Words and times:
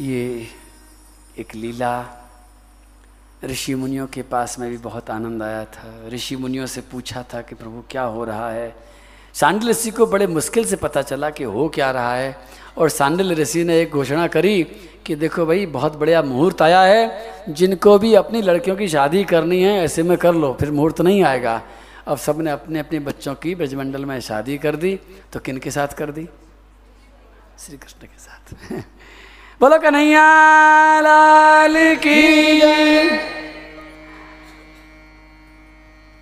ये 0.00 0.46
एक 1.38 1.54
लीला 1.54 2.06
ऋषि 3.44 3.74
मुनियों 3.74 4.06
के 4.06 4.22
पास 4.22 4.58
में 4.58 4.70
भी 4.70 4.76
बहुत 4.76 5.10
आनंद 5.10 5.42
आया 5.42 5.64
था। 5.64 6.08
ऋषि 6.08 6.36
मुनियों 6.36 6.66
से 6.66 6.80
पूछा 6.80 7.22
था 7.22 7.42
कि, 7.42 7.54
प्रभु, 7.54 7.84
क्या 7.90 8.02
हो 8.02 8.24
रहा 8.24 8.50
है? 8.50 8.76
सांडल 9.34 9.68
ऋषि 9.68 9.90
को 9.90 10.06
बड़े 10.06 10.26
मुश्किल 10.26 10.64
से 10.64 10.76
पता 10.76 11.02
चला 11.02 11.30
कि 11.30 11.44
हो 11.44 11.68
क्या 11.68 11.90
रहा 11.90 12.14
है। 12.14 12.38
और 12.78 12.88
सांडल 12.88 13.32
ऋषि 13.32 13.64
ने 13.64 13.80
एक 13.80 13.90
घोषणा 13.90 14.26
करी 14.26 14.62
कि, 15.06 15.14
देखो 15.14 15.46
भाई, 15.46 15.66
बहुत 15.66 15.96
बढ़िया 15.96 16.22
मुहूर्त 16.22 16.62
आया 16.62 16.80
है। 16.80 17.22
जिनको 17.48 17.98
भी 17.98 18.14
अपनी 18.14 18.42
लड़कियों 18.42 18.76
की 18.76 18.88
शादी 18.88 19.24
करनी 19.24 19.62
है, 19.62 19.84
ऐसे 19.84 20.02
में 20.02 20.18
कर 20.18 20.34
लो, 20.34 20.56
फिर 20.60 20.70
मुहूर्त 20.70 21.00
नहीं 21.00 21.22
आएगा। 21.22 21.62
अब 22.06 22.18
सबने 22.18 22.50
अपने 22.50 22.78
अपने 22.78 22.98
बच्चों 22.98 23.34
की 23.34 23.54
ब्रजमंडल 23.54 24.04
में 24.04 24.20
शादी 24.20 24.58
कर 24.58 24.76
दी 24.76 25.00
तो 25.32 25.40
किन 25.40 25.58
के 25.58 25.70
साथ 25.70 25.88
कर 25.88 26.10
दी? 26.10 26.28
श्री 27.58 27.76
कृष्ण 27.76 28.06
के 28.06 28.18
साथ। 28.18 28.56
बोलो 29.60 29.78
कन्हैया, 29.78 31.00
लाल 31.00 31.76
की 31.96 32.20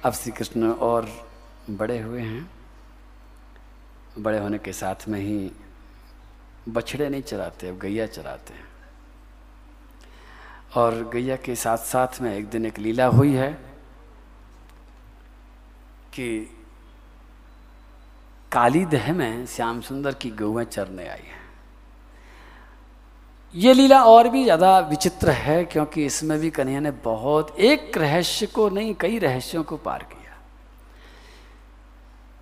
अब 0.04 0.12
श्री 0.12 0.32
कृष्ण 0.32 0.70
और 0.70 1.08
बड़े 1.70 1.98
हुए 1.98 2.20
हैं। 2.20 2.50
बड़े 4.18 4.38
होने 4.38 4.58
के 4.58 4.72
साथ 4.72 5.08
में 5.08 5.20
ही 5.20 5.52
बछड़े 6.68 7.08
नहीं 7.08 7.22
चराते, 7.22 7.68
अब 7.68 7.78
गैया 7.78 8.06
चराते 8.06 8.54
हैं। 8.54 8.68
और 10.76 11.10
गैया 11.12 11.36
के 11.36 11.54
साथ 11.54 11.78
साथ 11.78 12.20
में 12.22 12.34
एक 12.36 12.48
दिन 12.48 12.66
एक 12.66 12.78
लीला 12.78 13.06
हुई 13.06 13.32
है 13.32 13.52
कि 16.14 16.56
काली 18.52 18.84
दह 18.86 19.12
में 19.12 19.46
श्याम 19.46 19.80
सुंदर 19.80 20.14
की 20.14 20.30
गौएँ 20.30 20.64
चरने 20.64 21.08
आई 21.08 21.26
है। 21.26 21.43
ये 23.54 23.72
लीला 23.72 24.02
और 24.04 24.28
भी 24.28 24.42
ज़्यादा 24.44 24.78
विचित्र 24.80 25.30
है, 25.30 25.64
क्योंकि 25.64 26.04
इसमें 26.06 26.38
भी 26.40 26.50
कन्हैया 26.50 26.80
ने 26.80 26.90
बहुत 27.04 27.54
एक 27.60 27.98
रहस्य 27.98 28.46
को 28.46 28.68
नहीं, 28.68 28.94
कई 28.94 29.18
रहस्यों 29.18 29.62
को 29.62 29.76
पार 29.78 30.02
किया। 30.02 30.32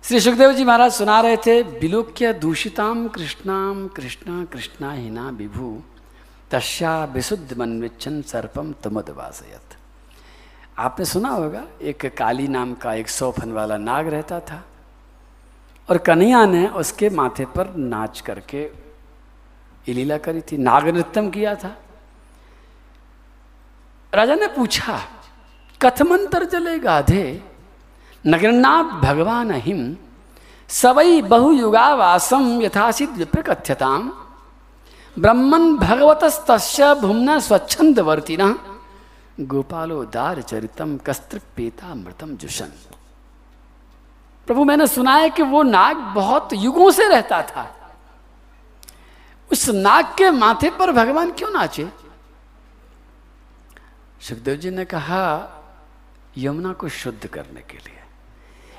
श्री 0.03 0.19
सुखदेव 0.19 0.53
जी 0.53 0.63
महाराज 0.63 0.91
सुना 0.91 1.19
रहे 1.21 1.37
थे 1.37 1.61
विलोक्य 1.61 2.33
दूषिताम 2.35 3.07
कृष्णाम 3.07 3.87
कृष्णा 3.87 4.43
कृष्णा 4.45 4.91
हिना 4.91 5.29
विभु 5.29 5.77
तस्या 6.51 7.03
विशुद्ध 7.05 7.57
मनविच्छन 7.59 8.21
सर्पम 8.23 8.71
तुमदवासयत। 8.83 9.77
आपने 10.79 11.05
सुना 11.05 11.29
होगा, 11.29 11.63
एक 11.81 12.05
काली 12.17 12.47
नाम 12.47 12.73
का 12.73 12.93
एक 12.93 13.09
सौ 13.09 13.31
फन 13.31 13.51
वाला 13.51 13.77
नाग 13.79 14.07
रहता 14.07 14.39
था, 14.41 14.63
और 15.89 15.97
कन्हैया 15.99 16.45
ने 16.45 16.67
उसके 16.69 17.09
माथे 17.11 17.45
पर 17.47 17.75
नाच 17.77 18.19
करके 18.21 18.69
ये 19.85 19.93
लीला 19.93 20.17
करी 20.17 20.41
थी 20.41 20.57
नाग 20.57 20.87
नृत्यम 20.87 21.29
किया 21.29 21.55
था। 21.55 21.75
राजा 24.13 24.35
ने 24.35 24.47
पूछा, 24.47 24.99
कथमंतर 25.81 26.43
जले 26.45 26.77
गाधे, 26.79 27.25
नगरनाथ 28.25 29.01
भगवान 29.01 29.49
अहिम 29.51 29.95
सवई 30.69 31.21
बहुयुगावासम 31.23 32.61
यथासित 32.61 33.09
विप्रकथ्यताम, 33.11 34.11
ब्रह्मन 35.17 35.75
भगवतस्त 35.77 36.51
भूमना 37.01 37.39
स्वच्छंद 37.39 37.99
वर्तिना 37.99 38.47
गोपालो 39.41 40.03
दार 40.05 40.41
चरितम 40.41 40.97
कस्त्रिपेता 40.97 41.93
मृतम 41.95 42.35
जुशन 42.37 42.71
प्रभु, 44.47 44.63
मैंने 44.63 44.87
सुना 44.87 45.13
है 45.15 45.29
कि 45.29 45.43
वो 45.43 45.63
नाग 45.63 45.97
बहुत 46.15 46.53
युगों 46.53 46.89
से 46.91 47.07
रहता 47.07 47.41
था। 47.43 47.63
उस 49.51 49.69
नाग 49.69 50.05
के 50.05 50.31
माथे 50.31 50.69
पर 50.69 50.91
भगवान 50.91 51.31
क्यों 51.31 51.49
नाचे? 51.49 51.89
सुखदेव 54.21 54.55
जी 54.55 54.69
ने 54.69 54.85
कहा, 54.85 55.49
यमुना 56.37 56.73
को 56.73 56.89
शुद्ध 56.89 57.27
करने 57.27 57.61
के 57.61 57.77
लिए। 57.77 57.99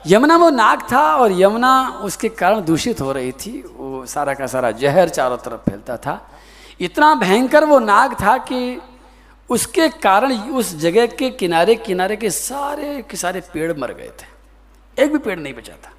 यमुना 0.06 0.36
वो 0.36 0.50
नाग 0.50 0.92
था 0.92 1.16
और 1.16 1.32
यमुना 1.32 1.88
उसके 1.88 2.28
कारण 2.28 2.64
दूषित 2.64 3.00
हो 3.00 3.12
रही 3.12 3.32
थी। 3.32 3.62
वो 3.76 4.06
सारा 4.06 4.34
का 4.34 4.46
सारा 4.46 4.70
जहर 4.70 5.08
चारों 5.08 5.36
तरफ़ 5.36 5.70
फैलता 5.70 5.96
था। 5.96 6.30
इतना 6.80 7.14
भयंकर 7.14 7.64
वो 7.64 7.78
नाग 7.78 8.14
था 8.14 8.38
कि 8.38 8.80
उसके 9.50 9.88
कारण 9.88 10.32
उस 10.32 10.74
जगह 10.74 11.06
के 11.06 11.30
किनारे 11.30 11.74
किनारे 11.74 12.16
के 12.16 12.30
सारे 12.30 13.02
के 13.02 13.16
सारे 13.16 13.40
पेड़ 13.40 13.78
मर 13.78 13.92
गए 13.92 14.10
थे। 14.22 14.34
एक 15.02 15.12
भी 15.12 15.18
पेड़ 15.18 15.38
नहीं 15.38 15.54
बचा 15.54 15.72
था। 15.72 15.93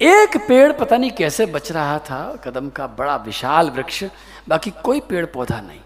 एक 0.00 0.36
पेड़ 0.48 0.72
पता 0.72 0.96
नहीं 0.96 1.10
कैसे 1.10 1.46
बच 1.46 1.72
रहा 1.72 1.98
था, 1.98 2.36
कदम 2.44 2.70
का 2.70 2.86
बड़ा 2.86 3.16
विशाल 3.16 3.70
वृक्ष, 3.70 4.04
बाकी 4.48 4.70
कोई 4.70 5.00
पेड़ 5.00 5.26
पौधा 5.26 5.60
नहीं। 5.60 5.80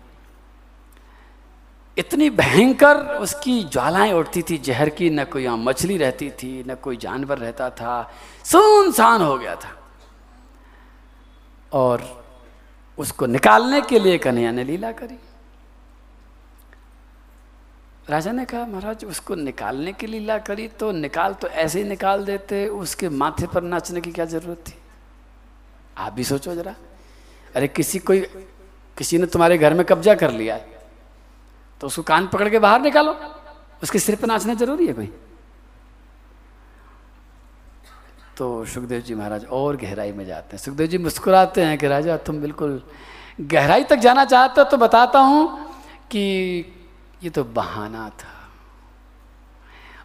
इतनी 1.98 2.30
भयंकर 2.30 2.96
उसकी 2.96 3.64
ज्वालाएँ 3.64 4.12
उठती 4.12 4.42
थी, 4.42 4.58
जहर 4.58 4.88
की, 4.88 5.10
न 5.10 5.24
कोई 5.24 5.44
यहाँ 5.44 5.56
मछली 5.56 5.96
रहती 5.96 6.30
थी, 6.30 6.64
न 6.68 6.74
कोई 6.74 6.96
जानवर 6.96 7.38
रहता 7.38 7.70
था, 7.70 8.12
सुनसान 8.44 9.22
हो 9.22 9.38
गया 9.38 9.54
था। 9.54 9.76
और 11.72 12.24
उसको 12.98 13.26
निकालने 13.26 13.80
के 13.80 13.98
लिए 13.98 14.18
कन्हैया 14.18 14.50
ने 14.50 14.64
लीला 14.64 14.92
करी। 14.92 15.18
राजा 18.08 18.32
ने 18.32 18.44
कहा, 18.44 18.64
महाराज, 18.66 19.04
उसको 19.04 19.34
निकालने 19.34 19.92
की 19.92 20.06
लीला 20.06 20.38
करी 20.38 20.66
तो 20.70 20.90
निकाल 20.92 21.34
तो 21.34 21.48
ऐसे 21.48 21.82
ही 21.82 21.88
निकाल 21.88 22.24
देते, 22.24 22.66
उसके 22.68 23.08
माथे 23.08 23.46
पर 23.46 23.62
नाचने 23.62 24.00
की 24.00 24.12
क्या 24.12 24.24
ज़रूरत 24.24 24.58
थी? 24.68 24.74
आप 25.98 26.12
भी 26.12 26.24
सोचो 26.24 26.54
जरा। 26.54 26.74
अरे, 27.54 27.68
किसी 27.68 27.98
कोई, 27.98 28.20
किसी 28.96 29.18
ने 29.18 29.26
तुम्हारे 29.26 29.58
घर 29.58 29.74
में 29.74 29.84
कब्जा 29.86 30.14
कर 30.14 30.30
लिया 30.30 30.54
है 30.54 30.74
तो 31.80 31.86
उसको 31.86 32.02
कान 32.02 32.26
पकड़ 32.26 32.48
के 32.48 32.58
बाहर 32.58 32.80
निकालो। 32.80 33.16
उसके 33.82 33.98
सिर 33.98 34.16
पर 34.16 34.26
नाचना 34.26 34.54
ज़रूरी 34.54 34.86
है 34.86 34.92
कोई? 34.92 35.12
तो 38.36 38.64
सुखदेव 38.64 39.00
जी 39.00 39.14
महाराज, 39.14 39.44
और 39.46 39.76
गहराई 39.76 40.12
में 40.12 40.24
जाते 40.26 40.56
हैं। 40.56 40.62
सुखदेव 40.62 40.86
जी 40.86 40.98
मुस्कुराते 40.98 41.62
हैं 41.62 41.76
कि, 41.78 41.86
राजा, 41.88 42.16
तुम 42.16 42.40
बिल्कुल 42.40 42.82
गहराई 43.40 43.84
तक 43.84 43.96
जाना 43.96 44.24
चाहते 44.24 44.60
हो 44.60 44.70
तो 44.70 44.76
बताता 44.76 45.18
हूँ 45.18 45.42
कि 46.10 46.72
ये 47.22 47.30
तो 47.30 47.44
बहाना 47.44 48.08
था। 48.08 48.34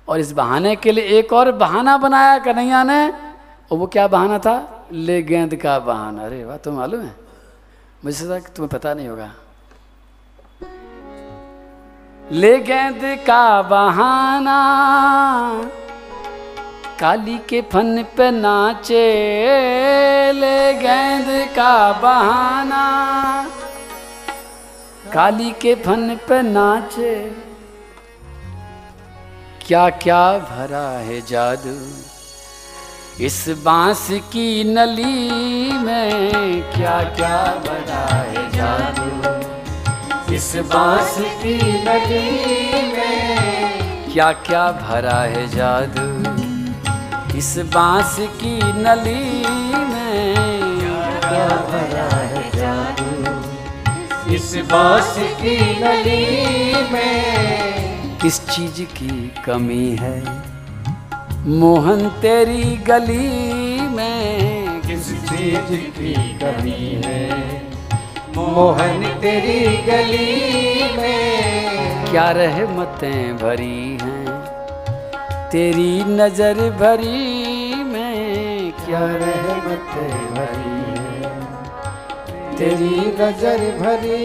और 0.07 0.19
इस 0.19 0.31
बहाने 0.31 0.75
के 0.75 0.91
लिए 0.91 1.19
एक 1.19 1.33
और 1.33 1.51
बहाना 1.51 1.97
बनाया 1.97 2.38
कन्हैया 2.39 2.83
ने, 2.83 3.07
और 3.72 3.77
वो 3.77 3.88
क्या 3.88 4.07
बहाना 4.07 4.39
था? 4.39 4.88
ले 4.91 5.22
गेंद 5.22 5.55
का 5.55 5.77
बहाना। 5.79 6.25
अरे 6.25 6.44
वाह, 6.45 6.57
तुम्हें 6.57 6.79
मालूम 6.79 7.01
है? 7.01 7.16
मुझे 8.05 8.25
तुम्हें 8.25 8.67
पता 8.69 8.94
नहीं 8.94 9.07
होगा। 9.07 9.31
ले 12.31 12.57
गेंद 12.59 13.01
का 13.28 13.61
बहाना, 13.61 14.59
काली 16.99 17.38
के 17.49 17.61
फन 17.61 18.03
पे 18.17 18.29
नाचे 18.31 19.05
ले 20.33 20.73
गेंद 20.73 21.28
का 21.55 21.73
बहाना। 21.91 22.83
काली 25.13 25.51
के 25.51 25.73
फन 25.75 26.16
पे 26.29 26.41
नाचे। 26.41 27.13
क्या 29.67 29.89
क्या 30.03 30.22
भरा 30.39 30.88
है 30.99 31.19
जादू। 31.22 31.75
इस 33.25 33.39
बाँस 33.63 34.07
की 34.33 34.63
नली 34.63 35.72
में 35.77 36.61
क्या 36.72 36.97
क्या 37.16 37.38
भरा 37.66 38.05
है 38.05 38.44
जादू। 38.51 40.33
इस 40.35 40.55
बाँस 40.73 41.16
की 41.43 41.57
नली 41.83 42.23
में 42.93 44.13
क्या 44.13 44.31
क्या 44.47 44.72
भरा 44.81 45.19
है 45.33 45.47
जादू। 45.47 46.07
इस 47.38 47.57
बाँस 47.73 48.16
की 48.41 48.57
नली 48.81 49.23
में 49.91 50.35
क्या 51.19 51.47
भरा 51.69 52.21
इस 54.31 54.55
बास 54.66 55.16
की 55.31 55.57
नली 55.79 56.73
में। 56.91 58.17
किस 58.17 58.39
चीज़ 58.49 58.81
की 58.91 59.33
कमी 59.45 59.87
है 59.99 60.17
मोहन 61.53 62.07
तेरी 62.22 62.63
गली 62.87 63.87
में। 63.89 64.81
किस 64.81 65.11
चीज़ 65.23 65.72
की 65.97 66.13
कमी 66.37 67.01
है 67.05 67.25
मोहन 68.37 69.03
तेरी 69.22 69.59
गली 69.87 70.97
में। 70.97 72.05
क्या 72.11 72.29
रहमतें 72.31 73.37
भरी 73.37 73.97
हैं 74.01 74.39
तेरी 75.51 75.93
नज़र 76.13 76.69
भरी 76.79 77.83
में। 77.83 78.72
क्या 78.85 79.05
रहमतें 79.23 80.13
भरी 80.35 80.71
तेरी 82.61 82.96
नज़र 83.19 83.59
भरी 83.78 84.17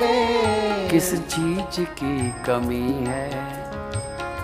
में 0.00 0.88
किस 0.90 1.14
चीज़ 1.14 1.80
की 1.80 2.32
कमी 2.46 3.04
है? 3.06 3.30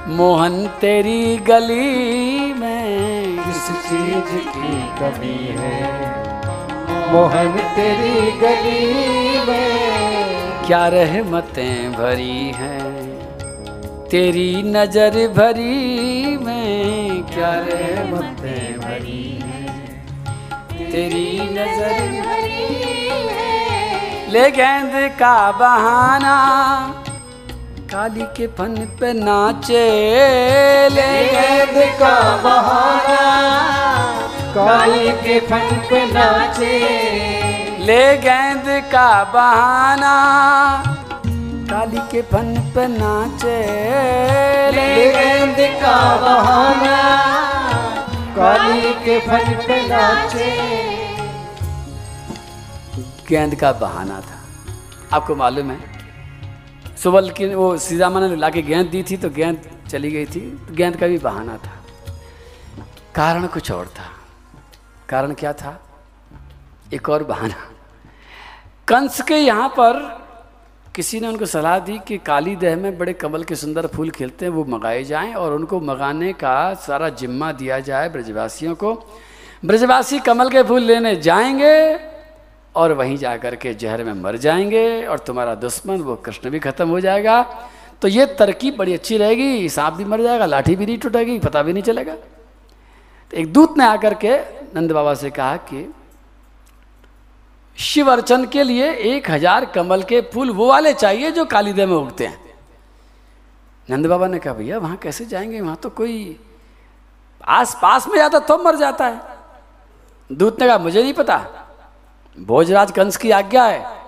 मोहन 0.08 0.66
तेरी 0.80 1.36
गली 1.36 2.54
में 2.54 3.36
किस 3.36 3.66
चीज़ 3.88 4.32
की 4.48 4.72
कमी 5.00 5.36
है? 5.58 5.82
मोहन 7.12 7.52
तेरी 7.76 8.32
गली 8.40 8.86
में 9.48 10.66
क्या 10.66 10.88
रहमतें 10.88 11.92
भरी 11.92 12.52
हैं? 12.56 12.96
तेरी 14.10 14.62
नज़र 14.62 15.28
भरी 15.28 16.36
में 16.36 17.22
क्या 17.22 17.52
रहमतें 17.54 18.78
भरी 18.78 19.38
हैं? 19.44 20.90
तेरी 20.90 21.30
नज़र 21.52 22.37
ले 24.30 24.50
गेंद 24.50 24.92
का 25.18 25.34
बहाना, 25.52 26.32
काली 27.92 28.24
के 28.36 28.46
फन 28.56 28.74
पे 29.00 29.12
नाचे। 29.12 29.84
ले 30.88 31.12
गेंद 31.26 31.76
का 32.00 32.10
बहाना, 32.36 33.22
काली 34.54 35.08
के 35.22 35.38
फन 35.40 35.66
पे 35.90 36.04
नाचे। 36.12 36.74
ले 37.86 38.02
गेंद 38.18 38.68
का 38.92 39.08
बहाना, 39.34 40.14
काली 41.70 42.00
के 42.12 42.22
फन 42.32 42.54
पे 42.74 42.86
नाचे। 42.88 43.56
ले 44.72 44.90
गेंद 45.10 45.56
का 45.82 45.96
बहाना, 46.16 47.00
काली 48.36 48.94
के 49.04 49.18
फन 49.20 49.52
पे 49.66 49.80
नाचे। 49.88 50.87
गेंद 53.28 53.54
का 53.54 53.72
बहाना 53.72 54.20
था। 54.20 55.16
आपको 55.16 55.34
मालूम 55.36 55.70
है 55.70 56.96
सुबल 56.96 57.30
की 57.30 57.54
वो 57.54 57.76
सीतामा 57.78 58.20
ने 58.20 58.36
ला 58.36 58.50
के 58.50 58.62
गेंद 58.62 58.86
दी 58.86 59.02
थी 59.02 59.16
तो 59.16 59.30
गेंद 59.30 59.60
चली 59.88 60.10
गई 60.10 60.26
थी 60.26 60.40
तो 60.50 60.74
गेंद 60.74 60.96
का 60.96 61.06
भी 61.06 61.18
बहाना 61.18 61.56
था। 61.56 61.72
कारण 63.14 63.46
कुछ 63.46 63.70
और 63.72 63.86
था। 63.86 64.10
कारण 65.08 65.34
क्या 65.34 65.52
था? 65.52 65.80
एक 66.94 67.08
और 67.08 67.24
बहाना। 67.24 67.54
कंस 68.88 69.22
के 69.22 69.36
यहाँ 69.36 69.68
पर 69.68 70.26
किसी 70.96 71.20
ने 71.20 71.28
उनको 71.28 71.46
सलाह 71.46 71.78
दी 71.78 71.98
कि 71.98 72.18
काली 72.18 72.56
देह 72.56 72.76
में 72.76 72.98
बड़े 72.98 73.12
कमल 73.12 73.44
के 73.44 73.54
सुंदर 73.54 73.86
फूल 73.86 74.10
खिलते 74.10 74.44
हैं, 74.44 74.52
वो 74.52 74.64
मंगाए 74.64 75.04
जाएँ 75.04 75.34
और 75.34 75.52
उनको 75.52 75.80
मंगाने 75.80 76.32
का 76.32 76.74
सारा 76.74 77.08
जिम्मा 77.08 77.52
दिया 77.52 77.80
जाए 77.80 78.08
ब्रजवासियों 78.08 78.74
को। 78.74 78.94
ब्रजवासी 79.64 80.18
कमल 80.18 80.50
के 80.50 80.62
फूल 80.62 80.82
लेने 80.82 81.16
जाएँगे 81.16 82.17
और 82.74 82.92
वहीं 82.92 83.16
जा 83.16 83.36
कर 83.36 83.56
के 83.56 83.74
जहर 83.74 84.04
में 84.04 84.12
मर 84.12 84.36
जाएँगे 84.36 85.06
और 85.06 85.18
तुम्हारा 85.18 85.54
दुश्मन 85.54 86.00
वो 86.00 86.16
कृष्ण 86.16 86.50
भी 86.50 86.58
खत्म 86.58 86.88
हो 86.88 87.00
जाएगा। 87.00 87.42
तो 88.02 88.08
ये 88.08 88.26
तरकीब 88.26 88.76
बड़ी 88.76 88.94
अच्छी 88.94 89.16
रहेगी, 89.16 89.68
सांप 89.68 89.94
भी 89.94 90.04
मर 90.04 90.22
जाएगा, 90.22 90.46
लाठी 90.46 90.76
भी 90.76 90.86
नहीं 90.86 90.98
टूटेगी, 90.98 91.38
पता 91.38 91.62
भी 91.62 91.72
नहीं 91.72 91.82
चलेगा। 91.82 92.14
तो 92.14 93.36
एक 93.36 93.52
दूत 93.52 93.78
ने 93.78 93.84
आकर 93.84 94.14
के 94.14 94.38
नंद 94.74 94.92
बाबा 94.92 95.14
से 95.14 95.30
कहा 95.30 95.56
कि 95.56 95.94
शिव 97.76 98.10
अर्चन 98.12 98.44
के 98.44 98.62
लिए 98.62 98.92
एक 98.92 99.30
हज़ार 99.30 99.64
कमल 99.64 100.02
के 100.02 100.20
फूल 100.20 100.50
वो 100.50 100.68
वाले 100.68 100.92
चाहिए 100.94 101.30
जो 101.30 101.44
कालीदे 101.44 101.86
में 101.86 101.96
उगते 101.96 102.26
हैं। 102.26 102.40
नंद 103.90 104.06
बाबा 104.06 104.26
ने 104.26 104.38
कहा, 104.38 104.54
भैया, 104.54 104.78
वहाँ 104.78 104.96
कैसे 104.96 105.24
जाएँगे? 105.24 105.60
वहाँ 105.60 105.76
तो 105.76 105.90
कोई 105.90 106.40
आस 107.44 107.78
पास 107.82 108.08
में 108.08 108.16
जाता 108.16 108.38
तो 108.38 108.58
मर 108.58 108.76
जाता 108.76 109.06
है। 109.06 109.20
दूत 110.30 110.60
ने 110.60 110.66
कहा, 110.66 110.78
मुझे 110.78 111.02
नहीं 111.02 111.14
पता। 111.14 111.36
भोजराज 112.38 112.90
कंस 112.90 113.16
की 113.16 113.30
आज्ञा 113.30 113.64
है। 113.64 113.98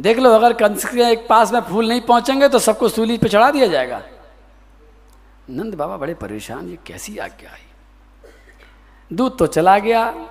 देख 0.00 0.18
लो, 0.18 0.30
अगर 0.30 0.52
कंस 0.52 0.84
के 0.84 1.12
एक 1.12 1.28
पास 1.28 1.52
में 1.52 1.60
फूल 1.60 1.88
नहीं 1.88 2.00
पहुँचेंगे 2.00 2.48
तो 2.48 2.58
सबको 2.58 2.88
सूली 2.88 3.18
पे 3.18 3.28
चढ़ा 3.28 3.50
दिया 3.50 3.66
जाएगा। 3.66 4.02
नंद 5.50 5.74
बाबा 5.74 5.96
बड़े 5.96 6.14
परेशान, 6.14 6.68
ये 6.68 6.78
कैसी 6.86 7.18
आज्ञा 7.18 7.50
है? 7.50 7.72
दूध 9.12 9.38
तो 9.38 9.46
चला 9.46 9.78
गया। 9.78 10.28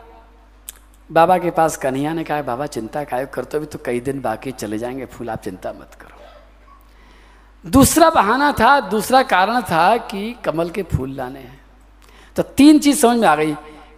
बाबा 1.11 1.37
के 1.37 1.51
पास 1.51 1.77
कन्हैया 1.77 2.13
ने 2.13 2.23
कहा, 2.23 2.41
बाबा, 2.41 2.65
चिंता 2.65 3.03
काय 3.03 3.25
करते 3.25 3.59
भी 3.59 3.65
तो 3.65 3.79
कई 3.85 3.99
दिन 3.99 4.21
बाकी 4.21 4.51
चले 4.51 4.77
जाएँगे, 4.77 5.05
फूल 5.05 5.29
आप 5.29 5.41
चिंता 5.41 5.69
मत 5.69 5.97
करो। 6.01 6.17
दूसरा 7.69 8.09
बहाना 8.09 8.51
था, 8.51 8.79
दूसरा 8.79 9.23
कारण 9.23 9.61
था 9.61 9.97
कि 9.97 10.35
कमल 10.45 10.69
के 10.69 10.83
फूल 10.83 11.11
लाने 11.11 11.39
हैं। 11.39 11.61
तो 12.35 12.43
तीन 12.43 12.79
चीज़ 12.79 12.99
समझ 12.99 13.17
में 13.17 13.27
आ 13.27 13.35
गई 13.35 13.53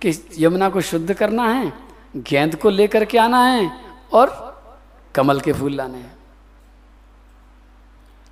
कि 0.06 0.30
यमुना 0.40 0.70
को 0.70 0.82
शुद्ध 0.82 1.14
करना 1.14 1.44
है 1.44 1.83
गेंद 2.16 2.56
को 2.56 2.70
लेकर 2.70 3.06
के 3.06 3.18
आना 3.18 3.46
है 3.46 3.72
और 4.14 4.32
कमल 5.16 5.40
के 5.40 5.54
फूल 5.54 5.74
लाने 5.74 5.98
हैं। 5.98 6.18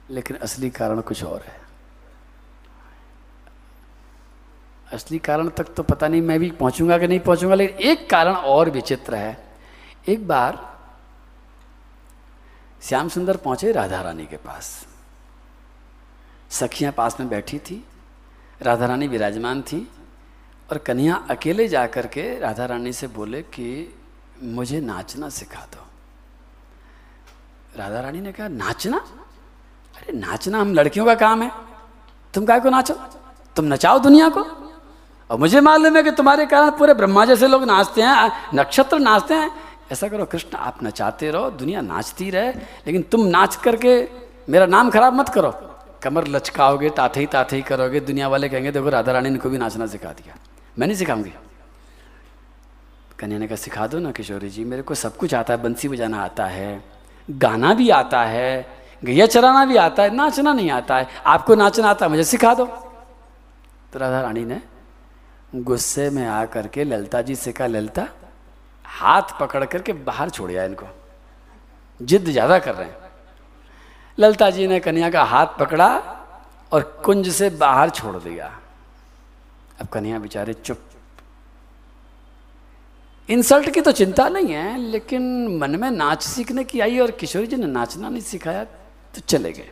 लेकिन 0.09 0.37
असली 0.37 0.69
कारण 0.69 1.01
कुछ 1.01 1.23
और 1.23 1.41
है। 1.41 1.61
असली 4.93 5.19
कारण 5.19 5.49
तक 5.49 5.63
तो 5.63 5.83
पता 5.83 6.07
नहीं, 6.07 6.21
मैं 6.21 6.39
भी 6.39 6.51
पहुंचूँगा 6.51 6.97
कि 6.97 7.07
नहीं 7.07 7.19
पहुंचूँगा, 7.19 7.55
लेकिन 7.55 7.77
एक 7.77 8.09
कारण 8.09 8.33
और 8.33 8.69
विचित्र 8.69 9.15
है। 9.15 9.43
एक 10.07 10.27
बार 10.27 10.77
श्याम 12.81 13.09
सुंदर 13.09 13.37
पहुँचे 13.37 13.71
राधा 13.71 14.01
रानी 14.01 14.25
के 14.25 14.37
पास। 14.37 14.87
सखियाँ 16.49 16.91
पास 16.93 17.19
में 17.19 17.29
बैठी 17.29 17.59
थी, 17.59 17.85
राधा 18.61 18.85
रानी 18.85 19.07
विराजमान 19.07 19.61
थी। 19.61 19.91
और 20.71 20.77
कन्हैया 20.77 21.27
अकेले 21.29 21.68
जा 21.68 21.88
कर 21.88 22.07
के 22.07 22.39
राधा 22.39 22.65
रानी 22.65 22.94
से 22.94 23.07
बोले 23.07 23.41
कि 23.41 23.95
मुझे 24.44 24.81
नाचना 24.81 25.29
सिखा 25.29 25.59
दो। 25.59 25.85
राधा 27.79 28.01
रानी 28.01 28.21
ने 28.21 28.31
कहा, 28.31 28.47
नाचना? 28.47 28.97
अरे, 28.97 30.18
नाचना 30.18 30.59
हम 30.59 30.73
लड़कियों 30.73 31.06
का 31.06 31.15
काम 31.15 31.41
है। 31.41 31.51
तुम 32.33 32.45
काय 32.45 32.59
को 32.59 32.69
नाचो, 32.69 32.94
तुम 33.56 33.65
नचाओ 33.65 34.00
दुनिया 34.00 34.29
को। 34.29 34.41
और 35.31 35.38
मुझे 35.38 35.62
मालूम 35.62 35.97
है 35.97 36.03
कि 36.03 36.12
तुम्हारे 36.12 36.45
कारण 36.45 36.71
पूरे 36.71 36.94
ब्रह्मा 36.94 37.25
जैसे 37.25 37.47
लोग 37.47 37.63
नाचते 37.63 38.01
हैं, 38.01 38.31
नक्षत्र 38.56 39.00
नाचते 39.00 39.33
हैं। 39.33 39.51
ऐसा 39.91 40.07
करो, 40.07 40.25
कृष्ण, 40.25 40.57
आप 40.57 40.79
नचाते 40.83 41.31
रहो, 41.31 41.50
दुनिया 41.50 41.81
नाचती 41.81 42.29
रहे, 42.29 42.51
लेकिन 42.88 43.01
तुम 43.01 43.21
नाच 43.21 43.56
करके 43.56 44.09
मेरा 44.50 44.65
नाम 44.65 44.89
खराब 44.89 45.13
मत 45.13 45.29
करो। 45.29 45.51
कमर 46.03 46.27
लचकाओगे 46.27 46.89
ताथे 46.89 47.19
ही 47.19 47.25
ताथे 47.25 47.56
ही 47.56 47.62
करोगे, 47.62 48.00
दुनिया 48.00 48.27
वाले 48.27 48.50
कहेंगे, 48.50 48.71
देखो 48.71 48.89
राधा 48.89 49.12
रानी 49.12 49.29
ने 49.29 49.38
को 49.38 49.50
भी 49.50 49.57
नाचना 49.57 49.88
सिखा 49.88 50.09
दिया। 50.09 50.35
मैं 50.79 50.88
नहीं 50.88 50.97
सिखाऊँगी। 50.97 51.33
कन्या 53.19 53.38
ने 53.38 53.47
कहा, 53.47 53.56
सिखा 53.56 53.88
दो 53.88 54.00
ना, 54.00 54.12
किशोरी 54.12 54.50
जी, 54.50 54.63
मेरे 54.63 54.81
को 54.81 54.95
सब 54.95 55.18
कुछ 55.18 55.33
आता 55.33 55.53
है, 55.53 55.62
बंसी 55.62 55.88
बजाना 55.88 56.23
आता 56.23 56.45
है, 56.45 56.83
गाना 57.29 57.73
भी 57.73 57.89
आता 57.89 58.23
है, 58.23 58.68
गैया 59.03 59.25
चराना 59.25 59.65
भी 59.65 59.77
आता 59.77 60.03
है, 60.03 60.15
नाचना 60.15 60.53
नहीं 60.53 60.71
आता 60.71 60.97
है, 60.97 61.07
आपको 61.25 61.56
नाचना 61.56 61.89
आता 61.89 62.06
है, 62.06 62.09
मुझे 62.09 62.23
सिखा 62.23 62.53
दो। 62.53 62.65
तो 62.65 64.00
राधा 64.00 64.21
रानी 64.21 64.45
ने 64.45 64.62
गुस्से 65.53 66.09
में 66.09 66.25
आ 66.27 66.45
करके 66.45 66.83
ललता 66.83 67.21
जी 67.21 67.35
से 67.35 67.51
कहा, 67.51 67.67
ललता, 67.67 68.07
हाथ 68.85 69.39
पकड़ 69.39 69.65
करके 69.65 69.94
बाहर 69.94 70.29
छोड़िया 70.29 70.63
इनको। 70.63 70.88
जिद 72.00 72.29
ज़्यादा 72.29 72.59
कर 72.59 72.75
रहे 72.75 72.88
हैं। 72.88 72.98
ललता 74.17 74.50
जी 74.50 74.67
ने 74.67 74.79
कन्या 74.79 75.10
का 75.10 75.24
हाथ 75.24 75.48
पकड़ा 75.60 75.88
और 76.72 76.81
कुंज 77.05 77.29
से 77.29 77.50
बाहर 77.50 77.89
छोड़ 77.89 78.15
दिया। 78.17 78.51
अब 79.81 79.88
कन्या 79.88 80.19
बेचारे 80.19 80.53
चुप। 80.53 80.79
इंसल्ट 83.29 83.69
की 83.69 83.81
तो 83.81 83.91
चिंता 83.91 84.27
नहीं 84.29 84.53
है, 84.53 84.77
लेकिन 84.77 85.23
मन 85.57 85.75
में 85.75 85.89
नाच 85.91 86.23
सीखने 86.23 86.63
की 86.63 86.79
आई 86.79 87.00
और 87.00 87.11
किशोरी 87.11 87.47
जी 87.47 87.55
ने 87.55 87.67
नाचना 87.67 88.09
नहीं 88.09 88.21
सिखाया 88.21 88.63
तो 88.63 89.21
चले 89.21 89.51
गए। 89.51 89.69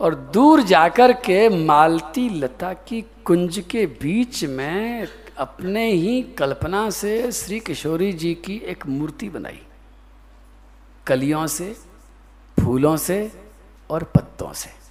और 0.00 0.14
दूर 0.14 0.62
जाकर 0.62 1.12
के 1.12 1.48
मालती 1.48 2.28
लता 2.28 2.72
की 2.72 3.00
कुंज 3.24 3.58
के 3.70 3.86
बीच 3.86 4.44
में 4.44 5.06
अपने 5.38 5.90
ही 5.92 6.22
कल्पना 6.38 6.88
से 6.90 7.32
श्री 7.32 7.60
किशोरी 7.60 8.12
जी 8.12 8.34
की 8.34 8.56
एक 8.66 8.86
मूर्ति 8.86 9.28
बनाई। 9.28 9.60
कलियों 11.06 11.46
से, 11.46 11.76
फूलों 12.58 12.96
से 12.96 13.32
और 13.90 14.04
पत्तों 14.04 14.52
से। 14.52 14.83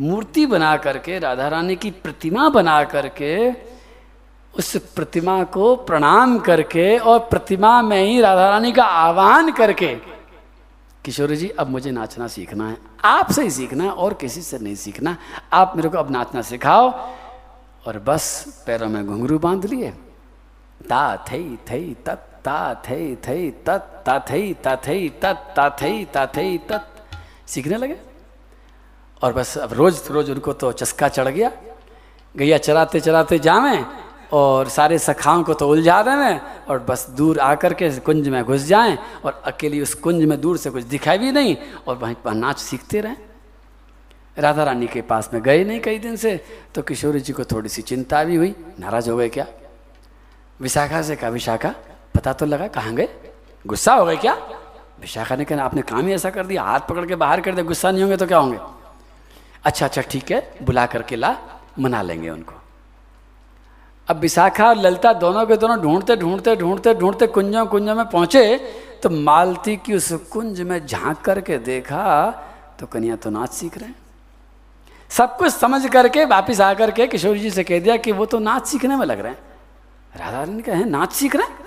मूर्ति 0.00 0.46
बना 0.46 0.76
करके, 0.76 1.18
राधा 1.18 1.48
रानी 1.48 1.76
की 1.76 1.90
प्रतिमा 1.90 2.48
बना 2.48 2.84
करके, 2.84 3.50
उस 4.58 4.76
प्रतिमा 4.76 5.42
को 5.42 5.76
प्रणाम 5.76 6.38
करके 6.38 6.98
और 6.98 7.18
प्रतिमा 7.18 7.82
में 7.82 8.04
ही 8.04 8.20
राधा 8.20 8.50
रानी 8.50 8.72
का 8.72 8.84
आह्वान 8.84 9.52
करके, 9.52 9.94
किशोर 11.04 11.30
जी, 11.30 11.48
अब 11.48 11.68
मुझे 11.68 11.90
नाचना 11.90 12.26
सीखना 12.26 12.68
है। 12.68 12.78
आपसे 13.04 13.42
ही 13.42 13.50
सीखना 13.50 13.84
है 13.84 13.90
और 13.90 14.14
किसी 14.14 14.42
से 14.42 14.58
नहीं 14.58 14.74
सीखना। 14.74 15.16
आप 15.52 15.72
मेरे 15.76 15.88
को 15.88 15.98
अब 15.98 16.10
नाचना 16.10 16.42
सिखाओ। 16.42 16.90
और 17.86 17.98
बस, 17.98 18.44
पैरों 18.66 18.88
में 18.88 19.06
घुंघरू 19.06 19.38
बाँध 19.38 19.66
लिए। 19.66 19.90
ता 20.88 21.24
थई 21.32 21.58
थई 21.70 21.96
तत्, 22.06 22.44
ता 22.44 22.82
थई 22.90 23.16
थई 23.28 23.50
तत्, 23.50 24.06
ता 24.06 24.24
थई 24.30 24.54
ता 24.54 24.76
थई 24.76 25.08
तत्, 25.08 25.56
ता 25.56 25.76
थई 25.82 26.04
ता 26.04 26.26
थई 26.26 26.58
तत्। 26.58 27.14
सीखने 27.48 27.76
लगे? 27.76 28.13
और 29.24 29.32
बस 29.32 29.56
अब 29.58 29.72
रोज 29.72 30.00
रोज 30.10 30.30
उनको 30.30 30.52
तो 30.52 30.72
चस्का 30.72 31.08
चढ़ 31.08 31.28
गया। 31.28 31.50
गैया 32.34 32.58
चराते 32.58 33.00
चराते 33.00 33.38
जावें 33.38 33.84
और 34.32 34.68
सारे 34.68 34.98
सखाओं 34.98 35.42
को 35.42 35.54
तो 35.54 35.68
उलझा 35.68 36.02
दें 36.02 36.40
और 36.68 36.78
बस 36.78 37.06
दूर 37.10 37.38
आकर 37.38 37.74
के 37.74 37.90
कुंज 37.98 38.28
में 38.28 38.42
घुस 38.44 38.62
जाएँ 38.62 38.98
और 39.24 39.42
अकेली 39.44 39.80
उस 39.80 39.94
कुंज 39.94 40.24
में 40.24 40.40
दूर 40.40 40.56
से 40.56 40.70
कुछ 40.70 40.84
दिखाई 40.84 41.18
भी 41.18 41.32
नहीं 41.32 41.56
और 41.88 41.96
वहीं 41.96 42.14
पर 42.14 42.34
नाच 42.34 42.58
सीखते 42.58 43.00
रहें। 43.00 43.16
राधा 44.38 44.64
रानी 44.64 44.86
के 44.86 45.00
पास 45.00 45.30
में 45.34 45.42
गए 45.42 45.64
नहीं 45.64 45.80
कई 45.80 45.98
दिन 45.98 46.16
से 46.16 46.36
तो 46.74 46.82
किशोरी 46.82 47.20
जी 47.20 47.32
को 47.32 47.44
थोड़ी 47.44 47.68
सी 47.68 47.82
चिंता 47.82 48.24
भी 48.24 48.36
हुई। 48.36 48.54
नाराज़ 48.80 49.10
हो 49.10 49.16
गए 49.16 49.28
क्या? 49.28 49.46
विशाखा 50.60 51.02
से 51.02 51.16
कहा, 51.16 51.30
विशाखा, 51.30 51.74
पता 52.14 52.32
तो 52.32 52.46
लगा 52.46 52.68
कहाँ 52.68 52.94
गए? 52.94 53.08
गुस्सा 53.66 53.94
हो 53.94 54.04
गए 54.04 54.16
क्या? 54.16 54.34
विशाखा 55.00 55.36
ने 55.36 55.44
कहा, 55.44 55.64
आपने 55.64 55.82
काम 55.82 56.06
ही 56.06 56.12
ऐसा 56.12 56.30
कर 56.30 56.46
दिया, 56.46 56.62
हाथ 56.62 56.80
पकड़ 56.80 57.06
के 57.06 57.16
बाहर 57.16 57.40
कर 57.40 57.52
दिया, 57.52 57.64
गुस्सा 57.64 57.90
नहीं 57.90 58.02
होंगे 58.02 58.16
तो 58.16 58.26
क्या 58.26 58.38
होंगे? 58.38 58.83
अच्छा 59.64 59.86
अच्छा 59.86 60.02
ठीक 60.02 60.30
है, 60.32 60.40
बुला 60.62 60.86
करके 60.86 61.16
ला, 61.16 61.36
मना 61.78 62.02
लेंगे 62.02 62.30
उनको। 62.30 62.54
अब 64.08 64.18
विशाखा 64.18 64.68
और 64.68 64.76
ललिता 64.76 65.12
दोनों 65.12 65.46
के 65.46 65.56
दोनों 65.56 65.80
ढूंढते 65.82 66.16
ढूंढते 66.16 66.56
ढूंढते 66.56 66.94
ढूंढते 66.94 67.26
कुंजों 67.26 67.64
कुंजों 67.66 67.94
में 67.94 68.04
पहुँचे 68.04 68.56
तो 69.02 69.10
मालती 69.10 69.76
की 69.76 69.94
उस 69.94 70.12
कुंज 70.32 70.60
में 70.60 70.86
झाँक 70.86 71.20
करके 71.20 71.58
देखा 71.58 72.30
तो 72.80 72.86
कन्या 72.86 73.16
तो 73.16 73.30
नाच 73.30 73.52
सीख 73.52 73.78
रहे 73.78 73.88
हैं। 73.88 73.96
सब 75.10 75.36
कुछ 75.36 75.52
समझ 75.52 75.86
करके 75.86 76.24
वापिस 76.24 76.60
आकर 76.60 76.90
के 76.90 77.06
किशोर 77.06 77.36
जी 77.38 77.50
से 77.50 77.64
कह 77.64 77.80
दिया 77.80 77.96
कि 77.96 78.12
वो 78.12 78.26
तो 78.26 78.38
नाच 78.38 78.66
सीखने 78.66 78.96
में 78.96 79.06
लग 79.06 79.20
रहे 79.20 79.32
हैं। 79.32 79.38
राधा 80.16 80.38
रानी 80.38 80.62
कहे, 80.62 80.84
नाच 80.84 81.12
सीख 81.12 81.36
रहे 81.36 81.46
हैं? 81.46 81.58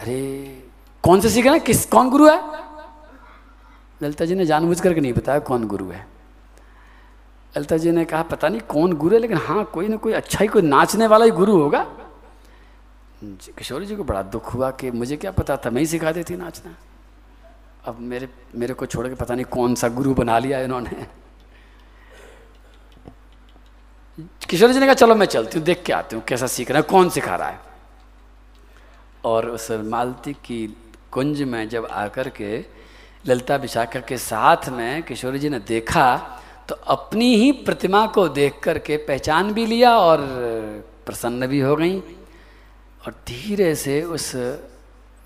अरे, 0.00 0.62
कौन 1.04 1.20
से 1.20 1.30
सीख 1.30 1.44
रहे 1.44 1.54
हैं? 1.54 1.64
किस, 1.64 1.86
कौन 1.86 2.10
गुरु 2.10 2.28
है? 2.28 2.40
ललिता 4.02 4.24
जी 4.24 4.34
ने 4.34 4.46
जानबूझ 4.46 4.80
करके 4.80 5.00
नहीं 5.00 5.12
बताया 5.12 5.38
कौन 5.38 5.66
गुरु 5.66 5.88
है। 5.90 6.15
ललिता 7.56 7.76
जी 7.76 7.90
ने 7.90 8.04
कहा, 8.04 8.22
पता 8.22 8.48
नहीं 8.48 8.60
कौन 8.68 8.92
गुरु 8.92 9.14
है, 9.14 9.20
लेकिन 9.20 9.36
हाँ 9.38 9.64
कोई 9.64 9.88
ना 9.88 9.96
कोई 9.96 10.12
अच्छा 10.12 10.38
ही 10.38 10.46
कोई 10.46 10.62
नाचने 10.62 11.06
वाला 11.06 11.24
ही 11.24 11.30
गुरु 11.30 11.56
होगा। 11.56 11.86
किशोर 13.24 13.84
जी 13.84 13.96
को 13.96 14.04
बड़ा 14.04 14.22
दुख 14.22 14.54
हुआ 14.54 14.70
कि 14.70 14.90
मुझे 14.90 15.16
क्या 15.16 15.30
पता 15.32 15.56
था, 15.56 15.70
मैं 15.70 15.80
ही 15.80 15.86
सिखा 15.86 16.12
देती 16.12 16.36
नाचना। 16.36 16.74
अब 17.86 18.00
मेरे 18.00 18.28
मेरे 18.54 18.74
को 18.74 18.86
छोड़ 18.86 19.06
के 19.08 19.14
पता 19.14 19.34
नहीं 19.34 19.44
कौन 19.46 19.74
सा 19.74 19.88
गुरु 19.88 20.14
बना 20.14 20.38
लिया 20.38 20.60
इन्होंने। 20.60 21.06
किशोर 24.48 24.72
जी 24.72 24.80
ने 24.80 24.86
कहा, 24.86 24.94
चलो 24.94 25.14
मैं 25.14 25.26
चलती 25.26 25.58
हूँ, 25.58 25.64
देख 25.64 25.82
के 25.82 25.92
आती 25.92 26.16
हूँ, 26.16 26.24
कैसा 26.24 26.46
सीख 26.46 26.70
रहा 26.70 26.78
है, 26.78 26.82
कौन 26.82 27.08
सिखा 27.10 27.36
रहा 27.36 27.48
है? 27.48 27.60
और 29.24 29.48
उस 29.50 29.70
मालती 29.70 30.32
की 30.44 30.66
कुंज 31.12 31.42
में 31.42 31.68
जब 31.68 31.86
आकर 31.86 32.28
के 32.28 32.64
ललिता 33.26 33.56
विशाखा 33.56 34.00
के 34.00 34.18
साथ 34.18 34.68
में 34.68 35.02
किशोर 35.02 35.36
जी 35.36 35.48
ने 35.48 35.58
देखा 35.58 36.06
तो 36.68 36.74
अपनी 36.74 37.34
ही 37.36 37.50
प्रतिमा 37.52 38.06
को 38.06 38.28
देख 38.28 38.58
करके 38.62 38.96
पहचान 38.96 39.52
भी 39.52 39.66
लिया 39.66 39.96
और 39.98 40.20
प्रसन्न 41.06 41.46
भी 41.46 41.60
हो 41.60 41.76
गई। 41.76 41.98
और 43.06 43.14
धीरे 43.26 43.74
से 43.74 44.02
उस 44.02 44.34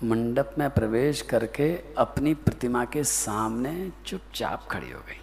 मंडप 0.03 0.53
में 0.59 0.69
प्रवेश 0.69 1.21
करके 1.21 1.71
अपनी 1.97 2.33
प्रतिमा 2.33 2.83
के 2.85 3.03
सामने 3.03 3.91
चुपचाप 4.05 4.67
खड़ी 4.71 4.91
हो 4.91 4.99
गई। 4.99 5.17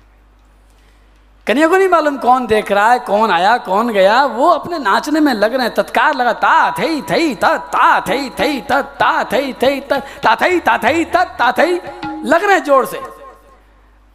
कन्या 1.46 1.68
को 1.68 1.76
नहीं 1.76 1.88
मालूम 1.88 2.16
कौन 2.16 2.46
देख 2.46 2.72
रहा 2.72 2.90
है, 2.92 2.98
कौन 2.98 3.30
आया, 3.30 3.56
कौन 3.58 3.92
गया, 3.92 4.25
वो 4.25 4.48
अपने 4.48 4.78
नाचने 4.78 5.20
में 5.20 5.32
लग 5.34 5.54
रहे 5.54 5.66
हैं, 5.66 5.75
तत्कार 5.75 6.14
लगा, 6.14 6.32
ता, 6.32 6.70
थई 6.78 7.00
थई, 7.02 7.34
ता 7.34 7.56
ता, 7.56 8.00
थई 8.00 8.30
थई, 8.30 8.60
ता 8.60 8.82
थई 9.25 9.52
थई, 9.52 9.80
ता 9.80 10.34
थई 10.37 10.60
ता 10.60 10.78
थई 10.78 11.04
ता, 11.04 11.52
थई, 11.58 11.80
लग 12.25 12.44
रहे 12.44 12.54
हैं 12.54 12.64
ज़ोर 12.64 12.87
से। 12.87 13.00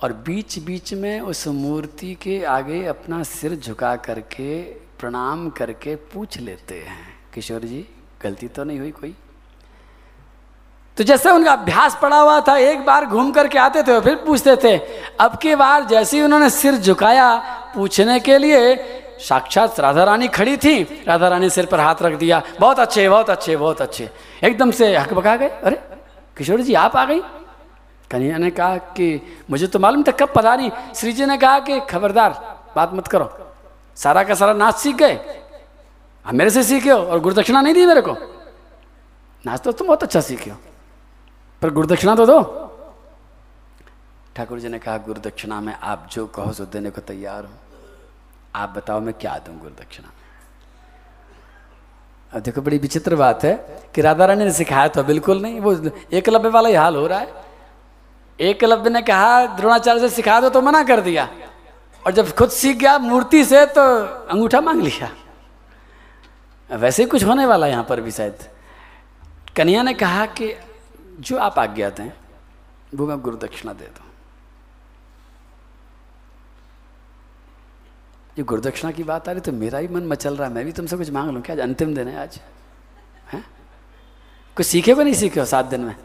और 0.04 0.14
बीच 0.14 0.60
बीच 0.60 0.94
में 0.94 1.22
उस 1.22 1.48
मूर्ति 1.48 2.16
के 2.16 2.44
आगे 2.44 2.86
अपना 2.86 3.24
सिर 3.24 3.56
झुका 3.56 3.96
करके, 3.96 4.62
प्रणाम 5.00 5.50
करके 5.50 5.96
पूछ 5.96 6.40
लेते 6.40 6.76
हैं। 6.76 7.32
किशोर 7.34 7.60
जी, 7.60 7.90
गलती 8.22 8.48
तो 8.48 8.64
नहीं 8.64 8.80
हुई 8.80 8.92
कोई? 8.92 9.16
तो 10.98 11.04
जैसे 11.04 11.30
उनका 11.30 11.52
अभ्यास 11.52 12.00
पड़ा 12.02 12.18
हुआ 12.18 12.40
था, 12.42 12.58
एक 12.58 12.86
बार 12.86 13.06
घूम 13.06 13.32
करके 13.32 13.58
आते 13.58 13.84
थे 13.84 14.02
फिर 14.02 14.16
पूछते 14.16 14.56
थे, 14.56 14.78
अब 15.20 15.38
की 15.38 15.56
बार 15.56 15.84
जैसे 15.84 16.18
ही 16.18 16.24
उन्होंने 16.24 16.50
सिर 16.50 16.76
झुकाया 16.76 17.38
पूछने 17.76 18.20
के 18.20 18.38
लिए, 18.38 18.76
साक्षात 19.20 19.80
राधा 19.80 20.04
रानी 20.04 20.28
खड़ी 20.28 20.58
थी, 20.58 20.84
राधा 20.84 21.28
रानी 21.28 21.50
सिर 21.50 21.66
पर 21.66 21.80
हाथ 21.80 21.96
रख 22.02 22.14
दिया, 22.14 22.42
बहुत 22.60 22.80
अच्छे 22.80 23.10
बहुत 23.10 23.30
अच्छे 23.30 23.56
बहुत 23.56 23.82
अच्छे, 23.82 24.10
एकदम 24.44 24.72
से 24.72 24.98
हक 24.98 25.14
बका 25.14 25.36
गए, 25.36 25.50
अरे, 25.50 25.82
किशोर 26.38 26.62
जी, 26.62 26.74
आप 26.74 26.96
आ 26.96 27.06
गई? 27.06 27.22
कन्हैया 28.14 28.38
ने 28.38 28.52
कहा 28.52 28.78
कि, 28.78 29.22
मुझे 29.50 29.68
तो 29.68 29.80
मालूम 29.80 30.04
था 30.04 30.12
कब 30.12 30.34
पता 30.36 30.56
नहीं 30.56 30.72
श्री 30.96 31.14
जी 31.14 31.26
ने 31.26 31.38
कहा 31.38 31.60
कि, 31.60 31.80
खबरदार, 31.80 32.62
बात 32.76 32.94
मत 32.94 33.08
करो। 33.08 33.56
सारा 33.96 34.24
का 34.24 34.34
सारा 34.34 34.54
नाच 34.54 34.76
सीख 34.76 34.96
गए। 34.96 35.16
आप 36.26 36.34
मेरे 36.34 36.50
से 36.50 36.64
सीखे 36.64 36.90
हो 36.90 37.00
और 37.00 37.20
गुरुदक्षिणा 37.20 37.62
नहीं 37.62 37.74
दी 37.74 37.86
मेरे 37.86 38.02
को? 38.02 38.14
नाच 39.46 39.62
तो 39.62 39.72
तुम 39.72 39.88
बहुत 39.88 40.04
अच्छा 40.04 40.22
सीखे 40.22 40.50
हो। 40.50 40.58
पर 41.62 41.70
गुरुदक्षिणा 41.70 42.16
तो 42.16 42.26
दो। 42.26 42.42
ठाकुर 44.36 44.60
जी 44.60 44.68
ने 44.68 44.80
कहा, 44.80 44.98
गुरुदक्षिणा 44.98 45.62
में 45.62 45.74
आप 45.74 46.10
जो 46.12 46.28
कहो 46.28 46.54
सो 46.54 46.66
देने 46.66 46.90
को 46.90 47.02
तैयार 47.02 47.46
हूँ। 47.46 47.60
आप 48.56 48.70
बताओ 48.70 49.00
मैं 49.00 49.14
क्या 49.14 49.38
दूँ 49.38 49.60
गुरुदक्षिणा 49.60 50.08
में? 50.08 50.24
अब 52.34 52.40
देखो, 52.40 52.62
बड़ी 52.62 52.78
विचित्र 52.78 53.16
बात 53.16 53.44
है 53.44 53.82
कि 53.96 54.02
राधा 54.02 54.26
रानी 54.26 54.46
ने 54.46 54.52
सिखाया 54.52 54.88
तो 54.88 55.04
बिल्कुल 55.04 55.42
नहीं। 55.42 55.60
वो 55.60 55.90
एकलव्य 56.14 56.50
वाला 56.50 56.70
ही 56.70 56.76
हाल 56.76 56.96
हो 56.96 57.08
रहा 57.08 57.20
है। 57.20 57.43
एकलव्य 58.40 58.90
ने 58.90 59.02
कहा, 59.02 59.46
द्रोणाचार्य 59.46 60.00
से 60.00 60.10
सिखा 60.10 60.42
दो 60.42 60.50
तो 60.50 60.62
मना 60.62 60.84
कर 60.84 61.02
दिया। 61.02 61.30
और 62.06 62.12
जब 62.12 62.36
खुद 62.36 62.50
सीख 62.50 62.78
गया 62.78 62.98
मूर्ति 62.98 63.46
से 63.46 63.66
तो 63.66 64.04
अंगूठा 64.06 64.62
मांग 64.62 64.82
लिया। 64.82 65.12
वैसे 66.76 67.04
ही 67.04 67.10
कुछ 67.10 67.24
होने 67.24 67.46
वाला 67.46 67.68
यहाँ 67.68 67.84
पर 67.84 68.02
भी 68.02 68.12
शायद। 68.12 68.50
कन्या 69.56 69.84
ने 69.84 69.94
कहा 69.94 70.26
कि, 70.26 70.56
जो 71.20 71.38
आप 71.38 71.60
आज्ञा 71.60 71.90
दें, 71.90 72.12
वो 72.96 73.08
मैं 73.08 73.22
गुरु 73.22 73.38
दक्षिणा 73.38 73.74
दे 73.74 73.86
दूँ। 73.86 74.06
ये 78.38 78.44
गुरुदक्षिणा 78.44 78.92
की 78.92 79.04
बात 79.04 79.30
आ 79.30 79.32
रही 79.32 79.42
तो 79.42 79.52
मेरा 79.52 79.80
ही 79.80 79.88
मन 79.88 80.04
मचल 80.04 80.36
रहा 80.36 80.48
है। 80.48 80.54
मैं 80.54 80.66
भी 80.66 80.72
तुमसे 80.72 80.98
कुछ 80.98 81.10
मांग 81.12 81.32
लूँ 81.32 81.42
क्या? 81.42 81.56
आज 81.56 81.60
अंतिम 81.60 81.96
दिन 81.96 82.08
है 82.08 82.22
आज। 82.22 82.40
है? 83.34 83.44
कुछ 84.56 84.66
सीखे 84.66 84.94
को 84.94 85.04
नहीं 85.04 85.14
सीखे 85.14 85.40
हो 85.40 85.46
सात 85.46 85.66
दिन 85.66 85.82
में? 85.82 85.96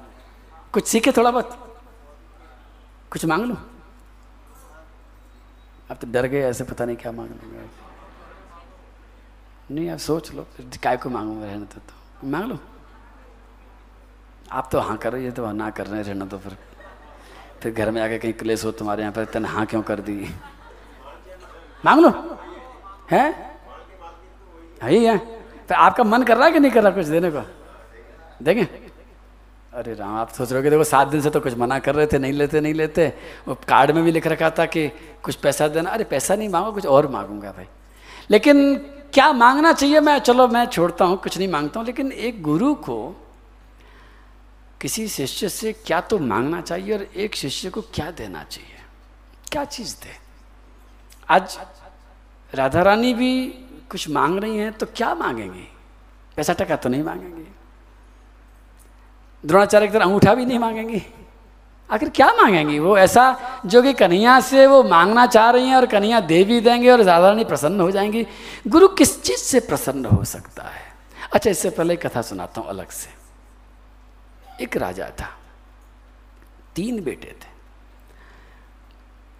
कुछ 0.72 0.86
सीखे 0.86 1.12
थोड़ा 1.12 1.30
बहुत? 1.30 1.67
कुछ 3.12 3.24
मांग 3.24 3.44
लूँ? 3.44 3.56
अब 5.90 5.96
तो 5.96 6.06
डर 6.12 6.26
गए 6.26 6.40
ऐसे 6.40 6.64
पता 6.64 6.84
नहीं 6.84 6.96
क्या 6.96 7.12
मांग 7.12 7.28
लूँगा 7.28 7.68
नहीं 9.70 9.90
आप 9.90 9.98
सोच 9.98 10.32
लो 10.32 10.46
काय 10.82 10.96
को 10.96 11.10
मांगूँगा 11.10 11.46
रहने 11.46 11.64
तो, 11.64 11.80
तो। 11.80 12.28
मांग 12.28 12.44
लो? 12.44 12.58
आप 14.52 14.68
तो 14.72 14.80
हाँ 14.80 14.96
कर 14.96 15.12
रही 15.12 15.24
है 15.24 15.30
तो 15.30 15.52
ना 15.52 15.70
कर 15.70 15.86
रहे 15.86 16.02
रहना 16.02 16.26
तो 16.26 16.38
फिर। 16.38 16.56
फिर 17.62 17.72
घर 17.72 17.90
में 17.90 18.00
आके 18.02 18.18
कहीं 18.18 18.32
क्लेश 18.32 18.64
हो 18.64 18.70
तुम्हारे 18.70 19.02
यहाँ 19.02 19.12
पर 19.12 19.24
तने 19.24 19.48
हाँ 19.48 19.66
क्यों 19.66 19.82
कर 19.82 20.00
दी? 20.00 20.34
मांग 21.84 22.00
लो? 22.00 22.10
है? 23.10 23.56
यही 24.84 25.04
है 25.04 25.16
तो 25.68 25.74
आपका 25.74 26.04
मन 26.04 26.22
कर 26.22 26.36
रहा 26.36 26.46
है 26.46 26.52
कि 26.52 26.60
नहीं 26.60 26.72
कर 26.72 26.82
रहा 26.82 26.90
कुछ 26.92 27.06
देने 27.06 27.30
को? 27.30 27.42
देखें। 28.42 28.87
अरे 29.74 29.94
राम, 29.94 30.16
आप 30.16 30.32
सोच 30.32 30.52
रहे 30.52 30.62
हो 30.62 30.70
देखो 30.70 30.84
सात 30.84 31.08
दिन 31.08 31.20
से 31.20 31.30
तो 31.30 31.40
कुछ 31.40 31.54
मना 31.54 31.78
कर 31.78 31.94
रहे 31.94 32.06
थे, 32.06 32.18
नहीं 32.18 32.32
लेते 32.32 32.60
नहीं 32.60 32.74
लेते। 32.74 33.12
वो 33.48 33.54
कार्ड 33.54 33.90
में 33.90 34.04
भी 34.04 34.10
लिख 34.10 34.26
रखा 34.26 34.50
था 34.50 34.66
कि 34.66 34.88
कुछ 35.22 35.34
पैसा 35.34 35.68
देना। 35.68 35.90
अरे 35.90 36.04
पैसा 36.04 36.36
नहीं 36.36 36.48
मांगो, 36.48 36.72
कुछ 36.72 36.86
और 36.86 37.08
मांगूँगा 37.08 37.52
भाई। 37.52 37.66
लेकिन 38.30 38.76
क्या 39.12 39.32
मांगना 39.32 39.72
चाहिए? 39.72 40.00
मैं, 40.00 40.18
चलो, 40.18 40.48
मैं 40.48 40.64
छोड़ता 40.66 41.04
हूँ, 41.04 41.16
कुछ 41.16 41.38
नहीं 41.38 41.48
माँगता 41.48 41.80
हूँ। 41.80 41.86
लेकिन 41.86 42.12
एक 42.12 42.42
गुरु 42.42 42.74
को 42.74 43.26
किसी 44.80 45.08
शिष्य 45.08 45.48
से 45.48 45.72
क्या 45.72 46.00
तो 46.00 46.18
मांगना 46.18 46.60
चाहिए 46.60 46.96
और 46.96 47.02
एक 47.02 47.34
शिष्य 47.34 47.70
को 47.70 47.80
क्या 47.80 48.10
देना 48.10 48.44
चाहिए? 48.44 48.80
क्या 49.52 49.64
चीज़ 49.64 49.94
दे? 49.96 50.16
आज 51.30 51.58
राधा 52.54 52.82
रानी 52.82 53.14
भी 53.14 53.46
कुछ 53.90 54.08
मांग 54.10 54.38
रही 54.38 54.56
हैं 54.58 54.72
तो 54.72 54.86
क्या 54.86 55.14
मांगेंगे? 55.14 55.66
पैसा 56.36 56.52
टका 56.52 56.76
तो 56.76 56.88
नहीं 56.88 57.02
मांगेंगे। 57.02 57.57
द्रोणाचार्य 59.46 59.86
की 59.86 59.92
तरह 59.92 60.04
अंगूठा 60.04 60.34
भी 60.34 60.46
नहीं 60.46 60.58
मांगेंगे। 60.58 61.06
आखिर 61.90 62.08
क्या 62.08 62.26
मांगेंगी? 62.26 62.78
वो 62.78 62.98
ऐसा 62.98 63.38
जो 63.66 63.82
कि 63.82 63.92
कन्हैया 63.92 64.40
से 64.40 64.66
वो 64.66 64.82
मांगना 64.82 65.26
चाह 65.26 65.50
रही 65.50 65.68
हैं 65.68 65.76
और 65.76 65.86
कन्हैया 65.86 66.20
दे 66.20 66.44
भी 66.44 66.60
देंगे 66.60 66.90
और 66.90 67.02
राधा 67.02 67.28
रानी 67.28 67.44
प्रसन्न 67.44 67.80
हो 67.80 67.90
जाएँगी। 67.90 68.26
गुरु 68.68 68.88
किस 68.88 69.22
चीज़ 69.22 69.38
से 69.38 69.60
प्रसन्न 69.60 70.04
हो 70.04 70.24
सकता 70.24 70.62
है? 70.62 70.82
अच्छा 71.34 71.50
इससे 71.50 71.70
पहले 71.70 71.96
कथा 71.96 72.22
सुनाता 72.22 72.60
हूँ 72.60 72.68
अलग 72.68 72.88
से। 72.88 73.10
एक 74.64 74.76
राजा 74.76 75.10
था। 75.20 75.38
तीन 76.76 77.02
बेटे 77.02 77.36
थे। 77.42 77.58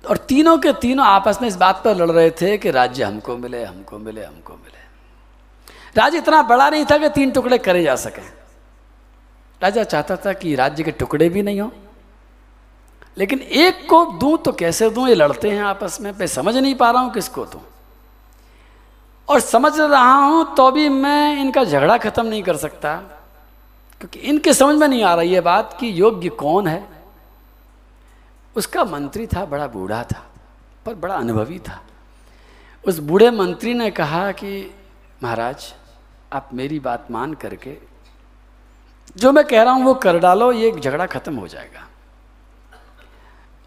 और 0.09 0.17
तीनों 0.17 0.59
के 0.59 0.73
तीनों 0.73 1.07
आपस 1.07 1.39
में 1.43 1.49
इस 1.49 1.57
बात 1.57 1.83
पर 1.85 1.97
लड़ 1.97 2.11
रहे 2.11 2.31
थे 2.31 2.59
कि 2.59 2.71
राज्य 2.71 3.05
हमको 3.05 3.37
मिले 3.37 3.65
हमको 3.65 3.99
मिले 3.99 4.25
हमको 4.25 4.53
मिले। 4.53 4.79
राज्य 6.01 6.19
इतना 6.19 6.43
बड़ा 6.43 6.71
नहीं 6.71 6.85
था 6.85 6.99
कि 6.99 7.09
तीन 7.09 7.31
टुकड़े 7.31 7.59
करे 7.59 7.83
जा 7.83 7.97
सके। 7.97 8.38
राजा 9.61 9.85
चाहता 9.85 10.17
था 10.17 10.33
कि 10.33 10.55
राज्य 10.55 10.85
के 10.85 10.91
टुकड़े 10.91 11.29
भी 11.29 11.43
नहीं 11.43 11.61
हो। 11.61 11.71
लेकिन 13.17 13.41
एक 13.41 13.87
को 13.91 14.05
दूँ 14.19 14.37
तो 14.39 14.53
कैसे 14.53 14.91
दूँ? 14.91 15.09
ये 15.09 15.15
लड़ते 15.15 15.51
हैं 15.51 15.63
आपस 15.63 16.01
में, 16.01 16.13
मैं 16.13 16.27
समझ 16.27 16.57
नहीं 16.57 16.75
पा 16.75 16.91
रहा 16.91 17.03
हूँ 17.03 17.13
किसको 17.13 17.45
दूँ। 17.45 17.61
और 19.29 19.41
समझ 19.41 19.79
रहा 19.81 20.13
हूँ 20.15 20.55
तो 20.57 20.71
भी 20.71 20.89
मैं 20.89 21.41
इनका 21.41 21.65
झगड़ा 21.65 21.97
खत्म 21.99 22.27
नहीं 22.27 22.43
कर 22.43 22.57
सकता, 22.57 22.95
क्योंकि 24.01 24.19
इनके 24.21 24.53
समझ 24.55 24.77
में 24.77 24.87
नहीं 24.89 25.03
आ 25.03 25.15
रही 25.15 25.35
है 25.35 25.41
बात 25.41 25.77
कि 25.81 25.91
योग्य 26.01 26.29
कौन 26.29 26.67
है। 26.67 26.87
उसका 28.57 28.85
मंत्री 28.85 29.27
था, 29.27 29.45
बड़ा 29.45 29.67
बूढ़ा 29.67 30.03
था, 30.05 30.25
पर 30.87 30.95
बड़ा 30.95 31.15
अनुभवी 31.15 31.59
था। 31.59 31.81
उस 32.85 32.99
बूढ़े 32.99 33.31
मंत्री 33.31 33.75
ने 33.75 33.91
कहा 33.91 34.31
कि, 34.33 34.75
महाराज, 35.23 35.75
आप 36.33 36.51
मेरी 36.55 36.79
बात 36.81 37.11
मान 37.11 37.35
करके 37.35 37.77
जो 39.17 39.33
मैं 39.33 39.45
कह 39.45 39.63
रहा 39.63 39.73
हूँ 39.73 39.85
वो 39.85 39.95
कर 39.95 40.19
डालो, 40.19 40.53
ये 40.53 40.71
झगड़ा 40.73 41.07
खत्म 41.07 41.37
हो 41.37 41.49
जाएगा। 41.49 41.87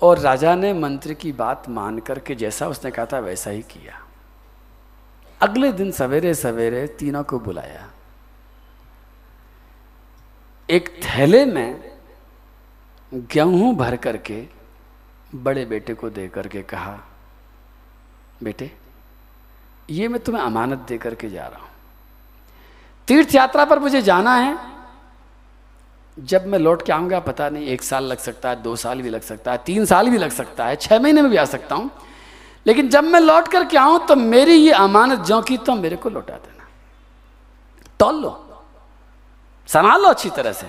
और 0.01 0.19
राजा 0.19 0.55
ने 0.55 0.73
मंत्री 0.73 1.15
की 1.15 1.31
बात 1.31 1.69
मान 1.69 1.99
करके 1.99 2.35
जैसा 2.35 2.67
उसने 2.67 2.91
कहा 2.91 3.05
था 3.05 3.19
वैसा 3.19 3.49
ही 3.49 3.61
किया। 3.61 3.99
अगले 5.41 5.71
दिन 5.71 5.91
सवेरे 5.91 6.33
सवेरे 6.33 6.85
तीनों 6.99 7.23
को 7.23 7.39
बुलाया। 7.39 7.89
एक 10.69 10.89
थैले 11.03 11.45
में 11.45 11.91
गेहूँ 13.11 13.75
भर 13.75 13.95
करके 13.95 14.43
बड़े 15.35 15.65
बेटे 15.65 15.93
को 15.93 16.09
दे 16.09 16.27
करके 16.27 16.61
कहा, 16.63 16.97
बेटे, 18.43 18.71
ये 19.89 20.07
मैं 20.07 20.19
तुम्हें 20.23 20.43
अमानत 20.43 20.85
दे 20.87 20.97
करके 20.97 21.29
जा 21.29 21.47
रहा 21.47 21.59
हूँ। 21.59 21.69
तीर्थ 23.07 23.35
यात्रा 23.35 23.65
पर 23.65 23.79
मुझे 23.79 24.01
जाना 24.01 24.35
है 24.35 24.70
जब 26.21 26.45
मैं 26.47 26.59
लौट 26.59 26.85
के 26.85 26.91
आऊँगा, 26.93 27.19
पता 27.21 27.49
नहीं, 27.49 27.67
एक 27.67 27.83
साल 27.83 28.03
लग 28.03 28.17
सकता 28.19 28.49
है, 28.49 28.61
दो 28.63 28.75
साल 28.75 29.01
भी 29.01 29.09
लग 29.09 29.21
सकता 29.21 29.51
है, 29.51 29.57
तीन 29.65 29.85
साल 29.85 30.09
भी 30.09 30.17
लग 30.17 30.31
सकता 30.31 30.65
है, 30.65 30.75
छह 30.75 30.99
महीने 30.99 31.21
में 31.21 31.31
भी 31.31 31.37
आ 31.37 31.45
सकता 31.45 31.75
हूँ। 31.75 31.89
लेकिन 32.65 32.89
जब 32.89 33.03
मैं 33.03 33.19
लौट 33.19 33.47
करके 33.47 33.77
आऊँ 33.77 34.05
तो 34.07 34.15
मेरी 34.15 34.55
ये 34.55 34.71
अमानत 34.73 35.19
जो 35.25 35.41
की 35.41 35.57
तो 35.59 35.75
मेरे 35.75 35.95
को 35.95 36.09
लौटा 36.09 36.33
देना। 36.35 36.67
तोल 37.99 38.21
लो, 38.21 38.37
संभाल 39.69 40.01
लो 40.01 40.09
अच्छी 40.09 40.29
तरह 40.29 40.51
से। 40.51 40.67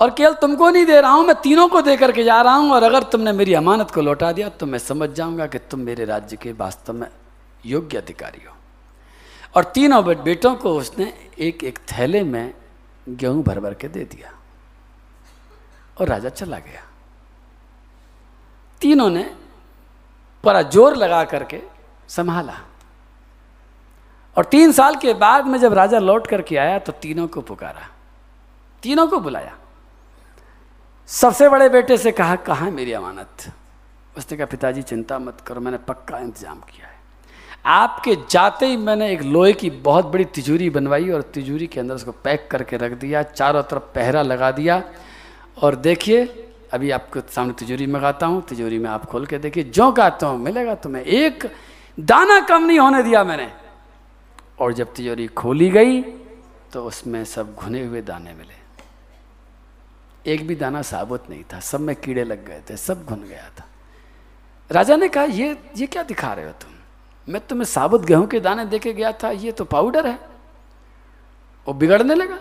और 0.00 0.10
केवल 0.10 0.34
तुमको 0.34 0.68
नहीं 0.70 0.84
दे 0.86 1.00
रहा 1.00 1.12
हूँ, 1.12 1.24
मैं 1.26 1.34
तीनों 1.36 1.68
को 1.68 1.80
दे 1.82 1.96
करके 1.96 2.24
जा 2.24 2.40
रहा 2.42 2.54
हूँ, 2.54 2.70
और 2.72 2.82
अगर 2.82 3.02
तुमने 3.04 3.32
मेरी 3.32 3.54
अमानत 3.54 3.90
को 3.90 4.00
लौटा 4.00 4.30
दिया 4.32 4.48
तो 4.50 4.66
मैं 4.66 4.78
समझ 4.78 5.10
जाऊँगा 5.10 5.46
कि 5.46 5.58
तुम 5.60 5.80
मेरे 5.80 6.04
राज्य 6.04 6.36
के 6.36 6.52
वास्तव 6.52 6.92
में 6.92 7.08
योग्य 7.66 7.98
अधिकारी 7.98 8.46
हो। 8.46 8.54
और 9.56 9.64
तीनों 9.64 10.04
बेटों 10.04 10.54
को 10.54 10.76
उसने 10.76 11.12
एक 11.38 11.64
एक 11.64 11.78
थैले 11.92 12.22
में 12.22 12.54
गेहूँ 13.08 13.42
भर 13.42 13.60
भर 13.60 13.74
के 13.74 13.88
दे 13.88 14.04
दिया 14.04 14.32
और 15.96 16.08
राजा 16.08 16.28
चला 16.28 16.58
गया। 16.58 16.82
तीनों 18.80 19.08
ने 19.10 19.22
पूरा 20.44 20.62
ज़ोर 20.64 20.96
लगा 20.96 21.22
करके 21.24 21.62
संभाला। 22.08 22.58
और 24.36 24.44
तीन 24.44 24.72
साल 24.72 24.96
के 24.96 25.14
बाद 25.14 25.46
में 25.46 25.58
जब 25.58 25.72
राजा 25.74 25.98
लौट 25.98 26.26
करके 26.26 26.56
आया 26.56 26.78
तो 26.78 26.92
तीनों 26.92 27.26
को 27.28 27.40
पुकारा। 27.42 27.88
तीनों 28.82 29.06
को 29.08 29.20
बुलाया। 29.20 29.56
सबसे 31.08 31.48
बड़े 31.48 31.68
बेटे 31.68 31.96
से 31.98 32.12
कहा 32.12 32.36
कहा 32.36 32.70
मेरी 32.70 32.92
अमानत? 32.92 33.52
उसने 34.16 34.36
कहा, 34.36 34.46
पिताजी, 34.46 34.82
चिंता 34.82 35.18
मत 35.18 35.40
करो, 35.40 35.60
मैंने 35.60 35.78
पक्का 35.78 36.18
इंतज़ाम 36.18 36.60
किया 36.60 36.86
है। 36.86 36.97
आपके 37.68 38.14
जाते 38.30 38.66
ही 38.66 38.76
मैंने 38.76 39.10
एक 39.12 39.22
लोहे 39.22 39.52
की 39.52 39.70
बहुत 39.70 40.06
बड़ी 40.06 40.24
तिजोरी 40.24 40.68
बनवाई 40.70 41.08
और 41.10 41.22
तिजोरी 41.22 41.66
के 41.66 41.80
अंदर 41.80 41.94
उसको 41.94 42.12
पैक 42.24 42.48
करके 42.50 42.76
रख 42.76 42.92
दिया, 42.92 43.22
चारों 43.22 43.62
तरफ़ 43.62 43.82
पहरा 43.94 44.22
लगा 44.22 44.50
दिया। 44.50 44.82
और 45.62 45.74
देखिए, 45.76 46.24
अभी 46.72 46.90
आपको 46.90 47.20
सामने 47.30 47.52
तिजोरी 47.52 47.86
मंगाता 47.86 48.26
हूँ, 48.26 48.42
तिजोरी 48.42 48.78
में 48.78 48.88
आप 48.90 49.04
खोल 49.04 49.26
के 49.26 49.38
देखिए 49.38 49.64
जो 49.64 49.90
कहता 49.92 50.26
हूँ, 50.26 50.38
मिलेगा 50.38 50.74
तुम्हें। 50.74 51.02
एक 51.02 51.46
दाना 51.98 52.40
कम 52.40 52.64
नहीं 52.64 52.78
होने 52.78 53.02
दिया 53.02 53.24
मैंने। 53.24 53.50
और 54.60 54.72
जब 54.72 54.94
तिजोरी 54.94 55.26
खोली 55.28 55.68
गई 55.70 56.00
तो 56.72 56.84
उसमें 56.84 57.24
सब 57.24 57.54
घुने 57.54 57.84
हुए 57.84 58.00
दाने 58.02 58.32
मिले। 58.34 58.56
एक 60.26 60.46
भी 60.46 60.54
दाना 60.54 60.82
साबुत 60.82 61.28
नहीं 61.30 61.44
था, 61.44 61.60
सब 61.60 61.80
में 61.80 61.94
कीड़े 61.96 62.24
लग 62.24 62.46
गए 62.46 62.62
थे, 62.70 62.76
सब 62.76 63.04
घुन 63.04 63.22
गया 63.22 63.48
था। 63.58 63.66
राजा 64.70 64.96
ने 64.96 65.08
कहा, 65.08 65.24
ये 65.24 65.56
ये 65.76 65.86
क्या 65.86 66.02
दिखा 66.02 66.32
रहे 66.32 66.46
हो 66.46 66.52
तुम? 66.52 66.72
मैं 67.28 67.40
तुम्हें 67.46 67.64
साबुत 67.64 68.04
गेहूँ 68.04 68.26
के 68.26 68.40
दाने 68.40 68.64
देके 68.64 68.92
गया 68.92 69.12
था, 69.12 69.30
ये 69.30 69.52
तो 69.52 69.64
पाउडर 69.64 70.06
है। 70.06 70.18
वो 71.66 71.74
बिगड़ने 71.74 72.14
लगा। 72.14 72.38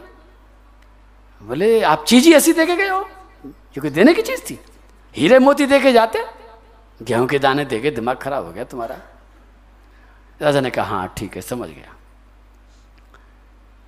बोले, 1.41 1.81
आप 1.81 2.05
चीज़ 2.05 2.25
ही 2.25 2.33
ऐसी 2.33 2.53
देके 2.53 2.75
गए 2.75 2.87
हो 2.87 3.01
क्योंकि 3.73 3.89
देने 3.89 4.13
की 4.13 4.21
चीज़ 4.21 4.41
थी। 4.41 4.59
हीरे 5.15 5.39
मोती 5.39 5.65
देके 5.65 5.91
जाते, 5.91 6.23
गेहूँ 7.01 7.27
के 7.27 7.39
दाने 7.39 7.65
देके 7.65 7.91
दिमाग 7.91 8.17
खराब 8.17 8.45
हो 8.45 8.51
गया 8.51 8.63
तुम्हारा। 8.63 8.95
राजा 10.41 10.61
ने 10.61 10.69
कहा 10.69 10.85
हाँ 10.85 11.13
ठीक 11.17 11.35
है, 11.35 11.41
समझ 11.41 11.69
गया। 11.69 11.93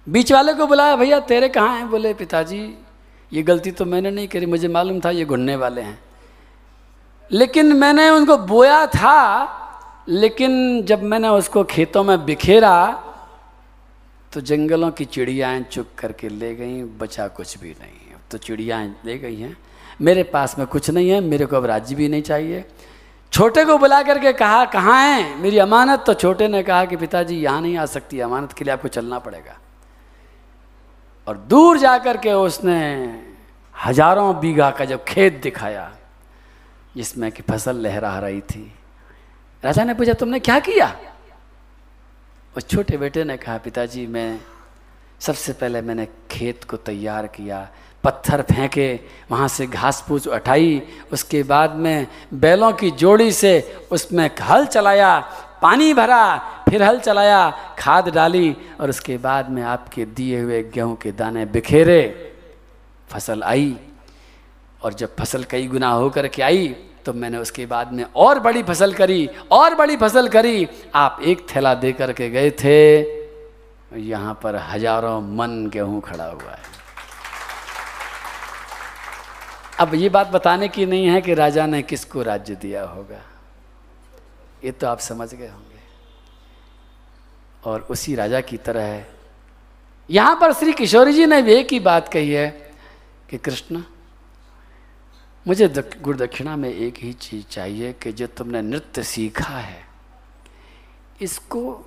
बीच 0.08 0.32
वाले 0.32 0.54
को 0.54 0.68
बुलाया, 0.68 0.96
भैया, 0.96 1.20
तेरे 1.20 1.50
कहाँ 1.50 1.78
हैं? 1.78 1.90
बोले, 1.90 2.14
पिताजी, 2.14 2.78
ये 3.32 3.42
गलती 3.44 3.72
तो 3.72 3.86
मैंने 3.86 4.12
नहीं 4.12 4.28
करी, 4.28 4.46
मुझे 4.46 4.68
मालूम 4.68 5.00
था 5.00 5.10
ये 5.10 5.26
घुनने 5.26 5.56
वाले 5.56 5.82
हैं। 5.82 6.00
लेकिन 7.32 7.74
मैंने 7.74 8.10
उनको 8.10 8.38
बोया 8.38 8.86
था 8.88 9.16
लेकिन 10.10 10.84
जब 10.86 11.04
मैंने 11.04 11.28
उसको 11.28 11.64
खेतों 11.64 12.04
में 12.04 12.26
बिखेरा 12.26 13.06
तो 14.34 14.42
जंगलों 14.42 14.92
की 14.92 15.06
चिड़ियाएँ 15.06 15.64
चुप 15.64 15.88
करके 15.98 16.30
ले 16.30 16.56
गई, 16.56 16.84
बचा 16.84 17.28
कुछ 17.28 17.58
भी 17.58 17.70
नहीं 17.70 18.14
अब 18.14 18.22
तो 18.32 18.38
चिड़ियाएँ 18.38 18.96
ले 19.06 19.18
गई 19.18 19.36
हैं। 19.36 19.58
मेरे 20.02 20.24
पास 20.24 20.58
में 20.60 20.68
कुछ 20.68 20.90
नहीं 20.90 21.10
है, 21.10 21.20
मेरे 21.22 21.46
को 21.46 21.58
अब 21.58 21.66
राज्य 21.66 21.96
भी 21.96 22.08
नहीं 22.08 22.22
चाहिए। 22.22 22.66
छोटे 23.32 23.66
को 23.66 23.78
बुला 23.78 24.02
करके 24.04 24.34
कहा, 24.34 24.66
कहाँ 24.66 25.02
है? 25.02 25.36
मेरी 25.38 25.58
अमानत? 25.58 26.04
तो 26.08 26.14
छोटे 26.14 26.48
ने 26.48 26.64
कहा 26.64 26.86
कि, 26.86 26.96
पिताजी, 26.96 27.36
यहाँ 27.36 27.62
नहीं 27.62 27.78
आ 27.78 27.86
सकती, 27.86 28.20
अमानत 28.20 28.54
के 28.54 28.66
लिए 28.66 28.74
आपको 28.74 28.88
चलना 28.88 29.20
पड़ेगा। 29.20 29.58
और 31.28 31.38
दूर 31.38 31.78
जा 31.78 31.98
कर 31.98 32.18
के 32.18 32.34
उसने 32.34 32.80
हज़ारों 33.86 34.40
बीघा 34.40 34.72
का 34.72 34.86
जब 34.86 35.04
खेत 35.04 35.42
दिखाया, 35.44 35.92
जिसमें 36.96 37.32
कि 37.32 37.42
फ़सल 37.42 37.76
लहरा 37.76 38.20
रही 38.20 38.42
थी 38.42 38.74
राजा 39.64 39.84
ने 39.84 39.94
पूछा, 39.94 40.14
तुमने 40.14 40.40
क्या 40.40 40.60
किया? 40.60 40.96
उस 42.58 42.68
छोटे 42.68 42.98
बेटे 42.98 43.24
ने 43.24 43.38
कहा, 43.38 43.58
पिताजी, 43.58 44.08
मैं 44.08 44.40
सबसे 45.20 45.54
पहले 45.54 45.82
मैंने 45.82 46.08
खेत 46.32 46.64
को 46.64 46.78
तैयार 46.78 47.28
किया, 47.28 47.70
पत्थर 48.04 48.42
फेंके, 48.42 49.00
वहाँ 49.32 49.48
से 49.48 49.68
घास 49.68 50.04
फूस 50.08 50.28
उठाई, 50.28 50.82
उसके 51.12 51.44
बाद 51.44 51.76
में 51.76 52.08
बैलों 52.34 52.72
की 52.74 52.92
जोड़ी 52.92 53.32
से 53.32 53.84
उसमें 53.92 54.30
हल 54.42 54.66
चलाया, 54.66 55.20
पानी 55.62 55.94
भरा, 55.94 56.38
फिर 56.70 56.84
हल 56.84 57.00
चलाया, 57.00 57.50
खाद 57.80 58.10
डाली 58.10 58.56
और 58.80 58.90
उसके 58.90 59.18
बाद 59.18 59.50
में 59.50 59.64
आपके 59.64 60.06
दिए 60.06 60.42
हुए 60.42 60.64
गेहूँ 60.64 60.96
के 60.96 61.12
दाने 61.12 61.46
बिखेरे, 61.46 62.32
फ़सल 63.10 63.44
आई 63.44 63.76
और 64.84 64.94
जब 64.94 65.16
फ़सल 65.16 65.44
कई 65.44 65.68
गुना 65.68 65.90
होकर 65.90 66.28
के 66.28 66.42
आई 66.42 66.76
तो 67.10 67.14
मैंने 67.14 67.38
उसके 67.38 67.66
बाद 67.66 67.94
में 67.94 68.04
और 68.16 68.40
बड़ी 68.40 68.62
फ़सल 68.64 68.94
करी, 68.94 69.30
और 69.52 69.76
बड़ी 69.76 69.96
फ़सल 69.98 70.28
करी। 70.28 70.68
आप 70.96 71.20
एक 71.24 71.46
थैला 71.50 71.74
दे 71.76 71.92
करके 71.94 72.30
गए 72.30 72.52
थे। 72.54 73.00
यहाँ 74.00 74.34
पर 74.44 74.56
हज़ारों 74.56 75.22
मन 75.22 75.70
गेहूँ 75.74 76.02
खड़ा 76.02 76.26
हुआ 76.26 76.52
है। 76.52 76.78
अब 79.80 79.96
ये 79.96 80.10
बात 80.10 80.28
बताने 80.28 80.68
की 80.68 80.86
नहीं 80.86 81.06
है 81.08 81.22
कि 81.22 81.34
राजा 81.34 81.66
ने 81.66 81.82
किसको 81.82 82.22
राज्य 82.22 82.56
दिया 82.56 82.84
होगा। 82.86 83.22
ये 84.64 84.72
तो 84.72 84.88
आप 84.88 85.00
समझ 85.00 85.34
गए 85.34 85.48
होंगे। 85.48 85.82
और 87.64 87.88
उसी 87.90 88.16
राजा 88.16 88.42
की 88.42 88.58
तरह 88.58 88.84
है। 88.84 89.08
यहाँ 90.10 90.36
पर 90.42 90.54
श्री 90.54 90.74
किशोरी 90.74 91.14
जी 91.14 91.26
ने 91.26 91.42
भी 91.42 91.54
एक 91.54 91.72
ही 91.74 91.80
बात 91.80 92.08
कही 92.08 92.32
है 92.32 92.50
कि 93.30 93.38
कृष्ण 93.38 93.82
मुझे 95.48 95.68
गुरु 96.02 96.18
दक्षिणा 96.18 96.56
में 96.56 96.70
एक 96.70 96.98
ही 96.98 97.12
चीज़ 97.14 97.46
चाहिए 97.46 97.94
कि 97.94 98.12
जो 98.12 98.28
तुमने 98.28 98.62
नृत्य 98.62 99.04
सीखा 99.04 99.54
है, 99.54 99.84
इसको 101.22 101.86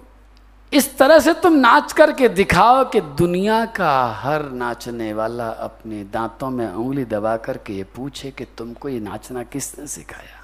इस 0.72 0.96
तरह 0.98 1.18
से 1.18 1.32
तुम 1.34 1.52
नाच 1.52 1.92
करके 1.92 2.28
दिखाओ 2.28 2.84
कि 2.90 3.00
दुनिया 3.00 3.64
का 3.66 3.92
हर 4.12 4.42
नाचने 4.50 5.12
वाला 5.12 5.48
अपने 5.48 6.02
दांतों 6.04 6.50
में 6.50 6.66
उंगली 6.66 7.04
दबा 7.04 7.36
करके 7.36 7.72
ये 7.72 7.84
पूछे 7.96 8.30
कि 8.30 8.44
तुमको 8.58 8.88
ये 8.88 9.00
नाचना 9.00 9.42
किसने 9.42 9.86
सिखाया? 9.86 10.40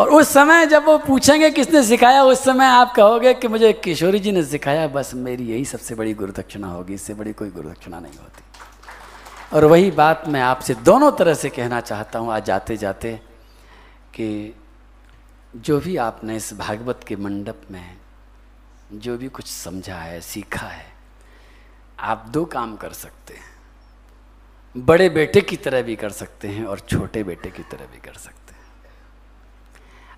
और 0.00 0.10
उस 0.10 0.28
समय 0.28 0.66
जब 0.66 0.84
वो 0.84 0.98
पूछेंगे 0.98 1.50
किसने 1.50 1.82
सिखाया, 1.82 2.22
उस 2.24 2.44
समय 2.44 2.66
आप 2.66 2.94
कहोगे 2.94 3.34
कि 3.34 3.48
मुझे 3.48 3.72
किशोरी 3.72 4.18
जी 4.18 4.32
ने 4.32 4.42
सिखाया, 4.44 4.86
बस 4.88 5.14
मेरी 5.14 5.44
यही 5.44 5.64
सबसे 5.64 5.94
बड़ी 5.94 6.14
गुरुदक्षिणा 6.14 6.68
होगी, 6.68 6.94
इससे 6.94 7.14
बड़ी 7.14 7.32
कोई 7.32 7.50
गुरुदक्षिणा 7.50 7.98
नहीं 7.98 8.18
होती। 8.18 8.42
और 9.52 9.64
वही 9.64 9.90
बात 9.90 10.22
मैं 10.28 10.40
आपसे 10.40 10.74
दोनों 10.74 11.10
तरह 11.12 11.34
से 11.34 11.48
कहना 11.50 11.80
चाहता 11.80 12.18
हूँ 12.18 12.32
आज 12.32 12.44
जाते 12.44 12.76
जाते 12.76 13.14
कि 14.14 14.54
जो 15.54 15.78
भी 15.80 15.96
आपने 15.96 16.36
इस 16.36 16.52
भागवत 16.54 17.04
के 17.08 17.16
मंडप 17.16 17.60
में 17.70 17.96
जो 18.94 19.16
भी 19.18 19.28
कुछ 19.28 19.46
समझा 19.46 19.96
है, 19.96 20.20
सीखा 20.20 20.66
है, 20.66 20.86
आप 21.98 22.24
दो 22.28 22.44
काम 22.44 22.76
कर 22.76 22.92
सकते 22.92 23.34
हैं। 23.34 24.84
बड़े 24.84 25.08
बेटे 25.10 25.40
की 25.40 25.56
तरह 25.56 25.82
भी 25.82 25.96
कर 25.96 26.10
सकते 26.10 26.48
हैं 26.48 26.64
और 26.64 26.80
छोटे 26.80 27.22
बेटे 27.24 27.50
की 27.50 27.62
तरह 27.62 27.86
भी 27.86 28.00
कर 28.00 28.14
सकते 28.14 28.54
हैं। 28.54 28.60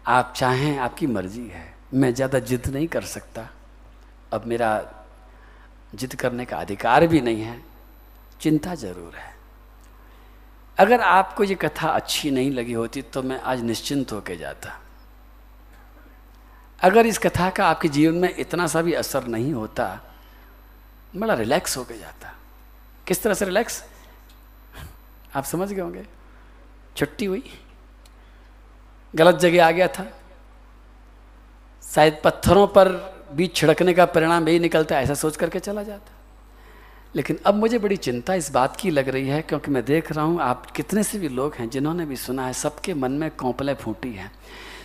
आप 0.06 0.32
चाहें, 0.36 0.78
आपकी 0.78 1.06
मर्ज़ी 1.06 1.46
है। 1.48 1.72
मैं 1.94 2.14
ज़्यादा 2.14 2.38
जिद 2.38 2.66
नहीं 2.66 2.88
कर 2.88 3.02
सकता। 3.02 3.48
अब 4.32 4.46
मेरा 4.46 4.80
जिद 5.92 6.14
करने 6.14 6.44
का 6.44 6.56
अधिकार 6.56 7.06
भी 7.06 7.20
नहीं 7.20 7.42
है। 7.42 7.73
चिंता 8.40 8.74
ज़रूर 8.74 9.14
है। 9.14 9.32
अगर 10.78 11.00
आपको 11.00 11.44
ये 11.44 11.54
कथा 11.54 11.88
अच्छी 11.90 12.30
नहीं 12.30 12.50
लगी 12.50 12.72
होती 12.72 13.02
तो 13.04 13.22
मैं 13.22 13.40
आज 13.42 13.62
निश्चिंत 13.62 14.12
होकर 14.12 14.36
जाता। 14.36 14.78
अगर 16.78 17.06
इस 17.06 17.18
कथा 17.18 17.48
का 17.50 17.66
आपके 17.66 17.88
जीवन 17.88 18.14
में 18.14 18.34
इतना 18.36 18.66
सा 18.66 18.82
भी 18.82 18.92
असर 18.94 19.26
नहीं 19.26 19.52
होता, 19.52 20.00
बड़ा 21.14 21.34
रिलैक्स 21.34 21.76
होके 21.76 21.98
जाता। 21.98 22.32
किस 23.06 23.22
तरह 23.22 23.34
से 23.34 23.44
रिलैक्स? 23.44 23.82
आप 25.36 25.44
समझ 25.44 25.70
गए 25.72 25.80
होंगे। 25.80 26.04
छुट्टी 26.96 27.24
हुई। 27.24 27.42
गलत 29.14 29.36
जगह 29.36 29.66
आ 29.66 29.70
गया 29.70 29.88
था। 29.88 30.06
शायद 31.82 32.20
पत्थरों 32.24 32.66
पर 32.68 32.88
बीज 33.32 33.54
छिड़कने 33.56 33.92
का 33.94 34.04
परिणाम 34.06 34.48
यही 34.48 34.58
निकलता 34.58 34.96
है 34.96 35.02
ऐसा 35.02 35.14
सोच 35.16 35.36
करके 35.36 35.58
चला 35.60 35.82
जाता। 35.82 36.12
लेकिन 37.16 37.38
अब 37.46 37.54
मुझे 37.54 37.78
बड़ी 37.78 37.96
चिंता 37.96 38.34
इस 38.34 38.50
बात 38.52 38.76
की 38.76 38.90
लग 38.90 39.08
रही 39.08 39.28
है, 39.28 39.40
क्योंकि 39.42 39.70
मैं 39.70 39.84
देख 39.84 40.12
रहा 40.12 40.24
हूँ 40.24 40.40
आप 40.40 40.70
कितने 40.70 41.02
से 41.02 41.18
भी 41.18 41.28
लोग 41.28 41.54
हैं 41.54 41.68
जिन्होंने 41.70 42.06
भी 42.06 42.16
सुना 42.16 42.46
है, 42.46 42.52
सबके 42.52 42.94
मन 42.94 43.12
में 43.12 43.30
कौपलें 43.30 43.74
फूटी 43.74 44.12
हैं। 44.12 44.30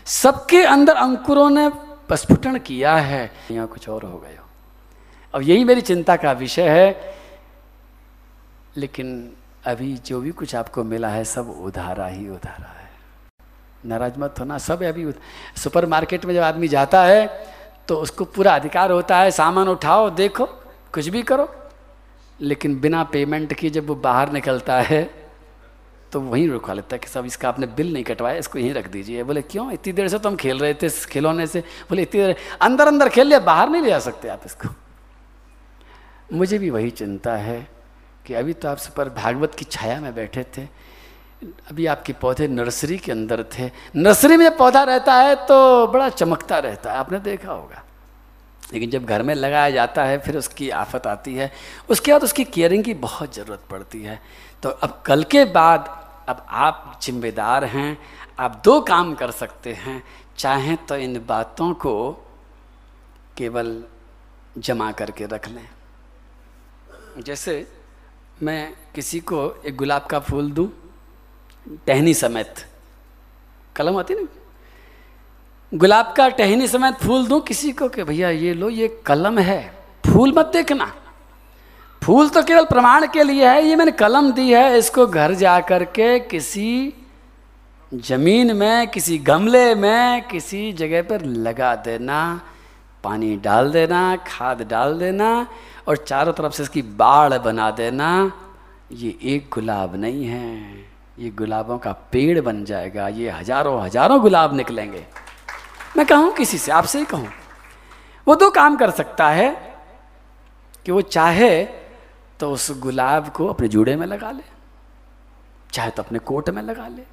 सबके 0.06 0.64
अंदर 0.64 0.96
अंकुरों 0.96 1.50
ने 1.50 1.68
प्रस्फुटन 2.08 2.58
किया 2.58 2.96
है। 2.96 3.32
यहाँ 3.52 3.68
कुछ 3.68 3.90
और 3.90 4.04
हो 4.04 4.18
गए 4.18 4.36
हो। 4.36 4.46
अब 5.34 5.42
यही 5.42 5.64
मेरी 5.64 5.82
चिंता 5.82 6.16
का 6.16 6.32
विषय 6.32 6.70
है। 6.70 7.16
लेकिन 8.78 9.32
अभी 9.66 9.94
जो 9.98 10.20
भी 10.22 10.32
कुछ 10.32 10.56
आपको 10.56 10.84
मिला 10.84 11.08
है, 11.08 11.24
सब 11.26 11.50
उधारा 11.62 12.08
ही 12.08 12.28
उधारा 12.30 12.70
है। 12.70 12.90
नाराज़ 13.86 14.20
मत 14.20 14.36
होना, 14.40 14.58
सब 14.58 14.84
अभी 14.84 15.12
सुपर 15.58 15.86
मार्केट 15.86 16.26
में 16.26 16.34
जब 16.34 16.42
आदमी 16.42 16.68
जाता 16.68 17.04
है 17.04 17.28
तो 17.88 17.96
उसको 17.96 18.26
पूरा 18.26 18.56
अधिकार 18.56 18.92
होता 18.92 19.18
है, 19.18 19.32
सामान 19.32 19.68
उठाओ, 19.68 20.10
देखो, 20.10 20.46
कुछ 20.94 21.08
भी 21.08 21.24
करो। 21.24 21.50
लेकिन 22.42 22.80
बिना 22.80 23.04
पेमेंट 23.04 23.54
के 23.54 23.70
जब 23.70 23.88
वो 23.88 23.96
बाहर 23.98 24.32
निकलता 24.32 24.82
है 24.82 25.04
तो 26.12 26.20
वहीं 26.22 26.48
रुकवा 26.50 26.74
लेता 26.74 26.96
है 26.96 27.00
कि 27.00 27.08
सब 27.08 27.26
इसका 27.26 27.48
आपने 27.50 27.68
बिल 27.68 27.92
नहीं 27.94 28.04
कटवाया, 28.04 28.38
इसको 28.38 28.60
यहीं 28.60 28.74
रख 28.74 28.88
दीजिए। 28.88 29.24
बोले, 29.24 29.42
क्यों? 29.42 29.72
इतनी 29.72 29.94
देर 29.94 30.08
से 30.08 30.20
तो 30.20 30.30
हम 30.30 30.36
खेल 30.36 30.60
रहे 30.60 30.74
थे 30.74 30.90
खिलौने 30.90 31.46
से। 31.48 31.60
बोले, 31.90 32.02
इतनी 32.02 32.22
देर 32.22 32.36
अंदर 32.62 32.88
अंदर 32.88 33.10
खेल 33.10 33.28
लिया, 33.28 33.40
बाहर 33.40 33.70
नहीं 33.70 33.82
ले 33.82 33.90
जा 33.90 34.00
सकते 34.00 34.28
आप 34.28 34.42
इसको। 34.46 34.70
मुझे 36.34 36.58
भी 36.58 36.70
वही 36.70 36.90
चिंता 36.92 37.36
है 37.36 37.68
कि 38.26 38.34
अभी 38.34 38.54
तो 38.54 38.70
आप 38.70 38.78
सुपर 38.78 39.10
भागवत 39.12 39.56
की 39.56 39.66
छाया 39.66 40.00
में 40.02 40.14
बैठे 40.16 40.44
थे। 40.58 40.68
अभी 41.70 41.86
आपके 41.86 42.14
पौधे 42.14 42.48
नर्सरी 42.48 42.98
के 42.98 43.12
अंदर 43.12 43.44
थे। 43.54 43.70
नर्सरी 43.96 44.38
में 44.38 44.50
पौधा 44.58 44.84
रहता 44.84 45.14
है 45.14 45.36
तो 45.46 45.88
बड़ा 45.88 46.10
चमकता 46.10 46.60
रहता 46.60 46.92
है। 46.92 46.98
आपने 46.98 47.20
देखा 47.20 47.52
होगा। 47.52 47.84
लेकिन 48.74 48.90
जब 48.90 49.06
घर 49.06 49.24
में 49.24 49.34
लगाया 49.36 49.70
जाता 49.70 50.04
है, 50.04 50.18
फिर 50.18 50.38
उसकी 50.38 50.70
आफत 50.70 51.08
आती 51.08 51.36
है। 51.36 51.52
उसके 51.90 52.12
बाद 52.12 52.24
उसकी 52.24 52.44
केयरिंग 52.44 52.84
की 52.84 52.94
बहुत 52.94 53.36
ज़रूरत 53.36 53.64
पड़ती 53.70 54.02
है। 54.04 54.22
तो 54.64 54.70
अब 54.70 55.04
कल 55.06 55.24
के 55.24 55.46
बाद 55.46 55.96
अब 56.30 56.46
आप 56.50 57.00
जिम्मेदार 57.02 57.66
हैं, 57.66 57.98
आप 58.40 58.62
दो 58.66 58.82
काम 58.82 59.14
कर 59.16 59.32
सकते 59.32 59.74
हैं। 59.74 60.04
चाहें 60.38 60.78
तो 60.86 60.96
इन 60.96 61.26
बातों 61.26 61.74
को 61.74 62.12
केवल 63.38 63.84
जमा 64.58 64.92
करके 64.92 65.26
रख 65.26 65.48
लें। 65.48 65.70
जैसे 67.20 67.68
मैं 68.44 68.74
किसी 68.96 69.20
को 69.20 69.40
एक 69.66 69.76
गुलाब 69.76 70.06
का 70.06 70.20
फूल 70.20 70.52
दूँ, 70.52 70.70
टहनी 71.88 72.14
समेत। 72.14 72.66
कलम 73.76 73.98
आती 73.98 74.16
ना 74.16 74.28
गुलाब 75.72 76.14
का 76.18 76.28
टहनी 76.30 76.68
समेत 76.68 76.96
फूल 76.98 77.26
दूँ 77.28 77.40
किसी 77.42 77.72
को 77.72 77.88
कि 77.90 78.04
भैया 78.04 78.30
ये 78.30 78.54
लो, 78.54 78.70
ये 78.70 78.88
कलम 79.06 79.38
है। 79.40 79.62
फूल 80.04 80.34
मत 80.38 80.46
देखना। 80.54 80.86
फूल 82.02 82.30
तो 82.30 82.44
केवल 82.44 82.66
प्रमाण 82.66 83.06
के 83.08 83.24
लिए 83.24 83.48
है, 83.48 83.66
ये 83.66 83.76
मैंने 83.76 83.92
कलम 83.92 84.32
दी 84.32 84.52
है, 84.52 84.78
इसको 84.78 85.06
घर 85.08 85.34
जा 85.34 85.60
कर 85.62 85.84
के 85.86 86.20
किसी 86.20 86.94
ज़मीन 87.92 88.56
में, 88.56 88.88
किसी 88.88 89.18
गमले 89.20 89.76
में, 89.76 90.28
किसी 90.28 90.72
जगह 90.74 91.02
पर 91.02 91.26
लगा 91.26 91.76
देना, 91.76 92.42
पानी 93.04 93.36
डाल 93.38 93.72
देना, 93.72 94.16
खाद 94.28 94.68
डाल 94.70 95.00
देना, 95.00 95.48
और 95.88 95.98
चारों 95.98 96.34
तरफ़ 96.34 96.54
से 96.54 96.64
इसकी 96.64 96.82
बाढ़ 96.82 97.38
बना 97.38 97.72
देना। 97.72 98.32
ये 98.92 99.18
एक 99.26 99.50
गुलाब 99.54 99.96
नहीं 99.96 100.26
है, 100.26 100.86
ये 101.20 101.30
गुलाबों 101.30 101.78
का 101.78 101.92
पेड़ 102.12 102.40
बन 102.42 102.66
जाएगा, 102.66 103.08
ये 103.08 103.30
हज़ारों 103.30 103.82
हज़ारों 103.82 104.22
गुलाब 104.22 104.56
निकलेंगे। 104.58 105.06
मैं 105.98 106.06
कहूँ 106.06 106.34
किसी 106.34 106.58
से, 106.58 106.72
आपसे 106.72 107.00
ही 107.00 107.06
कहूँ। 107.06 107.28
वो 108.28 108.36
दो 108.36 108.50
काम 108.52 108.76
कर 108.78 108.92
सकता 108.92 109.30
है 109.30 109.50
कि 110.86 110.92
वो 110.92 111.02
चाहे 111.04 111.64
तो 112.40 112.52
उस 112.52 112.72
गुलाब 112.80 113.30
को 113.30 113.48
अपने 113.48 113.68
जूड़े 113.68 113.96
में 113.96 114.06
लगा 114.08 114.32
ले, 114.32 114.44
चाहे 115.74 115.90
तो 115.90 116.04
अपने 116.04 116.20
कोट 116.22 116.50
में 116.50 116.62
लगा 116.62 116.88
ले, 116.88 117.04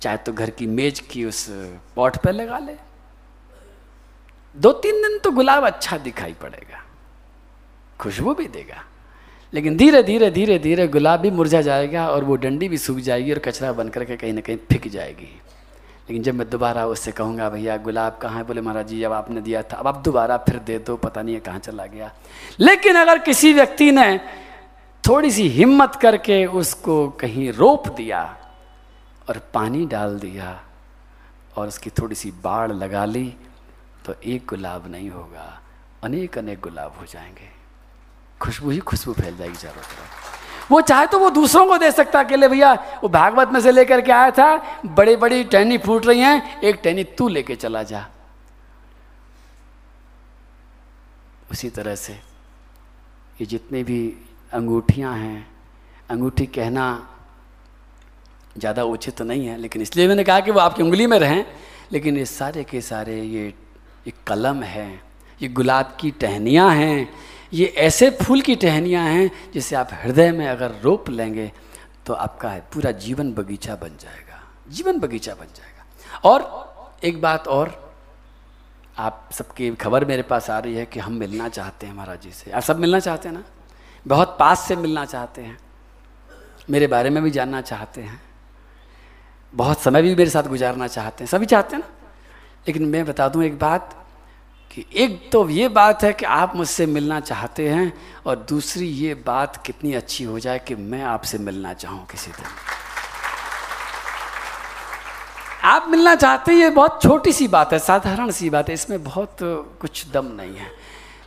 चाहे 0.00 0.16
तो 0.16 0.32
घर 0.32 0.50
की 0.50 0.66
मेज 0.68 1.00
की 1.02 1.24
उस 1.24 1.46
पॉट 1.96 2.16
पर 2.16 2.32
लगा 2.32 2.58
ले। 2.58 2.76
दो 4.56 4.72
तीन 4.74 5.02
दिन 5.02 5.18
तो 5.18 5.30
गुलाब 5.30 5.66
अच्छा 5.66 5.98
दिखाई 5.98 6.32
पड़ेगा, 6.34 6.82
खुशबू 8.00 8.34
भी 8.34 8.46
देगा, 8.48 8.84
लेकिन 9.52 9.76
धीरे 9.76 10.02
धीरे 10.02 10.30
धीरे 10.30 10.58
धीरे 10.58 10.86
गुलाब 10.88 11.20
भी 11.20 11.30
मुरझा 11.32 11.60
जाएगा 11.62 12.08
और 12.08 12.24
वो 12.24 12.36
डंडी 12.36 12.68
भी 12.68 12.78
सूख 12.78 12.98
जाएगी 13.00 13.32
और 13.32 13.38
कचरा 13.40 13.72
बन 13.72 13.88
करके 13.88 14.16
कहीं 14.16 14.32
ना 14.32 14.40
कहीं 14.40 14.56
फिक 14.70 14.88
जाएगी। 14.90 15.30
लेकिन 16.08 16.22
जब 16.22 16.34
मैं 16.34 16.50
दोबारा 16.50 16.86
उससे 16.86 17.12
कहूँगा, 17.12 17.50
भैया, 17.50 17.76
गुलाब 17.76 18.18
कहाँ 18.22 18.36
है? 18.36 18.44
बोले, 18.44 18.60
महाराज 18.60 18.88
जी 18.88 19.00
जब 19.00 19.12
आपने 19.12 19.40
दिया 19.40 19.62
था। 19.62 19.76
अब 19.76 19.86
आप 19.86 19.96
दोबारा 19.96 20.36
फिर 20.36 20.58
दे 20.58 20.78
दो, 20.78 20.96
पता 20.96 21.22
नहीं 21.22 21.34
है 21.34 21.40
कहाँ 21.40 21.58
चला 21.58 21.86
गया। 21.86 22.12
लेकिन 22.60 22.96
अगर 22.96 23.18
किसी 23.18 23.52
व्यक्ति 23.52 23.90
ने 23.92 24.18
थोड़ी 25.08 25.30
सी 25.30 25.48
हिम्मत 25.48 25.94
करके 25.94 26.46
उसको 26.46 27.08
कहीं 27.08 27.52
रोप 27.52 27.88
दिया 27.88 28.36
और 29.28 29.38
पानी 29.54 29.86
डाल 29.86 30.18
दिया 30.18 30.60
और 31.56 31.68
उसकी 31.68 31.90
थोड़ी 31.90 32.14
सी 32.14 32.30
बाढ़ 32.30 32.72
लगा 32.72 33.04
ली 33.04 33.34
तो 34.06 34.14
एक 34.24 34.46
गुलाब 34.48 34.86
नहीं 34.86 35.10
होगा। 35.10 35.60
अनेक 36.04 36.38
अनेक 36.38 36.60
गुलाब 36.60 36.96
हो 37.00 37.06
जाएँगे। 37.06 37.50
खुशबू 38.40 38.70
ही 38.70 38.78
खुशबू 38.78 39.12
फैल 39.12 39.36
जाएगी 39.36 39.56
चारों 39.56 39.82
तरफ़। 39.82 40.37
वो 40.70 40.80
चाहे 40.80 41.06
तो 41.06 41.18
वो 41.18 41.30
दूसरों 41.30 41.66
को 41.66 41.76
दे 41.78 41.90
सकता 41.92 42.20
अकेले 42.20 42.48
भैया। 42.48 42.72
वो 43.02 43.08
भागवत 43.08 43.48
में 43.48 43.60
से 43.60 43.72
लेकर 43.72 44.00
के 44.00 44.12
आया 44.12 44.30
था, 44.30 44.56
बड़ी 44.86 45.16
बड़ी 45.16 45.44
टहनी 45.46 45.78
फूट 45.78 46.06
रही 46.06 46.20
हैं, 46.20 46.60
एक 46.60 46.80
टहनी 46.84 47.04
तू 47.04 47.28
लेके 47.28 47.56
चला 47.56 47.82
जा। 47.82 48.06
उसी 51.50 51.70
तरह 51.70 51.94
से 51.96 52.12
ये 53.40 53.46
जितने 53.46 53.82
भी 53.82 54.00
अंगूठियाँ 54.52 55.14
हैं, 55.16 55.46
अंगूठी 56.10 56.46
कहना 56.48 56.86
ज़्यादा 58.56 58.84
उचित 58.84 59.16
तो 59.16 59.24
नहीं 59.24 59.46
है, 59.46 59.56
लेकिन 59.58 59.82
इसलिए 59.82 60.08
मैंने 60.08 60.24
कहा 60.24 60.40
कि 60.40 60.50
वो 60.50 60.60
आपकी 60.60 60.82
उंगली 60.82 61.06
में 61.06 61.18
रहें, 61.18 61.44
लेकिन 61.92 62.16
ये 62.16 62.24
सारे 62.26 62.64
के 62.64 62.80
सारे 62.80 63.14
ये 63.14 63.46
ये 64.06 64.12
कलम 64.26 64.62
है, 64.62 64.88
ये 65.40 65.48
गुलाब 65.48 65.96
की 66.00 66.10
टहनियाँ 66.10 66.70
हैं 66.70 67.08
ये 67.52 67.66
ऐसे 67.66 68.10
फूल 68.10 68.40
की 68.40 68.56
टहनियाँ 68.56 69.04
हैं 69.04 69.30
जिसे 69.54 69.76
आप 69.76 69.88
हृदय 69.92 70.32
में 70.32 70.48
अगर 70.48 70.70
रोप 70.82 71.10
लेंगे 71.10 71.52
तो 72.06 72.14
आपका 72.14 72.50
है 72.50 72.60
पूरा 72.60 72.90
जीवन 72.90 73.32
बगीचा 73.32 73.74
बन 73.74 73.88
जाएगा। 73.88 74.42
जीवन 74.68 74.98
बगीचा 74.98 75.34
बन 75.34 75.46
जाएगा। 75.56 75.84
और 76.24 76.68
एक 77.04 77.20
बात 77.20 77.48
और, 77.48 77.94
आप 78.98 79.28
सबकी 79.32 79.74
खबर 79.74 80.04
मेरे 80.04 80.22
पास 80.22 80.50
आ 80.50 80.58
रही 80.58 80.74
है 80.74 80.86
कि 80.86 81.00
हम 81.00 81.12
मिलना 81.12 81.48
चाहते 81.48 81.86
हैं 81.86 81.94
महाराज 81.94 82.20
जी 82.20 82.32
से। 82.32 82.50
आप 82.50 82.62
सब 82.62 82.78
मिलना 82.78 83.00
चाहते 83.00 83.28
हैं 83.28 83.36
ना? 83.36 83.44
बहुत 84.06 84.36
पास 84.40 84.68
से 84.68 84.76
मिलना 84.76 85.04
चाहते 85.04 85.42
हैं। 85.42 85.58
मेरे 86.70 86.86
बारे 86.86 87.10
में 87.10 87.22
भी 87.22 87.30
जानना 87.30 87.60
चाहते 87.60 88.00
हैं। 88.00 88.22
बहुत 89.54 89.80
समय 89.80 90.02
भी 90.02 90.14
मेरे 90.14 90.30
साथ 90.30 90.42
गुजारना 90.42 90.86
चाहते 90.86 91.24
हैं। 91.24 91.28
सभी 91.30 91.46
चाहते 91.46 91.76
हैं 91.76 91.82
ना? 91.82 91.88
लेकिन 92.66 92.84
मैं 92.86 93.06
बता 93.06 93.28
दूँ 93.28 93.44
एक 93.44 93.58
बात 93.58 94.07
कि 94.78 94.84
एक 94.94 95.30
तो 95.32 95.48
ये 95.48 95.68
बात 95.68 96.02
है 96.04 96.12
कि 96.12 96.24
आप 96.24 96.54
मुझसे 96.56 96.86
मिलना 96.86 97.18
चाहते 97.20 97.68
हैं 97.68 97.92
और 98.26 98.36
दूसरी 98.48 98.86
ये 98.86 99.14
बात 99.26 99.56
कितनी 99.66 99.94
अच्छी 99.94 100.24
हो 100.24 100.38
जाए 100.38 100.58
कि 100.58 100.74
मैं 100.74 101.02
आपसे 101.02 101.38
मिलना 101.38 101.72
चाहूँ 101.74 102.06
किसी 102.06 102.30
दिन। 102.30 102.46
आप 105.64 105.86
मिलना 105.88 106.14
चाहते 106.14 106.52
हैं, 106.52 106.58
ये 106.58 106.70
बहुत 106.70 107.02
छोटी 107.02 107.32
सी 107.32 107.48
बात 107.48 107.72
है, 107.72 107.78
साधारण 107.78 108.30
सी 108.30 108.50
बात 108.50 108.68
है, 108.68 108.74
इसमें 108.74 109.02
बहुत 109.04 109.36
कुछ 109.80 110.04
दम 110.10 110.26
नहीं 110.26 110.56
है। 110.56 110.70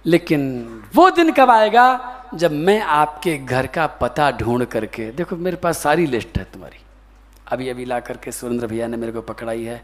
लेकिन 0.06 0.84
वो 0.96 1.10
दिन 1.10 1.32
कब 1.32 1.50
आएगा 1.50 1.88
जब 2.34 2.52
मैं 2.52 2.82
आपके 2.82 3.38
घर 3.38 3.68
का 3.68 3.88
पता 3.88 4.32
ढूंढ 4.32 4.66
करके, 4.66 5.12
देखो 5.12 5.36
मेरे 5.36 5.58
पास 5.58 5.78
सारी 5.78 6.06
लिस्ट 6.06 6.38
है 6.38 6.44
तुम्हारी। 6.44 6.80
अभी 7.48 7.70
अभी 7.70 7.86
ला 7.86 8.00
करके 8.00 8.32
सुरेंद्र 8.32 8.68
भैया 8.68 8.88
ने 8.88 8.98
मेरे 8.98 9.12
को 9.12 9.22
पकड़ाई 9.22 9.64
है। 9.64 9.84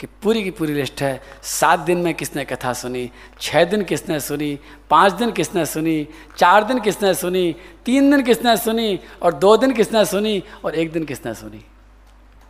कि 0.00 0.06
पूरी 0.06 0.44
की 0.44 0.50
पूरी 0.50 0.74
लिस्ट 0.74 1.02
है। 1.02 1.22
सात 1.42 1.78
दिन 1.78 1.98
में 1.98 2.14
किसने 2.14 2.44
कथा 2.44 2.72
सुनी? 2.72 3.10
छः 3.40 3.64
दिन 3.64 3.84
किसने 3.84 4.20
सुनी? 4.20 4.58
पाँच 4.90 5.12
दिन 5.12 5.30
किसने 5.30 5.66
सुनी? 5.66 6.08
चार 6.36 6.64
दिन 6.64 6.80
किसने 6.80 7.14
सुनी? 7.14 7.56
तीन 7.84 8.10
दिन 8.10 8.22
किसने 8.22 8.56
सुनी? 8.56 9.00
और 9.22 9.34
दो 9.34 9.56
दिन 9.56 9.72
किसने 9.72 10.04
सुनी? 10.04 10.44
और 10.64 10.74
एक 10.74 10.92
दिन 10.92 11.04
किसने 11.04 11.34
सुनी? 11.34 11.64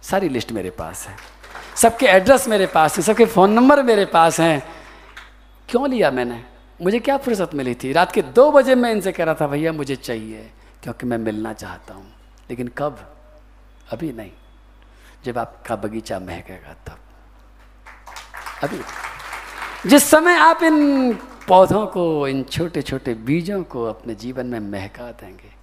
सारी 0.02 0.28
लिस्ट 0.28 0.52
मेरे 0.52 0.70
पास 0.70 1.08
है। 1.08 1.16
सबके 1.76 2.06
एड्रेस 2.06 2.48
मेरे 2.48 2.66
पास 2.66 2.96
है। 2.96 3.02
सबके 3.02 3.24
फ़ोन 3.24 3.52
नंबर 3.52 3.82
मेरे 3.82 4.04
पास 4.04 4.40
हैं। 4.40 4.68
क्यों 5.68 5.90
लिया 5.90 6.10
मैंने? 6.10 6.44
मुझे 6.82 6.98
क्या 6.98 7.16
फुर्सत 7.16 7.50
मिली 7.54 7.74
थी? 7.74 7.92
रात 7.92 8.12
के 8.12 8.22
दो 8.22 8.52
बजे 8.52 8.74
मैं 8.74 8.92
इनसे 8.92 9.12
कह 9.12 9.24
रहा 9.24 9.34
था, 9.34 9.46
भैया, 9.46 9.72
मुझे 9.72 9.96
चाहिए, 9.96 10.50
क्योंकि 10.82 11.06
मैं 11.06 11.18
मिलना 11.18 11.52
चाहता 11.52 11.94
हूँ। 11.94 12.12
लेकिन 12.50 12.68
कब? 12.68 13.16
अभी 13.92 14.12
नहीं। 14.12 14.30
जब 15.24 15.38
आपका 15.38 15.76
बगीचा 15.76 16.18
महकेगा, 16.18 16.76
तब। 16.86 16.98
अभी। 18.62 19.88
जिस 19.88 20.04
समय 20.04 20.34
आप 20.34 20.62
इन 20.62 21.12
पौधों 21.48 21.86
को, 21.86 22.28
इन 22.28 22.42
छोटे 22.44 22.82
छोटे 22.82 23.14
बीजों 23.16 23.62
को 23.64 23.84
अपने 23.84 24.14
जीवन 24.14 24.46
में 24.46 24.60
महका 24.60 25.10
देंगे, 25.12 25.54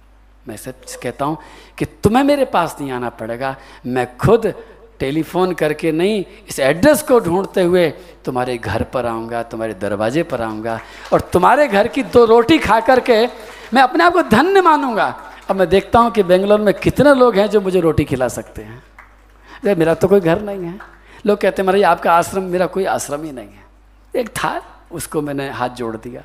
मैं 0.48 0.56
सच 0.56 0.94
कहता 1.02 1.24
हूँ 1.24 1.38
कि 1.78 1.84
तुम्हें 1.84 2.22
मेरे 2.24 2.44
पास 2.44 2.76
नहीं 2.80 2.90
आना 2.92 3.08
पड़ेगा। 3.10 3.56
मैं 3.86 4.06
खुद 4.16 4.52
टेलीफोन 4.98 5.52
करके 5.54 5.92
नहीं, 5.92 6.24
इस 6.48 6.58
एड्रेस 6.60 7.02
को 7.02 7.18
ढूंढते 7.20 7.62
हुए 7.62 7.88
तुम्हारे 8.24 8.56
घर 8.58 8.82
पर 8.84 9.06
आऊँगा, 9.06 9.42
तुम्हारे 9.42 9.74
दरवाजे 9.74 10.22
पर 10.22 10.42
आऊँगा 10.42 10.78
और 11.12 11.20
तुम्हारे 11.32 11.66
घर 11.68 11.88
की 11.88 12.02
दो 12.04 12.24
रोटी 12.24 12.58
खा 12.58 12.80
करके 12.80 13.26
मैं 13.74 13.82
अपने 13.82 14.04
आप 14.04 14.12
को 14.12 14.22
धन्य 14.22 14.60
मानूँगा। 14.60 15.14
अब 15.50 15.56
मैं 15.56 15.68
देखता 15.68 15.98
हूँ 15.98 16.10
कि 16.10 16.22
बेंगलोर 16.22 16.60
में 16.60 16.72
कितने 16.74 17.14
लोग 17.14 17.36
हैं 17.36 17.46
जो 17.50 17.60
मुझे 17.60 17.80
रोटी 17.80 18.04
खिला 18.04 18.28
सकते 18.30 18.62
हैं। 18.62 19.74
मेरा 19.76 19.94
तो 19.94 20.08
कोई 20.08 20.20
घर 20.20 20.42
नहीं 20.42 20.64
है। 20.64 20.93
लोग 21.24 21.38
कहते 21.40 21.62
हैं 21.62 21.66
महाराज 21.66 21.82
आपका 21.84 22.12
आश्रम, 22.12 22.42
मेरा 22.44 22.66
कोई 22.66 22.84
आश्रम 22.84 23.22
ही 23.24 23.32
नहीं 23.32 23.48
है। 23.48 23.64
एक 24.14 24.28
था, 24.28 24.62
उसको 24.92 25.20
मैंने 25.22 25.48
हाथ 25.50 25.68
जोड़ 25.70 25.96
दिया। 25.96 26.22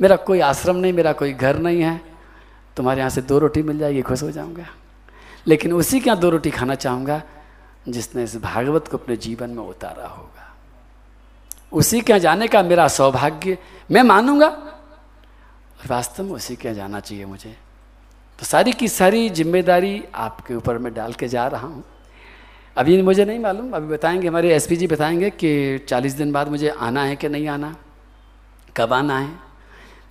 मेरा 0.00 0.16
कोई 0.16 0.40
आश्रम 0.40 0.76
नहीं, 0.76 0.92
मेरा 0.92 1.12
कोई 1.12 1.32
घर 1.32 1.58
नहीं 1.58 1.82
है। 1.82 2.00
तुम्हारे 2.76 2.98
यहाँ 2.98 3.10
से 3.10 3.22
दो 3.22 3.38
रोटी 3.38 3.62
मिल 3.62 3.78
जाएगी, 3.78 4.02
खुश 4.02 4.22
हो 4.22 4.30
जाऊँगा। 4.30 4.66
लेकिन 5.46 5.72
उसी 5.72 6.00
के 6.00 6.10
यहाँ 6.10 6.20
दो 6.20 6.30
रोटी 6.30 6.50
खाना 6.50 6.74
चाहूँगा, 6.74 7.22
जिसने 7.88 8.24
इस 8.24 8.36
भागवत 8.36 8.88
को 8.88 8.96
अपने 8.96 9.16
जीवन 9.16 9.50
में 9.50 9.62
उतारा 9.62 10.06
होगा। 10.06 10.48
उसी 11.72 12.00
के 12.00 12.12
यहाँ 12.12 12.20
जाने 12.20 12.48
का 12.48 12.62
मेरा 12.62 12.88
सौभाग्य 12.88 13.58
मैं 13.90 14.02
मानूँगा 14.02 14.48
वास्तव 15.88 16.24
में 16.24 16.32
उसी 16.32 16.56
के 16.56 16.68
यहाँ 16.68 16.76
जाना 16.76 17.00
चाहिए 17.00 17.24
मुझे। 17.24 17.56
तो 18.38 18.46
सारी 18.46 18.72
की 18.72 18.88
सारी 18.88 19.28
ज़िम्मेदारी 19.30 20.02
आपके 20.14 20.54
ऊपर 20.54 20.78
मैं 20.78 20.92
डाल 20.94 21.12
के 21.12 21.28
जा 21.28 21.46
रहा 21.46 21.66
हूँ। 21.66 21.84
अभी 22.80 23.02
मुझे 23.02 23.24
नहीं 23.24 23.38
मालूम, 23.38 23.72
अभी 23.72 23.86
बताएँगे, 23.86 24.28
हमारे 24.28 24.54
एसपी 24.54 24.76
जी 24.76 24.86
बताएँगे 24.86 25.30
कि 25.30 25.78
40 25.88 26.12
दिन 26.12 26.32
बाद 26.32 26.48
मुझे 26.48 26.68
आना 26.68 27.02
है 27.04 27.16
कि 27.16 27.28
नहीं 27.28 27.48
आना, 27.48 27.76
कब 28.76 28.92
आना 28.92 29.18
है। 29.18 29.30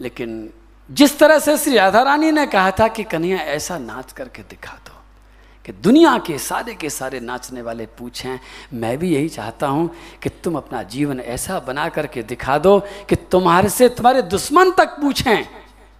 लेकिन 0.01 0.49
जिस 0.91 1.19
तरह 1.19 1.39
से 1.39 1.57
श्री 1.57 1.75
राधा 1.75 2.01
रानी 2.01 2.31
ने 2.31 2.45
कहा 2.45 2.71
था 2.71 2.87
कि 2.87 3.03
कन्हैया, 3.03 3.37
ऐसा 3.37 3.77
नाच 3.77 4.11
करके 4.11 4.41
दिखा 4.41 4.73
दो 4.73 4.93
कि 5.65 5.71
दुनिया 5.71 6.17
के 6.17 6.37
सारे 6.37 6.73
के 6.73 6.89
सारे 6.89 7.19
नाचने 7.19 7.61
वाले 7.61 7.85
पूछें। 7.85 8.39
मैं 8.73 8.97
भी 8.97 9.15
यही 9.15 9.29
चाहता 9.29 9.67
हूँ 9.67 9.89
कि 10.23 10.29
तुम 10.29 10.55
अपना 10.55 10.83
जीवन 10.83 11.19
ऐसा 11.19 11.59
बना 11.59 11.89
करके 11.89 12.23
दिखा 12.23 12.57
दो 12.57 12.79
कि 12.79 13.15
तुम्हारे 13.15 13.69
से 13.69 13.89
तुम्हारे 13.89 14.21
दुश्मन 14.21 14.71
तक 14.71 14.89
पूछें। 15.01 15.58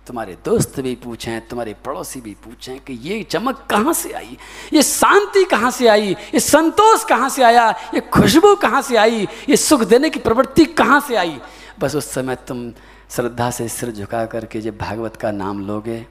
तुम्हारे 0.10 0.38
दोस्त 0.46 0.80
भी 0.80 0.96
पूछें 0.96 1.48
तुम्हारे 1.48 1.76
पड़ोसी 1.86 2.22
भी 2.22 2.32
पूछें 2.32 2.80
कि 2.80 2.94
ये 2.94 3.24
चमक 3.24 3.68
कहाँ 3.70 3.94
से 3.94 4.12
आई? 4.12 4.38
ये 4.74 4.82
शांति 4.84 5.44
कहाँ 5.44 5.72
से 5.72 5.88
आई? 5.88 6.12
ये 6.34 6.40
संतोष 6.40 7.04
कहाँ 7.04 7.30
से 7.30 7.44
आया? 7.44 7.70
ये 7.70 8.00
खुशबू 8.00 8.56
कहाँ 8.56 8.82
से 8.82 8.96
आई? 8.96 9.28
ये 9.50 9.58
सुख 9.58 9.84
देने 9.84 10.10
की 10.10 10.20
प्रवृत्ति 10.20 10.66
कहाँ 10.66 11.00
से 11.02 11.16
आई? 11.16 11.40
बस 11.80 11.96
उस 11.96 12.12
समय 12.12 12.36
तुम 12.36 12.74
श्रद्धा 13.10 13.52
से 13.52 13.68
सिर 13.68 13.92
झुका 13.92 14.26
करके 14.26 14.62
जब 14.62 14.78
भागवत 14.78 15.16
का 15.16 15.32
नाम 15.32 15.68
लोगे 15.68 16.06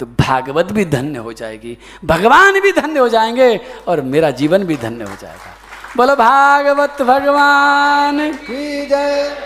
तो 0.00 0.06
भागवत 0.06 0.72
भी 0.72 0.84
धन्य 0.84 1.18
हो 1.18 1.32
जाएगी 1.32 1.78
भगवान 2.04 2.60
भी 2.60 2.72
धन्य 2.72 2.98
हो 2.98 3.08
जाएँगे 3.08 3.60
और 3.88 4.00
मेरा 4.00 4.30
जीवन 4.30 4.64
भी 4.64 4.76
धन्य 4.76 5.04
हो 5.04 5.16
जाएगा। 5.22 5.54
बोलो 5.96 6.16
भागवत 6.16 7.02
भगवान। 7.02 8.32
की 8.32 8.86
जय। 8.86 9.36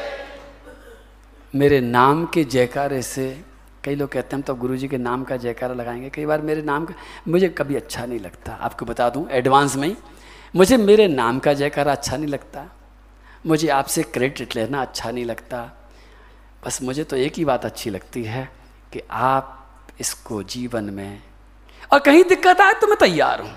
मेरे 1.54 1.80
नाम 1.80 2.26
के 2.26 2.44
जयकारे 2.44 3.02
से 3.02 3.47
कई 3.88 3.94
लोग 3.94 4.08
कहते 4.12 4.26
हैं, 4.26 4.34
हम 4.34 4.42
तो 4.42 4.54
गुरु 4.54 4.76
जी 4.76 4.88
के 4.88 4.98
नाम 4.98 5.22
का 5.24 5.36
जयकारा 5.36 5.74
लगाएँगे। 5.74 6.08
कई 6.10 6.24
बार 6.26 6.40
मेरे 6.40 6.62
नाम 6.62 6.84
का, 6.84 6.94
मुझे 7.28 7.48
कभी 7.48 7.76
अच्छा 7.76 8.04
नहीं 8.06 8.18
लगता। 8.20 8.52
आपको 8.52 8.86
बता 8.86 9.08
दूँ 9.10 9.28
एडवांस 9.30 9.76
में 9.76 9.86
ही, 9.88 9.96
मुझे 10.56 10.76
मेरे 10.76 11.06
नाम 11.08 11.38
का 11.38 11.52
जयकारा 11.52 11.92
अच्छा 11.92 12.16
नहीं 12.16 12.28
लगता। 12.28 12.64
मुझे 13.46 13.68
आपसे 13.68 14.02
क्रेडिट 14.02 14.56
लेना 14.56 14.82
अच्छा 14.82 15.10
नहीं 15.10 15.24
लगता। 15.24 15.62
बस 16.66 16.82
मुझे 16.82 17.04
तो 17.04 17.16
एक 17.16 17.34
ही 17.34 17.44
बात 17.44 17.64
अच्छी 17.64 17.90
लगती 17.90 18.24
है 18.24 18.48
कि 18.92 19.02
आप 19.10 19.54
इसको 20.00 20.42
जीवन 20.42 20.84
में, 20.84 21.22
और 21.92 21.98
कहीं 21.98 22.24
दिक्कत 22.24 22.60
आए 22.60 22.72
तो 22.72 22.86
मैं 22.86 22.98
तैयार 23.00 23.40
हूँ। 23.40 23.54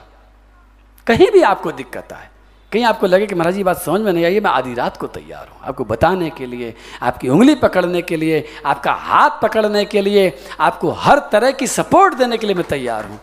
कहीं 1.08 1.32
भी 1.32 1.41
आपको 1.44 1.72
दिक्कत 1.74 2.13
आए 2.13 2.30
कहीं 2.71 2.84
आपको 2.84 3.07
लगे 3.07 3.25
कि 3.27 3.36
महाराज 3.36 3.53
जी 3.53 3.63
बात 3.63 3.77
समझ 3.77 4.01
में 4.01 4.12
नहीं 4.13 4.25
आई 4.25 4.39
मैं 4.39 4.51
आधी 4.51 4.73
रात 4.73 4.97
को 4.97 5.07
तैयार 5.07 5.47
हूँ। 5.47 5.60
आपको 5.62 5.86
बताने 5.86 6.29
के 6.29 6.45
लिए, 6.45 6.73
आपकी 7.01 7.29
उंगली 7.29 7.55
पकड़ने 7.55 8.01
के 8.01 8.15
लिए, 8.15 8.45
आपका 8.65 8.91
हाथ 8.91 9.41
पकड़ने 9.41 9.86
के 9.86 10.01
लिए, 10.01 10.31
आपको 10.60 10.91
हर 10.91 11.19
तरह 11.31 11.51
की 11.51 11.67
सपोर्ट 11.67 12.13
देने 12.13 12.38
के 12.38 12.47
लिए 12.47 12.55
मैं 12.55 12.67
तैयार 12.67 13.05
हूँ। 13.05 13.19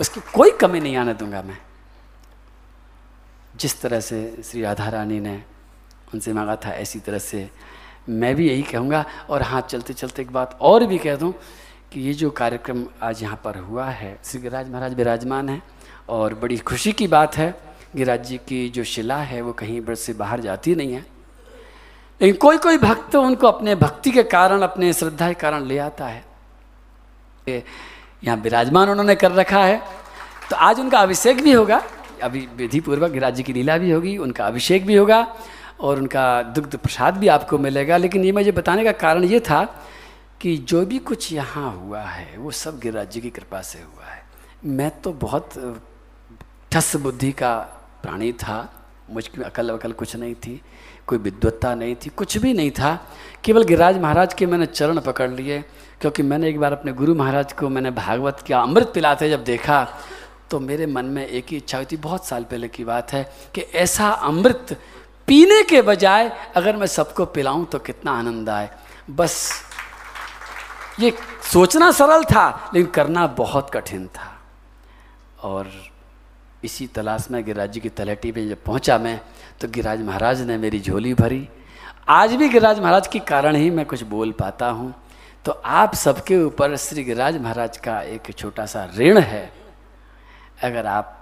उसकी 0.00 0.20
कोई 0.34 0.50
कमी 0.50 0.80
नहीं 0.80 0.96
आने 0.96 1.14
दूँगा 1.14 1.42
मैं। 1.42 1.58
जिस 3.56 3.80
तरह 3.80 4.00
से 4.00 4.42
श्री 4.44 4.62
राधा 4.62 4.88
रानी 4.88 5.20
ने 5.20 5.42
उनसे 6.14 6.32
मांगा 6.32 6.56
था, 6.56 6.70
ऐसी 6.70 6.98
तरह 6.98 7.18
से 7.18 7.48
मैं 8.08 8.34
भी 8.34 8.48
यही 8.48 8.62
कहूँगा। 8.62 9.04
और 9.30 9.42
हाँ 9.42 9.60
चलते 9.60 9.92
चलते 9.92 10.22
एक 10.22 10.32
बात 10.32 10.58
और 10.60 10.86
भी 10.86 10.98
कह 10.98 11.16
दूँ 11.16 11.32
कि 11.92 12.00
ये 12.00 12.12
जो 12.12 12.30
कार्यक्रम 12.30 12.84
आज 13.02 13.22
यहाँ 13.22 13.40
पर 13.44 13.58
हुआ 13.58 13.86
है, 13.86 14.18
श्री 14.24 14.40
गिरिराज 14.40 14.70
महाराज 14.70 14.94
विराजमान 14.94 15.48
हैं। 15.48 15.62
और 16.08 16.34
बड़ी 16.34 16.58
खुशी 16.58 16.92
की 16.92 17.06
बात 17.06 17.36
है 17.36 17.50
गिरिराज 17.96 18.26
जी 18.26 18.36
की 18.38 18.68
जो 18.68 18.84
शिला 18.84 19.16
है 19.16 19.40
वो 19.40 19.52
कहीं 19.52 19.80
पर 19.80 19.94
से 19.94 20.12
बाहर 20.12 20.40
जाती 20.40 20.74
नहीं 20.74 20.92
है। 20.92 21.04
लेकिन 22.20 22.36
कोई 22.36 22.58
कोई 22.58 22.78
भक्त 22.78 23.16
उनको 23.16 23.46
अपने 23.46 23.74
भक्ति 23.74 24.10
के 24.10 24.22
कारण, 24.22 24.60
अपने 24.60 24.92
श्रद्धा 24.92 25.28
के 25.28 25.34
कारण 25.34 25.64
ले 25.64 25.78
आता 25.78 26.06
है। 26.06 26.24
यहाँ 27.48 28.36
विराजमान 28.36 28.88
उन्होंने 28.88 29.14
कर 29.14 29.32
रखा 29.32 29.64
है। 29.64 29.82
तो 30.50 30.56
आज 30.56 30.80
उनका 30.80 30.98
अभिषेक 30.98 31.42
भी 31.42 31.52
होगा। 31.52 31.82
अभी 32.22 32.48
विधि 32.56 32.80
पूर्वक 32.80 33.10
गिरिराज 33.10 33.34
जी 33.34 33.42
की 33.42 33.52
लीला 33.52 33.78
भी 33.78 33.90
होगी, 33.90 34.16
उनका 34.16 34.46
अभिषेक 34.46 34.86
भी 34.86 34.94
होगा 34.94 35.36
और 35.80 35.98
उनका 35.98 36.42
दुग्ध 36.42 36.76
प्रसाद 36.76 37.16
भी 37.16 37.28
आपको 37.28 37.58
मिलेगा। 37.58 37.96
लेकिन 37.96 38.24
ये 38.24 38.32
मुझे 38.32 38.52
बताने 38.52 38.84
का 38.84 38.92
कारण 38.92 39.24
ये 39.24 39.40
था 39.40 39.64
कि 40.40 40.56
जो 40.56 40.84
भी 40.86 40.98
कुछ 40.98 41.32
यहाँ 41.32 41.70
हुआ 41.72 42.00
है, 42.00 42.36
वो 42.38 42.50
सब 42.50 42.78
गिरिराज 42.80 43.10
जी 43.10 43.20
की 43.20 43.30
कृपा 43.30 43.60
से 43.62 43.78
हुआ 43.78 44.06
है। 44.06 44.24
मैं 44.64 44.90
तो 45.00 45.12
बहुत 45.12 45.50
ठस 46.76 46.96
बुद्धि 46.96 47.30
का 47.32 47.56
प्राणी 48.02 48.32
था 48.32 48.56
मुझकी 49.10 49.42
अकल 49.42 49.70
वकल 49.70 49.92
कुछ 49.92 50.14
नहीं 50.16 50.34
थी, 50.34 50.60
कोई 51.06 51.18
विद्वत्ता 51.18 51.74
नहीं 51.74 51.94
थी, 51.96 52.10
कुछ 52.10 52.36
भी 52.38 52.52
नहीं 52.52 52.70
था। 52.70 52.90
केवल 53.44 53.64
गिरिराज 53.64 53.98
महाराज 53.98 54.34
के 54.34 54.46
मैंने 54.46 54.66
चरण 54.66 55.00
पकड़ 55.00 55.30
लिए, 55.30 55.58
क्योंकि 56.00 56.22
मैंने 56.22 56.48
एक 56.48 56.58
बार 56.60 56.72
अपने 56.72 56.92
गुरु 56.92 57.14
महाराज 57.14 57.52
को 57.52 57.68
मैंने 57.68 57.90
भागवत 57.92 58.44
का 58.48 58.60
अमृत 58.60 58.90
पिलाते 58.94 59.30
जब 59.30 59.44
देखा 59.44 59.78
तो 60.50 60.60
मेरे 60.60 60.86
मन 60.86 61.04
में 61.06 61.26
एक 61.26 61.46
ही 61.50 61.56
इच्छा 61.56 61.78
हुई 61.78 61.86
थी, 61.92 61.96
बहुत 61.96 62.26
साल 62.26 62.44
पहले 62.44 62.68
की 62.68 62.84
बात 62.84 63.12
है, 63.12 63.24
कि 63.54 63.60
ऐसा 63.60 64.10
अमृत 64.10 64.76
पीने 65.28 65.62
के 65.62 65.82
बजाय 65.82 66.30
अगर 66.56 66.76
मैं 66.76 66.86
सबको 66.88 67.24
पिलाऊं 67.32 67.64
तो 67.64 67.78
कितना 67.80 68.18
आनंद 68.18 68.50
आए। 68.50 68.70
बस, 69.10 69.50
ये 71.00 71.16
सोचना 71.52 71.90
सरल 71.92 72.24
था, 72.26 72.70
लेकिन 72.74 72.90
करना 72.92 73.26
बहुत 73.34 73.70
कठिन 73.70 74.06
था। 74.08 74.32
और 75.42 75.72
इसी 76.66 76.86
तलाश 76.86 77.26
में 77.30 77.44
गिरिराज 77.44 77.72
जी 77.72 77.80
की 77.80 77.88
तलहटी 77.90 78.32
पे 78.32 78.46
जब 78.48 78.62
पहुँचा 78.64 78.98
मैं 78.98 79.20
तो 79.60 79.68
गिरिराज 79.68 80.02
महाराज 80.02 80.40
ने 80.42 80.56
मेरी 80.58 80.80
झोली 80.80 81.12
भरी। 81.14 81.48
आज 82.08 82.34
भी 82.34 82.48
गिरिराज 82.48 82.80
महाराज 82.80 83.06
के 83.06 83.18
कारण 83.18 83.56
ही 83.56 83.70
मैं 83.70 83.84
कुछ 83.86 84.02
बोल 84.04 84.32
पाता 84.32 84.68
हूँ। 84.70 84.94
तो 85.44 85.52
आप 85.52 85.94
सबके 85.94 86.42
ऊपर 86.44 86.76
श्री 86.78 87.04
गिरिराज 87.04 87.40
महाराज 87.40 87.76
का 87.78 88.00
एक 88.02 88.32
छोटा 88.32 88.66
सा 88.66 88.84
ऋण 88.98 89.18
है। 89.20 89.50
अगर 90.62 90.86
आप 90.86 91.12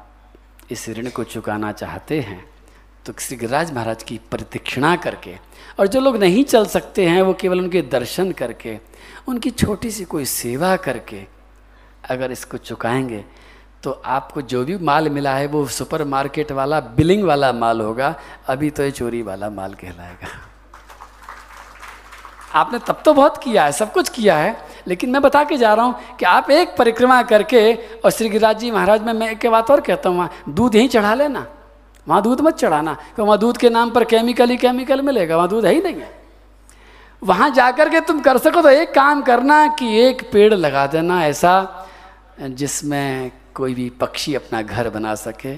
इस 0.71 0.89
ऋण 0.89 1.09
को 1.11 1.25
चुकाना 1.25 1.73
चाहते 1.73 2.21
हैं 2.21 2.45
तो 3.07 3.13
श्री 3.21 3.37
गिरिराज 3.37 3.73
महाराज 3.73 4.03
की 4.03 4.19
प्रतीक्षणा 4.31 4.95
करके, 4.97 5.37
और 5.79 5.87
जो 5.87 6.01
लोग 6.01 6.17
नहीं 6.17 6.45
चल 6.45 6.67
सकते 6.67 7.07
हैं, 7.07 7.23
वो 7.23 7.33
केवल 7.35 7.61
उनके 7.61 7.83
दर्शन 7.83 8.31
करके, 8.33 8.79
उनकी 9.29 9.51
छोटी 9.53 9.91
सी 9.91 10.05
कोई 10.05 10.25
सेवा 10.25 10.75
करके, 10.79 11.23
अगर 12.11 12.33
इसको 12.33 12.57
चुकाएँगे 12.59 13.25
तो 13.85 13.91
आपको 14.07 14.43
जो 14.43 14.65
भी 14.65 14.77
माल 14.79 15.09
मिला 15.09 15.35
है, 15.35 15.47
वो 15.47 15.67
सुपर 15.69 16.05
मार्केट 16.07 16.53
वाला, 16.53 16.81
बिलिंग 16.81 17.25
वाला 17.25 17.53
माल 17.53 17.81
होगा। 17.81 18.15
अभी 18.49 18.71
तो 18.71 18.83
ये 18.83 18.91
चोरी 18.91 19.23
वाला 19.23 19.51
माल 19.51 19.75
कहलाएगा। 19.75 20.29
आपने 22.55 22.79
तब 22.79 23.03
तो 23.05 23.13
बहुत 23.15 23.39
किया 23.39 23.65
है, 23.65 23.73
सब 23.73 23.93
कुछ 23.93 24.09
किया 24.09 24.37
है, 24.37 24.57
लेकिन 24.89 25.11
मैं 25.11 25.23
बता 25.23 25.43
के 25.45 25.57
जा 25.57 25.73
रहा 25.75 25.85
हूँ 25.85 26.17
कि 26.19 26.25
आप 26.25 26.51
एक 26.51 26.77
परिक्रमा 26.77 27.23
करके, 27.25 27.73
और 27.75 28.11
श्री 28.11 28.29
गिरिराज 28.29 28.59
जी 28.59 28.71
महाराज 28.71 29.03
में 29.03 29.13
मैं 29.13 29.31
एक 29.31 29.47
बात 29.47 29.71
और 29.71 29.81
कहता 29.81 30.09
हूँ, 30.09 30.19
वहाँ 30.19 30.31
दूध 30.49 30.75
ही 30.75 30.89
चढ़ा 30.89 31.15
लेना। 31.15 31.47
वहाँ 32.07 32.23
दूध 32.23 32.41
मत 32.41 32.57
चढ़ाना, 32.57 32.95
क्योंकि 32.95 33.23
वहाँ 33.23 33.39
दूध 33.39 33.57
के 33.57 33.71
नाम 33.71 33.91
पर 33.91 34.05
केमिकल 34.05 34.51
ही 34.51 34.57
केमिकल 34.57 35.03
मिलेगा, 35.03 35.37
वहाँ 35.37 35.49
दूध 35.49 35.67
है 35.67 35.73
ही 35.75 35.81
नहीं 35.81 36.01
है। 36.01 36.13
वहाँ 37.23 37.51
जाकर 37.51 37.89
के 37.89 38.01
तुम 38.01 38.21
कर 38.21 38.39
सको 38.39 38.63
तो 38.63 38.69
एक 38.71 38.95
काम 38.95 39.23
करना 39.23 39.67
कि 39.79 39.97
एक 39.99 40.23
पेड़ 40.33 40.53
लगा 40.55 40.87
देना 40.87 41.25
ऐसा, 41.27 41.87
जिसमें 42.41 43.31
कोई 43.55 43.75
भी 43.75 43.89
पक्षी 44.01 44.35
अपना 44.35 44.63
घर 44.63 44.89
बना 44.91 45.15
सके 45.15 45.57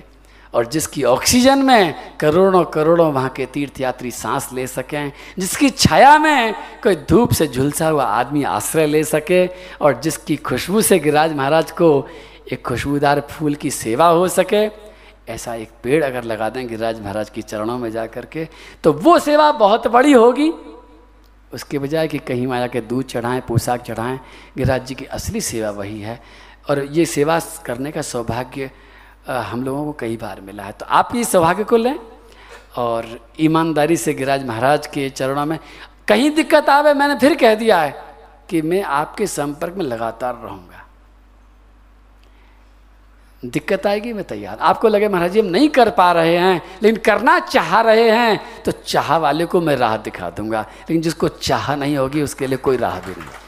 और 0.54 0.66
जिसकी 0.66 1.02
ऑक्सीजन 1.04 1.58
में 1.58 1.94
करोड़ों 2.20 2.64
करोड़ों 2.64 3.12
वहाँ 3.12 3.28
के 3.28 3.46
तीर्थयात्री 3.46 4.10
सांस 4.10 4.48
ले 4.52 4.66
सकें, 4.66 5.12
जिसकी 5.38 5.70
छाया 5.70 6.18
में 6.18 6.54
कोई 6.82 6.96
धूप 7.08 7.32
से 7.32 7.46
झुलसा 7.46 7.88
हुआ 7.88 8.04
आदमी 8.04 8.42
आश्रय 8.44 8.86
ले 8.86 9.02
सके 9.04 9.46
और 9.80 10.00
जिसकी 10.00 10.36
खुशबू 10.38 10.82
से 10.82 10.98
गिरिराज 10.98 11.32
महाराज 11.32 11.70
को 11.72 11.88
एक 12.52 12.62
खुशबूदार 12.66 13.20
फूल 13.30 13.54
की 13.54 13.70
सेवा 13.70 14.06
हो 14.08 14.28
सके, 14.28 14.64
ऐसा 15.32 15.54
एक 15.54 15.70
पेड़ 15.82 16.02
अगर 16.04 16.24
लगा 16.24 16.48
दें 16.50 16.66
गिरिराज 16.68 17.00
महाराज 17.00 17.30
की 17.30 17.42
चरणों 17.42 17.78
में 17.78 17.90
जा 17.90 18.06
कर 18.06 18.24
के 18.24 18.46
तो 18.84 18.92
वो 18.92 19.18
सेवा 19.18 19.50
बहुत 19.52 19.86
बड़ी 19.88 20.12
होगी। 20.12 20.52
उसके 21.52 21.78
बजाय 21.78 22.08
कि 22.08 22.18
कहीं 22.18 22.46
वहाँ 22.46 22.60
जाके 22.60 22.80
दूध 22.80 23.04
चढ़ाएँ, 23.04 23.40
पोशाक 23.40 23.82
चढ़ाएँ, 23.82 24.18
गिरिराज 24.56 24.86
जी 24.86 24.94
की 24.94 25.04
असली 25.06 25.40
सेवा 25.40 25.70
वही 25.70 26.00
है। 26.00 26.20
और 26.68 26.84
ये 26.92 27.04
सेवा 27.06 27.38
करने 27.66 27.90
का 27.92 28.02
सौभाग्य 28.02 28.70
हम 29.28 29.64
लोगों 29.64 29.84
को 29.84 29.92
कई 30.00 30.16
बार 30.16 30.40
मिला 30.40 30.62
है। 30.62 30.72
तो 30.72 30.86
आप 30.86 31.14
इस 31.16 31.30
सौभाग्य 31.32 31.64
को 31.64 31.76
लें 31.76 31.98
और 32.78 33.06
ईमानदारी 33.40 33.96
से 33.96 34.14
गिराज 34.14 34.46
महाराज 34.46 34.86
के 34.86 35.08
चरणों 35.10 35.46
में, 35.46 35.58
कहीं 36.08 36.30
दिक्कत 36.30 36.68
आवे, 36.68 36.94
मैंने 36.94 37.18
फिर 37.18 37.34
कह 37.34 37.54
दिया 37.54 37.80
है 37.80 37.94
कि 38.50 38.62
मैं 38.62 38.82
आपके 38.82 39.26
संपर्क 39.26 39.74
में 39.74 39.84
लगातार 39.84 40.34
रहूँगा। 40.34 40.82
दिक्कत 43.44 43.86
आएगी, 43.86 44.12
मैं 44.12 44.24
तैयार। 44.24 44.58
आपको 44.58 44.88
लगे, 44.88 45.08
महाराज 45.08 45.32
जी, 45.32 45.40
हम 45.40 45.46
नहीं 45.46 45.68
कर 45.68 45.90
पा 45.90 46.10
रहे 46.12 46.36
हैं, 46.36 46.62
लेकिन 46.82 47.00
करना 47.02 47.38
चाह 47.40 47.80
रहे 47.80 48.10
हैं 48.10 48.62
तो 48.64 48.72
चाह 48.72 49.16
वाले 49.16 49.46
को 49.46 49.60
मैं 49.60 49.76
राह 49.76 49.96
दिखा 49.98 50.30
दूँगा। 50.30 50.60
लेकिन 50.60 51.02
जिसको 51.02 51.28
चाह 51.28 51.74
नहीं 51.76 51.96
होगी, 51.96 52.22
उसके 52.22 52.46
लिए 52.46 52.58
कोई 52.58 52.76
राह 52.76 53.00
भी 53.00 53.12
नहीं। 53.12 53.45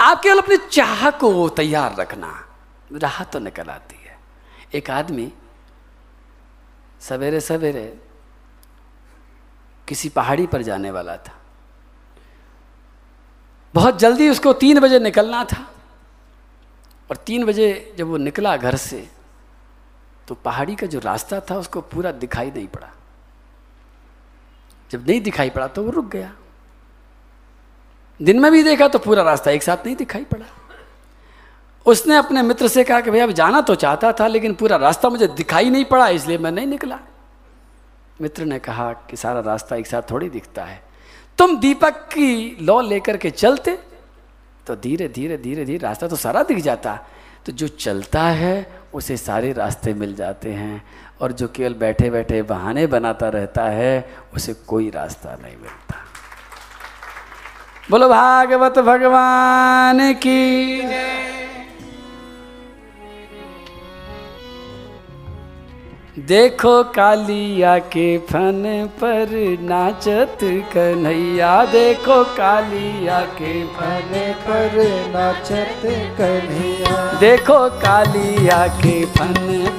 आप 0.00 0.20
केवल 0.22 0.38
अपनी 0.38 0.56
चाह 0.56 1.10
को 1.10 1.48
तैयार 1.48 1.96
रखना। 1.96 2.48
राह 2.92 3.24
तो 3.24 3.38
निकल 3.38 3.68
आती 3.68 3.96
है। 4.04 4.18
एक 4.74 4.90
आदमी 4.90 5.32
सवेरे 7.00 7.40
सवेरे 7.40 8.00
किसी 9.88 10.08
पहाड़ी 10.08 10.46
पर 10.46 10.62
जाने 10.62 10.90
वाला 10.90 11.16
था। 11.16 11.32
बहुत 13.74 13.98
जल्दी 13.98 14.28
उसको 14.28 14.52
तीन 14.52 14.80
बजे 14.80 14.98
निकलना 14.98 15.44
था। 15.44 15.70
और 17.10 17.16
तीन 17.16 17.44
बजे 17.44 17.94
जब 17.98 18.06
वो 18.06 18.16
निकला 18.16 18.56
घर 18.56 18.76
से 18.76 19.10
तो 20.28 20.34
पहाड़ी 20.34 20.74
का 20.76 20.86
जो 20.86 20.98
रास्ता 20.98 21.40
था, 21.40 21.58
उसको 21.58 21.80
पूरा 21.80 22.12
दिखाई 22.12 22.50
नहीं 22.50 22.68
पड़ा। 22.68 22.90
जब 24.90 25.06
नहीं 25.08 25.20
दिखाई 25.20 25.50
पड़ा 25.50 25.66
तो 25.66 25.82
वो 25.82 25.90
रुक 25.90 26.06
गया। 26.06 26.32
दिन 28.20 28.40
में 28.40 28.50
भी 28.52 28.62
देखा 28.62 28.88
तो 28.88 28.98
पूरा 28.98 29.22
रास्ता 29.22 29.50
एक 29.50 29.62
साथ 29.62 29.86
नहीं 29.86 29.96
दिखाई 29.96 30.24
पड़ा। 30.24 30.46
उसने 31.86 32.16
अपने 32.16 32.42
मित्र 32.42 32.68
से 32.68 32.84
कहा 32.84 33.00
कि 33.00 33.10
भैया 33.10 33.26
जाना 33.26 33.60
तो 33.60 33.74
चाहता 33.74 34.12
था, 34.12 34.26
लेकिन 34.26 34.54
पूरा 34.54 34.76
रास्ता 34.76 35.08
मुझे 35.08 35.26
दिखाई 35.26 35.70
नहीं 35.70 35.84
पड़ा, 35.84 36.08
इसलिए 36.08 36.38
मैं 36.38 36.52
नहीं 36.52 36.66
निकला। 36.66 36.98
मित्र 38.20 38.44
ने 38.44 38.58
कहा 38.58 38.92
कि 39.10 39.16
सारा 39.16 39.40
रास्ता 39.40 39.76
एक 39.76 39.86
साथ 39.86 40.10
थोड़ी 40.10 40.28
दिखता 40.28 40.64
है। 40.64 40.82
तुम 41.38 41.56
दीपक 41.60 42.02
की 42.12 42.56
लौ 42.62 42.80
लेकर 42.80 43.16
के 43.16 43.30
चलते 43.30 43.78
तो 44.66 44.76
धीरे 44.76 45.08
धीरे 45.08 45.36
धीरे 45.36 45.64
धीरे 45.64 45.78
रास्ता 45.78 46.08
तो 46.08 46.16
सारा 46.16 46.42
दिख 46.42 46.58
जाता। 46.58 46.98
तो 47.46 47.52
जो 47.52 47.68
चलता 47.68 48.22
है, 48.22 48.80
उसे 48.94 49.16
सारे 49.16 49.52
रास्ते 49.52 49.94
मिल 49.94 50.14
जाते 50.14 50.52
हैं, 50.52 50.82
और 51.20 51.32
जो 51.32 51.48
केवल 51.48 51.74
बैठे 51.74 52.10
बैठे 52.10 52.42
बहाने 52.42 52.86
बनाता 52.86 53.28
रहता 53.28 53.64
है, 53.64 54.10
उसे 54.34 54.54
कोई 54.66 54.90
रास्ता 54.90 55.34
नहीं 55.42 55.56
मिलता। 55.56 56.04
बोलो 57.90 58.08
भागवत 58.08 58.78
भगवान 58.78 59.98
की 60.22 60.40
देखो 66.28 66.82
कालिया 66.84 67.76
के 67.92 68.06
फन 68.18 68.88
पर 68.94 69.30
नाचत 69.60 70.38
कन्हैया। 70.72 71.52
देखो 71.64 72.22
कालिया 72.36 73.20
के 73.38 73.52
फन 73.66 74.10
पर 74.46 74.76
नाचत 75.14 75.80
कन्हैया। 76.18 76.96
देखो 77.20 77.58
कालिया 77.80 78.66
के 78.82 79.04
फन 79.14 79.34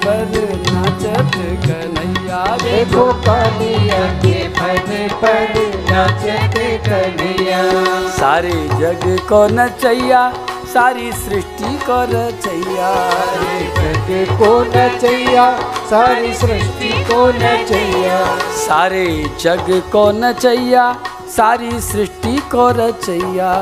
पर 0.05 0.33
नाचत 0.71 1.37
कन्हैया। 1.65 2.43
देखो 2.63 3.05
कालिया 3.23 3.99
के 4.23 4.47
फन 4.49 5.07
पर 5.23 5.53
नाचत 5.91 6.57
कन्हैया। 6.87 7.61
सारे 8.17 8.55
जग 8.79 9.05
को 9.29 9.47
नचैया 9.47 10.27
सारी 10.73 11.11
सृष्टि 11.11 11.77
को 11.77 12.01
रचैया। 12.03 12.91
जग 13.75 14.27
को 14.39 14.51
नचैया 14.63 15.45
सारी 15.89 16.33
सृष्टि 16.33 17.03
को 17.03 17.27
नचैया। 17.27 18.19
सारे 18.51 19.05
जग 19.41 19.65
को 19.91 20.11
नचैया 20.11 20.85
सारी 21.35 21.79
सृष्टि 21.79 22.37
को 22.37 22.69
रचैया। 22.69 23.53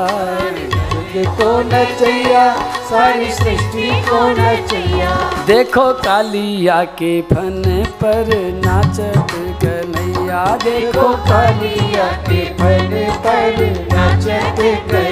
को 1.16 1.50
नचैया 1.60 2.44
सारी 2.90 3.32
सृष्टि 3.32 3.90
को 4.08 4.18
नचैया। 4.30 5.10
देखो 5.46 5.92
कालिया 5.92 6.84
के 6.84 7.20
फन 7.22 7.84
पर 8.02 8.28
नाचत 8.64 9.26
कन्हैया। 9.64 10.44
देखो 10.64 11.08
कालिया 11.26 12.04
के 12.04 12.44
फन 12.54 13.12
पर 13.26 13.58
नाचत 13.92 14.56
कन्हैया। 14.60 15.09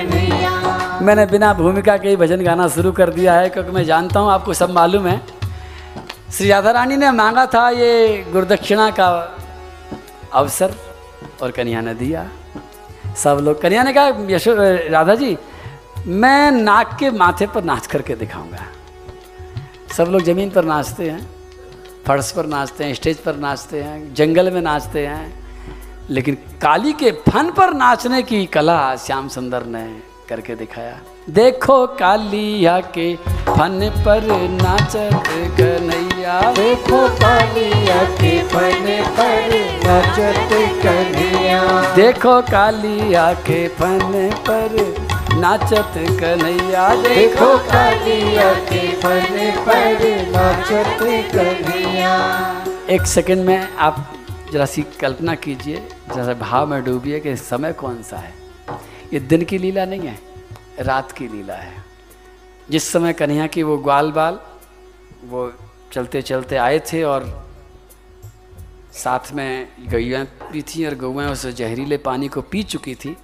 मैंने 1.09 1.25
बिना 1.27 1.53
भूमिका 1.55 1.97
के 1.97 2.09
ही 2.09 2.17
भजन 2.17 2.43
गाना 2.45 2.67
शुरू 2.69 2.91
कर 2.93 3.11
दिया 3.11 3.35
है, 3.35 3.49
क्योंकि 3.49 3.71
मैं 3.73 3.85
जानता 3.85 4.21
हूँ, 4.21 4.31
आपको 4.31 4.55
सब 4.55 4.71
मालूम 4.71 5.07
है। 5.07 5.21
श्री 6.33 6.49
राधा 6.49 6.71
रानी 6.71 6.97
ने 6.97 7.11
मांगा 7.13 7.45
था 7.47 7.69
ये 7.71 8.25
गुरुदक्षिणा 8.33 8.91
का 8.91 9.07
अवसर 10.35 10.75
और 11.43 11.51
कन्या 11.51 11.81
ने 11.81 11.95
दिया। 11.95 12.29
सब 13.17 13.39
लोग 13.43 13.61
कन्या 13.63 13.83
ने 13.83 13.93
कहा, 13.93 14.09
यशो, 14.29 14.55
राधा 14.91 15.15
जी, 15.15 15.37
मैं 16.07 16.51
नाक 16.51 16.97
के 17.01 17.11
माथे 17.13 17.47
पर 17.47 17.65
नाच 17.65 17.87
करके 17.87 18.15
दिखाऊँगा। 18.15 18.67
सब 19.97 20.09
लोग 20.09 20.23
ज़मीन 20.23 20.51
पर 20.51 20.65
नाचते 20.65 21.11
हैं, 21.11 21.29
फर्श 22.07 22.31
पर 22.33 22.47
नाचते 22.47 22.85
हैं, 22.85 22.95
स्टेज 22.95 23.19
पर 23.19 23.37
नाचते 23.37 23.83
हैं, 23.83 24.15
जंगल 24.15 24.51
में 24.51 24.61
नाचते 24.61 25.07
हैं, 25.07 25.33
लेकिन 26.11 26.35
काली 26.63 26.93
के 26.93 27.11
फन 27.29 27.51
पर 27.51 27.73
नाचने 27.75 28.23
की 28.23 28.45
कला 28.49 28.79
श्याम 28.97 29.29
सुंदर 29.29 29.67
ने 29.67 29.87
करके 30.29 30.55
दिखाया। 30.55 30.99
देखो 31.31 31.87
कालिया 31.97 32.79
के 32.95 33.15
फन 33.49 33.79
पर 34.07 34.27
नाचत 34.53 35.29
कन्हैया। 35.59 36.41
देखो 36.53 37.01
कालिया 37.19 38.03
के 38.13 38.33
फन 38.49 38.87
पर 39.19 39.55
नाचत 39.85 40.49
कन्हैया। 40.83 41.63
देखो 41.95 42.41
कालिया 42.43 43.33
के 43.47 43.67
फन 43.69 44.31
पर 44.49 44.77
नाचत 45.35 45.93
कन्हैया। 46.21 46.89
देखो 46.95 47.57
कालिया 47.69 48.53
के 48.71 48.87
फन 49.01 49.53
पर 49.59 50.05
नाचत 50.31 50.99
कन्हैया। 51.35 52.17
एक 52.91 53.07
सेकंड 53.07 53.45
में 53.45 53.69
आप 53.79 54.07
जरा 54.53 54.65
सी 54.65 54.83
कल्पना 55.01 55.35
कीजिए 55.35 55.89
जरा 56.15 56.35
भाव 56.41 56.67
में 56.67 56.83
डूबिए 56.85 57.21
कि 57.21 57.37
समय 57.37 57.73
कौन 57.73 58.03
सा 58.03 58.17
है। 58.17 58.38
ये 59.13 59.21
दिन 59.21 59.45
की 59.45 59.59
लीला 59.59 59.85
नहीं 59.85 60.01
है, 60.01 60.19
रात 60.81 61.13
की 61.13 61.29
लीला 61.29 61.55
है। 61.55 61.85
जिस 62.71 62.93
समय 62.93 63.13
कन्हैया 63.13 63.47
की 63.47 63.63
वो 63.63 63.77
ग्वाल 63.79 64.13
बाल, 64.13 64.41
वो 65.25 65.53
चलते 65.93 66.23
चलते 66.23 66.57
आए 66.57 66.79
थे 66.79 67.03
और 67.03 67.49
साथ 68.93 69.33
में 69.33 69.69
गैया 69.89 70.27
भी 70.53 70.63
थी 70.63 70.87
और 70.87 70.95
गौएँ 70.95 71.27
उस 71.27 71.47
जहरीले 71.47 71.97
पानी 71.97 72.29
को 72.29 72.41
पी 72.41 72.63
चुकी 72.63 72.95
थी 72.95 73.17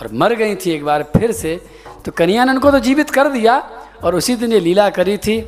और 0.00 0.12
मर 0.12 0.34
गई 0.34 0.56
थी 0.56 0.70
एक 0.70 0.84
बार 0.84 1.02
फिर 1.02 1.32
से 1.32 1.56
तो 2.04 2.12
कन्हैया 2.12 2.44
ने 2.44 2.52
उनको 2.52 2.70
तो 2.70 2.78
जीवित 2.78 3.10
कर 3.10 3.30
दिया 3.30 3.58
और 4.04 4.14
उसी 4.14 4.36
दिन 4.36 4.52
ये 4.52 4.60
लीला 4.60 4.90
करी 4.90 5.18
थी 5.18 5.40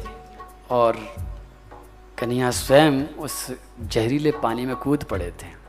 और 0.70 1.14
कन्हैया 2.18 2.50
स्वयं 2.50 3.06
उस 3.06 3.46
जहरीले 3.80 4.30
पानी 4.30 4.66
में 4.66 4.76
कूद 4.76 5.04
पड़े 5.04 5.30
थे। 5.30 5.59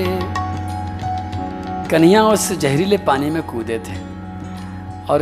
कन्हैया 1.92 2.22
उस 2.34 2.44
जहरीले 2.64 2.98
पानी 3.08 3.28
में 3.36 3.44
कूदे 3.52 3.78
थे 3.86 3.96
और 5.12 5.20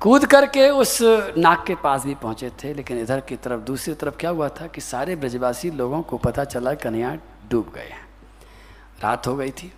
कूद 0.00 0.24
करके 0.26 0.68
उस 0.70 0.98
नाक 1.38 1.64
के 1.66 1.74
पास 1.74 2.04
भी 2.04 2.14
पहुँचे 2.14 2.50
थे, 2.50 2.74
लेकिन 2.74 2.98
इधर 3.00 3.20
की 3.20 3.36
तरफ़, 3.36 3.60
दूसरी 3.60 3.94
तरफ़ 3.94 4.16
क्या 4.16 4.30
हुआ 4.30 4.48
था 4.48 4.66
कि 4.66 4.80
सारे 4.80 5.16
ब्रजवासी 5.16 5.70
लोगों 5.70 6.02
को 6.02 6.16
पता 6.16 6.44
चला 6.44 6.74
कन्हैया 6.74 7.14
डूब 7.50 7.72
गए 7.74 7.88
हैं। 7.90 8.04
रात 9.02 9.26
हो 9.26 9.36
गई 9.36 9.50
थी। 9.50 9.72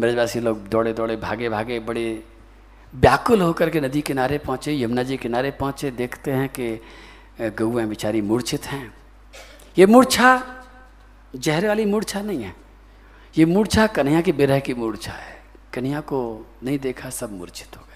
ब्रजवासी 0.00 0.40
लोग 0.40 0.68
दौड़े 0.68 0.92
दौड़े, 0.92 1.16
भागे 1.16 1.48
भागे, 1.48 1.80
बड़े 1.80 2.24
व्याकुल 2.94 3.40
होकर 3.40 3.70
के 3.70 3.80
नदी 3.80 4.00
किनारे 4.00 4.38
पहुँचे, 4.38 4.82
यमुना 4.82 5.02
जी 5.02 5.16
किनारे 5.16 5.50
पहुँचे, 5.50 5.90
देखते 5.90 6.30
हैं 6.30 6.48
कि 6.48 6.80
गौएँ 7.40 7.86
बेचारी 7.86 8.20
मूर्छित 8.20 8.66
हैं। 8.66 8.94
ये 9.78 9.86
मूर्छा, 9.86 10.42
जहर 11.36 11.66
वाली 11.66 11.84
मूर्छा 11.84 12.22
नहीं 12.22 12.42
है। 12.42 12.54
ये 13.38 13.44
मूर्छा 13.44 13.86
कन्हैया 13.86 14.20
की 14.20 14.32
बिरह 14.32 14.58
की 14.60 14.74
मूर्छा 14.74 15.12
है। 15.12 15.40
कन्या 15.72 16.00
को 16.00 16.46
नहीं 16.62 16.78
देखा, 16.78 17.10
सब 17.10 17.32
मूर्छित 17.32 17.76
हो 17.76 17.82
गए। 17.82 17.91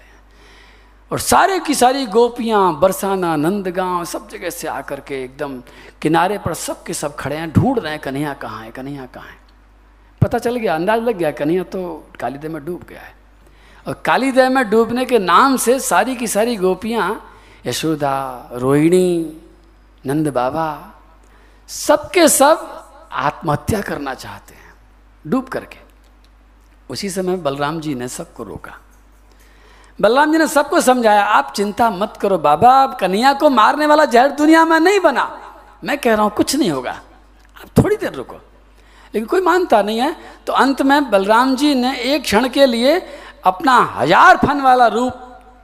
और 1.11 1.19
सारे 1.19 1.59
की 1.59 1.75
सारी 1.75 2.05
गोपियाँ, 2.05 2.79
बरसाना, 2.79 3.35
नंदगांव, 3.35 4.05
सब 4.05 4.29
जगह 4.29 4.49
से 4.49 4.67
आकर 4.67 4.99
के 4.99 5.23
एकदम 5.23 5.63
किनारे 6.01 6.37
पर 6.37 6.53
सब 6.53 6.83
के 6.83 6.93
सब 6.93 7.15
खड़े 7.15 7.35
हैं, 7.35 7.51
ढूंढ 7.51 7.79
रहे 7.79 7.91
हैं, 7.91 8.01
कन्हैया 8.01 8.33
कहाँ 8.33 8.63
है, 8.63 8.71
कन्हैया 8.71 9.05
कहाँ 9.05 9.27
है। 9.27 9.37
पता 10.21 10.37
चल 10.37 10.55
गया, 10.55 10.75
अंदाज 10.75 11.01
लग 11.01 11.17
गया, 11.17 11.31
कन्हैया 11.31 11.63
तो 11.63 12.07
कालीदेव 12.19 12.51
में 12.51 12.65
डूब 12.65 12.81
गया 12.89 13.01
है। 13.01 13.15
और 13.87 13.93
कालीदेव 13.93 14.49
में 14.49 14.69
डूबने 14.69 15.05
के 15.05 15.19
नाम 15.19 15.57
से 15.57 15.79
सारी 15.79 16.15
की 16.15 16.27
सारी 16.27 16.55
गोपियाँ, 16.55 17.33
यशोदा, 17.65 18.49
रोहिणी, 18.53 19.37
नंद 20.05 20.27
बाबा, 20.27 20.93
सबके 21.67 22.27
सब 22.27 22.85
आत्महत्या 23.11 23.81
करना 23.81 24.13
चाहते 24.13 24.55
हैं, 24.55 24.73
डूब 25.27 25.47
करके। 25.47 25.79
उसी 26.89 27.09
समय 27.09 27.35
बलराम 27.35 27.79
जी 27.79 27.95
ने 27.95 28.07
सबको 28.07 28.43
रोका। 28.43 28.77
बलराम 29.99 30.31
जी 30.31 30.37
ने 30.37 30.47
सबको 30.47 30.79
समझाया, 30.81 31.23
आप 31.23 31.53
चिंता 31.55 31.89
मत 31.89 32.17
करो 32.21 32.37
बाबा 32.37 32.71
आप 32.71 32.97
कन्हैया 32.99 33.33
को 33.33 33.49
मारने 33.49 33.85
वाला 33.85 34.05
जहर 34.05 34.31
दुनिया 34.31 34.63
में 34.65 34.79
नहीं 34.79 34.99
बना। 34.99 35.25
मैं 35.83 35.97
कह 35.97 36.13
रहा 36.13 36.23
हूँ, 36.23 36.31
कुछ 36.31 36.55
नहीं 36.55 36.69
होगा, 36.71 36.91
आप 36.91 37.69
थोड़ी 37.77 37.95
देर 37.97 38.13
रुको। 38.13 38.35
लेकिन 38.35 39.25
कोई 39.25 39.41
मानता 39.41 39.81
नहीं 39.81 39.99
है। 39.99 40.15
तो 40.45 40.53
अंत 40.53 40.81
में 40.81 41.09
बलराम 41.09 41.55
जी 41.55 41.73
ने 41.75 41.95
एक 42.05 42.23
क्षण 42.23 42.47
के 42.49 42.65
लिए 42.65 42.99
अपना 43.45 43.77
हज़ार 43.95 44.37
फन 44.37 44.61
वाला 44.61 44.87
रूप 44.87 45.23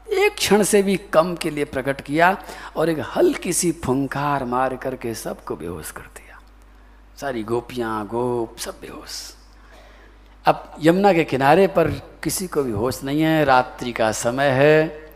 एक 0.10 0.36
क्षण 0.36 0.64
से 0.64 0.82
भी 0.84 0.96
कम 1.14 1.36
के 1.36 1.50
लिए 1.50 1.66
प्रकट 1.66 2.02
किया 2.02 2.36
और 2.78 2.90
एक 2.90 3.00
हल्की 3.16 3.54
सी 3.54 3.72
फुंकार 3.84 4.46
मार 4.46 4.76
करके 4.76 5.14
सबको 5.14 5.56
बेहोश 5.56 5.92
कर 5.92 6.10
दिया। 6.18 6.40
सारी 7.18 7.44
गोपियाँ, 7.44 8.06
गोप, 8.08 8.58
सब 8.58 8.80
बेहोश। 8.82 9.22
अब 10.46 10.76
यमुना 10.82 11.12
के 11.14 11.24
किनारे 11.24 11.68
पर 11.68 11.90
किसी 12.24 12.48
को 12.48 12.64
भी 12.64 12.72
होश 12.72 13.04
नहीं 13.04 13.22
है, 13.22 13.44
रात्रि 13.46 13.92
का 13.92 14.12
समय 14.12 14.50
है 14.50 15.12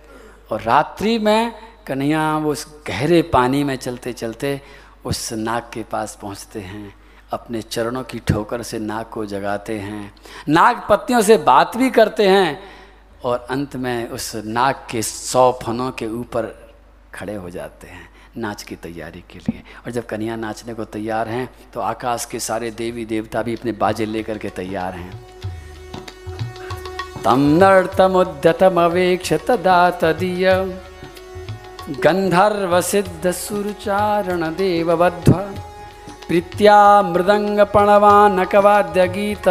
और 0.51 0.61
रात्रि 0.61 1.17
में 1.19 1.53
कन्हैया 1.87 2.37
वो 2.37 2.51
उस 2.51 2.65
गहरे 2.87 3.21
पानी 3.21 3.63
में 3.63 3.75
चलते 3.75 4.13
चलते 4.13 4.61
उस 5.05 5.31
नाग 5.33 5.69
के 5.73 5.83
पास 5.83 6.17
पहुँचते 6.21 6.59
हैं, 6.59 6.93
अपने 7.31 7.61
चरणों 7.61 8.03
की 8.03 8.19
ठोकर 8.19 8.63
से 8.63 8.79
नाग 8.79 9.05
को 9.05 9.25
जगाते 9.25 9.79
हैं। 9.79 10.13
नाग 10.49 10.81
पत्तियों 10.89 11.21
से 11.21 11.37
बात 11.37 11.77
भी 11.77 11.89
करते 11.89 12.27
हैं 12.27 12.59
और 13.23 13.47
अंत 13.49 13.75
में 13.75 14.09
उस 14.09 14.35
नाग 14.35 14.75
के 14.89 15.01
सौ 15.01 15.51
फनों 15.63 15.91
के 15.91 16.07
ऊपर 16.07 16.53
खड़े 17.13 17.35
हो 17.35 17.49
जाते 17.49 17.87
हैं। 17.87 18.09
नाच 18.37 18.63
की 18.63 18.75
तैयारी 18.75 19.23
के 19.31 19.39
लिए। 19.39 19.61
और 19.85 19.91
जब 19.91 20.05
कन्या 20.05 20.35
नाचने 20.35 20.73
को 20.73 20.85
तैयार 20.85 21.27
हैं 21.27 21.49
तो 21.73 21.79
आकाश 21.79 22.25
के 22.25 22.39
सारे 22.39 22.71
देवी 22.71 23.05
देवता 23.05 23.41
भी 23.41 23.55
अपने 23.55 23.71
बाजे 23.71 24.05
लेकर 24.05 24.37
के 24.37 24.49
तैयार 24.49 24.93
हैं। 24.93 25.11
तम 27.23 27.39
नर्तमुद्यतमवेक्ष 27.63 29.33
तदा 29.47 29.89
तदीय। 29.91 30.49
गंधर्व 31.99 32.79
सिद्ध 32.81 33.31
सुरचारण 33.31 34.41
देवबद्ध 34.55 35.33
प्रीत्या 36.27 37.01
मृदंग 37.01 37.59
पणवानकवाद्य 37.65 39.07
गीत। 39.07 39.47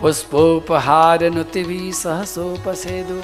पुष्पोपहार 0.00 1.22
नुतिभि 1.30 1.92
सहसोपसेदु। 1.94 3.20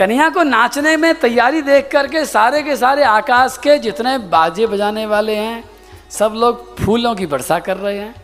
कन्या 0.00 0.28
को 0.28 0.42
नाचने 0.42 0.96
में 0.96 1.14
तैयारी 1.20 1.60
देख 1.62 1.88
करके 1.92 2.24
सारे 2.24 2.62
के 2.62 2.76
सारे 2.76 3.02
आकाश 3.04 3.56
के 3.62 3.76
जितने 3.78 4.16
बाजे 4.30 4.66
बजाने 4.66 5.04
वाले 5.06 5.34
हैं 5.36 5.64
सब 6.10 6.34
लोग 6.36 6.78
फूलों 6.78 7.14
की 7.14 7.26
वर्षा 7.26 7.58
कर 7.58 7.76
रहे 7.76 7.98
हैं। 7.98 8.14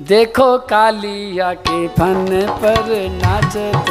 देखो 0.00 0.46
कालिया 0.70 1.52
के 1.66 1.86
फन 1.88 2.26
पर 2.62 2.92
नाचत 3.12 3.90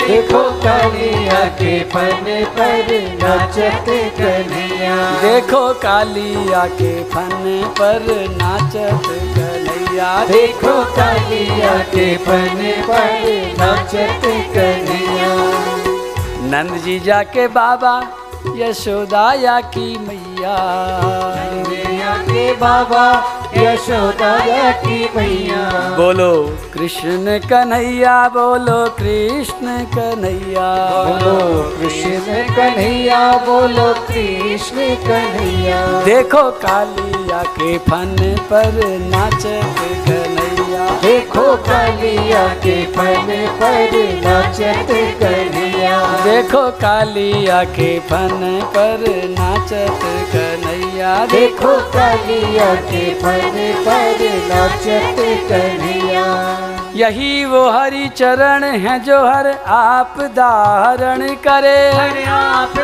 देखो 0.00 0.42
कालिया 0.60 1.44
के 1.54 1.78
फन 1.84 2.24
पर 2.58 2.90
नाचत 3.22 3.88
कन्हैया। 4.18 4.96
देखो 5.22 5.62
कालिया 5.80 6.66
के 6.74 6.92
फन 7.04 7.44
पर 7.80 8.06
नाचत 8.32 9.37
कन्हैया 9.78 10.24
देखो 10.24 10.72
कालिया 10.94 11.78
के 11.94 12.16
फन 12.16 12.60
पर 12.88 13.56
नाचत 13.58 14.22
कन्हैया 14.54 15.34
नंद 16.50 16.80
जी 16.84 16.98
जाके 17.00 17.46
बाबा 17.48 17.94
यशोदाया 18.56 19.60
की 19.60 19.88
मैया। 19.98 20.56
के 22.28 22.52
बाबा 22.52 23.04
यशोदाया 23.56 24.70
की 24.72 24.98
मैया। 25.16 25.62
बोलो 25.96 26.32
कृष्ण 26.74 27.38
कन्हैया 27.48 28.16
बोलो 28.28 28.78
कृष्ण 28.98 29.78
कन्हैया। 29.94 30.68
बोलो 31.08 31.62
कृष्ण 31.78 32.42
कन्हैया 32.56 33.20
बोलो 33.46 33.92
कृष्ण 34.08 34.88
कन्हैया। 35.06 35.80
देखो 36.04 36.50
कालिया 37.28 37.42
के 37.54 37.76
फन 37.78 38.16
पर 38.50 38.76
नाचत 39.04 39.80
कन्हैया। 40.06 40.84
देखो 41.02 41.44
कालिया 41.66 42.46
के 42.64 42.76
फन 42.86 43.28
पर 43.60 43.92
नाचत 44.24 44.92
कन्हैया। 45.20 45.98
देखो 46.24 46.62
कालिया 46.80 47.62
के 47.76 47.98
फन 48.08 48.40
पर 48.76 49.04
नाचत 49.28 50.00
कन्हैया। 50.32 51.14
देखो 51.26 51.76
कालिया 51.92 52.74
के 52.88 53.04
फन 53.20 53.56
पर 53.86 54.26
नाचत 54.48 55.24
कन्हैया। 55.50 56.26
यही 56.98 57.44
वो 57.44 57.58
हरि 57.70 58.08
चरण 58.08 58.64
है 58.64 58.98
जो 59.00 59.18
हर 59.26 59.46
आप 59.66 60.14
धारण 60.36 61.20
करे। 61.46 61.76
आप 62.28 62.78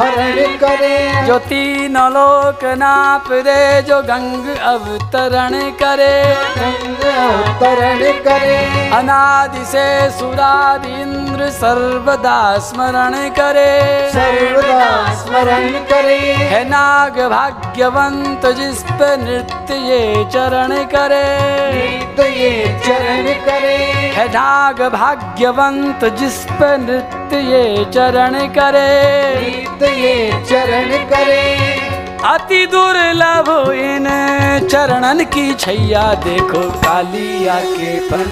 हरण 0.00 0.36
करे। 0.56 1.26
जो 1.26 1.38
तीनों 1.38 2.08
लोक 2.10 2.64
नाप 2.78 3.32
दे 3.48 3.60
जो 3.82 4.00
गंग 4.02 4.46
अवतरण 4.56 5.58
करे। 5.82 6.14
गंग 6.56 7.04
अवतरण 7.16 8.00
करे। 8.22 8.56
अनादि 8.90 9.64
से 9.64 9.84
सुरादि 10.10 10.94
इंद्र 11.02 11.50
सर्वदा 11.50 12.38
स्मरण 12.58 13.18
करे। 13.30 13.68
सर्वदा 14.10 15.14
स्मरण 15.14 15.68
करे। 15.90 16.18
है 16.44 16.64
नाग 16.68 17.20
भाग्यवंत 17.30 18.46
जिस 18.56 18.82
पे 18.92 19.16
नृत्य 19.16 19.74
ये 19.90 20.24
चरण 20.32 20.76
करे। 20.94 21.24
गीत 21.72 22.20
ये 22.36 22.52
चरण 22.86 23.32
करे 23.44 23.49
है 23.50 24.26
नाग 24.28 24.82
भाग्यवंत 24.92 26.04
जिस 26.18 26.44
पे 26.52 26.76
नृत्य 26.76 27.38
ये 27.40 27.84
चरण 27.84 28.38
करे। 28.48 28.88
नृत्य 29.34 29.92
ये 29.96 30.44
चरण 30.50 30.90
करे। 31.04 31.42
अति 32.24 32.66
दुर्लभ 32.66 33.48
इन 33.74 34.06
चरणन 34.70 35.24
की 35.24 35.52
छैया 35.54 36.02
देखो 36.24 36.60
कालिया 36.80 37.54
के 37.60 37.98
फन 38.00 38.24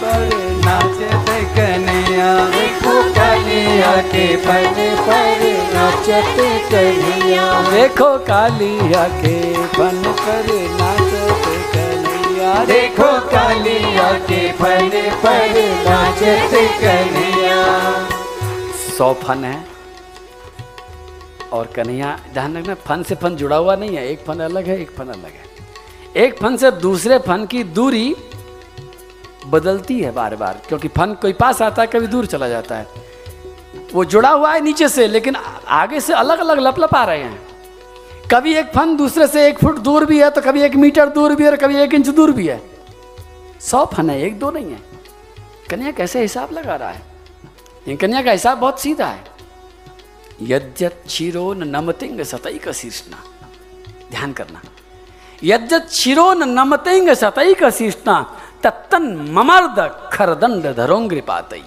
पर 0.00 0.24
नाचत 0.64 1.30
कन्हैया। 1.56 2.34
देखो 2.48 2.94
कालिया 3.12 3.94
के 4.12 4.26
फन 4.36 4.74
पर 5.06 5.44
नाचत 5.74 6.36
कन्हैया। 6.72 7.46
देखो 7.70 8.16
कालिया 8.18 9.04
के 9.08 9.38
फन 9.76 10.02
पर 10.20 10.46
कन्हैया 10.58 10.95
देखो 12.64 13.10
कालिया 13.30 14.12
के 14.12 14.52
फन 14.52 14.90
पर 15.22 15.54
नाचत 15.84 16.54
कन्हैया। 16.80 18.08
सौ 18.98 19.12
फन 19.14 19.44
है। 19.44 19.64
और 21.52 21.66
कन्हैया 21.66 22.18
ध्यान 22.32 22.56
रखना 22.56 22.74
फन 22.74 23.02
से 23.02 23.14
फन 23.14 23.36
जुड़ा 23.36 23.56
हुआ 23.56 23.76
नहीं 23.76 23.96
है, 23.96 24.08
एक 24.08 24.24
फन 24.26 24.40
अलग 24.40 24.66
है, 24.66 24.80
एक 24.80 24.90
फन 24.90 25.04
अलग 25.04 25.24
है। 25.24 25.44
एक 26.16 26.38
फन 26.38 26.56
से 26.56 26.70
दूसरे 26.70 27.18
फन 27.18 27.46
की 27.46 27.64
दूरी 27.64 28.16
बदलती 29.46 30.00
है 30.00 30.10
बार 30.10 30.36
बार 30.36 30.60
क्योंकि 30.68 30.88
फन 30.88 31.14
कोई 31.14 31.32
पास 31.32 31.62
आता 31.62 31.82
है, 31.82 31.88
कभी 31.88 32.06
दूर 32.06 32.26
चला 32.26 32.48
जाता 32.48 32.76
है। 32.76 32.86
वो 33.94 34.04
जुड़ा 34.04 34.30
हुआ 34.30 34.52
है 34.52 34.60
नीचे 34.60 34.88
से, 34.88 35.06
लेकिन 35.06 35.36
आगे 35.68 36.00
से 36.00 36.12
अलग 36.12 36.38
अलग 36.38 36.58
लप 36.58 36.78
लप 36.78 36.94
आ 36.94 37.04
रहे 37.04 37.22
हैं। 37.22 37.45
कभी 38.32 38.54
एक 38.54 38.72
फन 38.72 38.96
दूसरे 38.96 39.26
से 39.26 39.46
एक 39.48 39.58
फुट 39.58 39.78
दूर 39.78 40.04
भी 40.04 40.20
है 40.20 40.30
तो 40.30 40.40
कभी 40.40 40.62
एक 40.62 40.74
मीटर 40.74 41.08
दूर 41.08 41.34
भी 41.34 41.44
है 41.44 41.50
और 41.50 41.56
कभी 41.56 41.76
एक 41.76 41.94
इंच 41.94 42.08
दूर 42.08 42.32
भी 42.32 42.46
है। 42.46 42.60
सौ 43.60 43.84
फन 43.86 44.10
है, 44.10 44.20
एक 44.22 44.38
दो 44.38 44.50
नहीं 44.50 44.72
है। 44.72 44.78
कन्या 45.70 45.90
कैसे 45.90 46.20
हिसाब 46.20 46.52
लगा 46.52 46.76
रहा 46.76 46.90
है। 46.90 47.96
कन्या 47.96 48.22
का 48.22 48.30
हिसाब 48.30 48.58
बहुत 48.58 48.80
सीधा 48.80 49.06
है। 49.06 49.24
यद्यत 50.42 51.02
क्षीरो 51.06 51.52
न 51.54 51.68
नमतिंग 51.68 52.20
सतैक 52.22 52.68
शीर्षना 52.72 53.22
ध्यान 54.10 54.32
करना। 54.32 54.60
यद्यत 55.44 55.84
क्षीरो 55.84 56.32
न 56.34 56.48
नमतिंग 56.48 57.10
सतैक 57.14 57.64
शीर्षना 57.68 58.20
तत्तन 58.62 59.04
ममर्द 59.30 59.78
खरदंड 60.12 60.74
धरोंग्र 60.76 61.22
पातई 61.26 61.64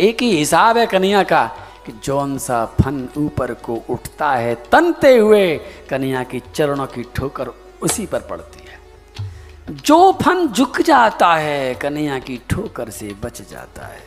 एक 0.00 0.22
ही 0.22 0.36
हिसाब 0.36 0.78
है 0.78 0.86
कन्या 0.86 1.22
का। 1.22 1.42
कि 1.86 1.92
जौन 2.04 2.36
सा 2.38 2.64
फन 2.80 3.08
ऊपर 3.16 3.52
को 3.54 3.74
उठता 3.90 4.30
है, 4.32 4.54
तनते 4.72 5.16
हुए 5.16 5.56
कन्या 5.90 6.22
की 6.22 6.40
चरणों 6.54 6.86
की 6.86 7.02
ठोकर 7.14 7.50
उसी 7.82 8.06
पर 8.06 8.20
पड़ती 8.20 8.60
है। 8.60 8.74
जो 9.70 10.12
फन 10.12 10.46
झुक 10.48 10.80
जाता 10.80 11.34
है, 11.34 11.74
कन्हैया 11.74 12.18
की 12.18 12.40
ठोकर 12.50 12.90
से 12.90 13.12
बच 13.22 13.42
जाता 13.50 13.86
है। 13.86 14.00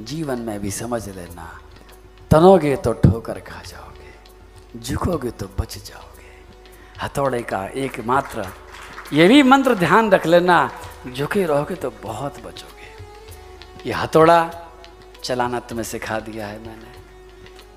जीवन 0.00 0.38
में 0.38 0.60
भी 0.60 0.70
समझ 0.70 1.08
लेना, 1.08 1.60
तनोगे 2.30 2.76
तो 2.76 2.92
ठोकर 2.92 3.40
खा 3.40 3.62
जाओगे, 3.62 4.80
झुकोगे 4.80 5.30
तो 5.30 5.46
बच 5.60 5.76
जाओगे। 5.78 6.28
हथौड़े 7.02 7.42
का 7.42 7.66
एकमात्र, 7.76 8.46
ये 9.12 9.28
भी 9.28 9.42
मंत्र 9.42 9.74
ध्यान 9.74 10.10
रख 10.10 10.26
लेना, 10.26 10.70
झुके 11.14 11.44
रहोगे 11.44 11.74
तो 11.74 11.90
बहुत 12.02 12.38
बचोगे। 12.38 12.88
ये 13.86 13.92
हथौड़ा 13.92 14.40
चलाना 15.24 15.60
तुम्हें 15.60 15.84
सिखा 15.84 16.18
दिया 16.20 16.46
है 16.46 16.58
मैंने। 16.58 16.98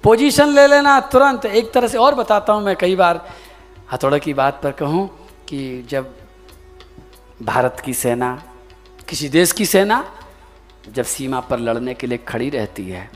पोजीशन 0.04 0.50
ले 0.50 0.68
लेना 0.68 1.00
तुरंत। 1.00 1.46
एक 1.46 1.72
तरह 1.74 1.88
से 1.88 1.98
और 1.98 2.16
बताता 2.16 2.54
हूँ 2.54 2.64
मैं 2.64 2.76
कई 2.76 2.96
बार 2.96 3.28
हथौड़े 3.92 4.20
की 4.20 4.34
बात 4.34 4.60
पर 4.64 4.72
कहूँ 4.72 5.08
कि 5.48 5.82
जब 5.82 6.16
भारत 7.42 7.82
की 7.86 7.94
सेना, 7.94 8.44
किसी 9.10 9.30
देश 9.30 9.52
की 9.52 9.66
सेना 9.66 10.04
जब 10.90 11.04
सीमा 11.04 11.40
पर 11.40 11.60
लड़ने 11.60 11.94
के 11.94 12.08
लिए 12.08 12.18
खड़ी 12.18 12.50
रहती 12.50 12.90
है 12.90 13.10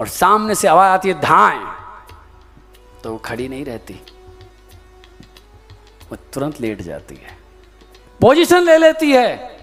और 0.00 0.08
सामने 0.08 0.54
से 0.54 0.68
आवाज़ 0.68 0.92
आती 0.92 1.08
है, 1.08 1.20
धाएँ 1.20 1.66
तो 3.02 3.12
वो 3.12 3.18
खड़ी 3.18 3.48
नहीं 3.48 3.64
रहती। 3.64 4.00
वो 6.10 6.16
तुरंत 6.32 6.60
लेट 6.60 6.82
जाती 6.82 7.14
है। 7.14 7.36
पोजीशन 8.20 8.62
ले 8.62 8.78
लेती 8.78 9.10
है। 9.12 9.57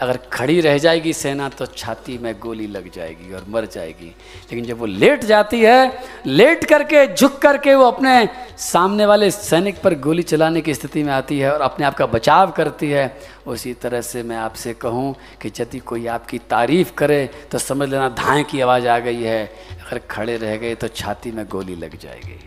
अगर 0.00 0.16
खड़ी 0.32 0.60
रह 0.60 0.76
जाएगी 0.78 1.12
सेना 1.12 1.48
तो 1.48 1.66
छाती 1.66 2.16
में 2.18 2.34
गोली 2.40 2.66
लग 2.66 2.90
जाएगी 2.92 3.32
और 3.34 3.44
मर 3.48 3.64
जाएगी। 3.66 4.06
लेकिन 4.06 4.64
जब 4.64 4.78
वो 4.78 4.86
लेट 4.86 5.24
जाती 5.24 5.60
है, 5.60 6.02
लेट 6.26 6.64
करके, 6.64 7.06
झुक 7.14 7.38
करके 7.38 7.74
वो 7.74 7.84
अपने 7.84 8.28
सामने 8.58 9.06
वाले 9.06 9.30
सैनिक 9.30 9.80
पर 9.82 9.94
गोली 9.98 10.22
चलाने 10.22 10.60
की 10.60 10.74
स्थिति 10.74 11.02
में 11.02 11.12
आती 11.12 11.38
है 11.38 11.52
और 11.52 11.60
अपने 11.60 11.86
आप 11.86 11.94
का 11.94 12.06
बचाव 12.06 12.50
करती 12.50 12.90
है, 12.90 13.16
उसी 13.46 13.72
तरह 13.74 14.00
से 14.00 14.22
मैं 14.22 14.36
आपसे 14.36 14.74
कहूँ 14.74 15.14
कि 15.42 15.52
यदि 15.60 15.78
कोई 15.78 16.06
आपकी 16.06 16.38
तारीफ़ 16.50 16.92
करे 16.92 17.24
तो 17.50 17.58
समझ 17.58 17.88
लेना 17.88 18.08
धाएँ 18.08 18.44
की 18.44 18.60
आवाज़ 18.60 18.86
आ 18.88 18.98
गई 18.98 19.22
है। 19.22 19.44
अगर 19.80 19.98
खड़े 20.10 20.36
रह 20.36 20.56
गए 20.56 20.74
तो 20.74 20.88
छाती 20.88 21.30
में 21.32 21.44
गोली 21.46 21.76
लग 21.76 21.98
जाएगी। 21.98 22.38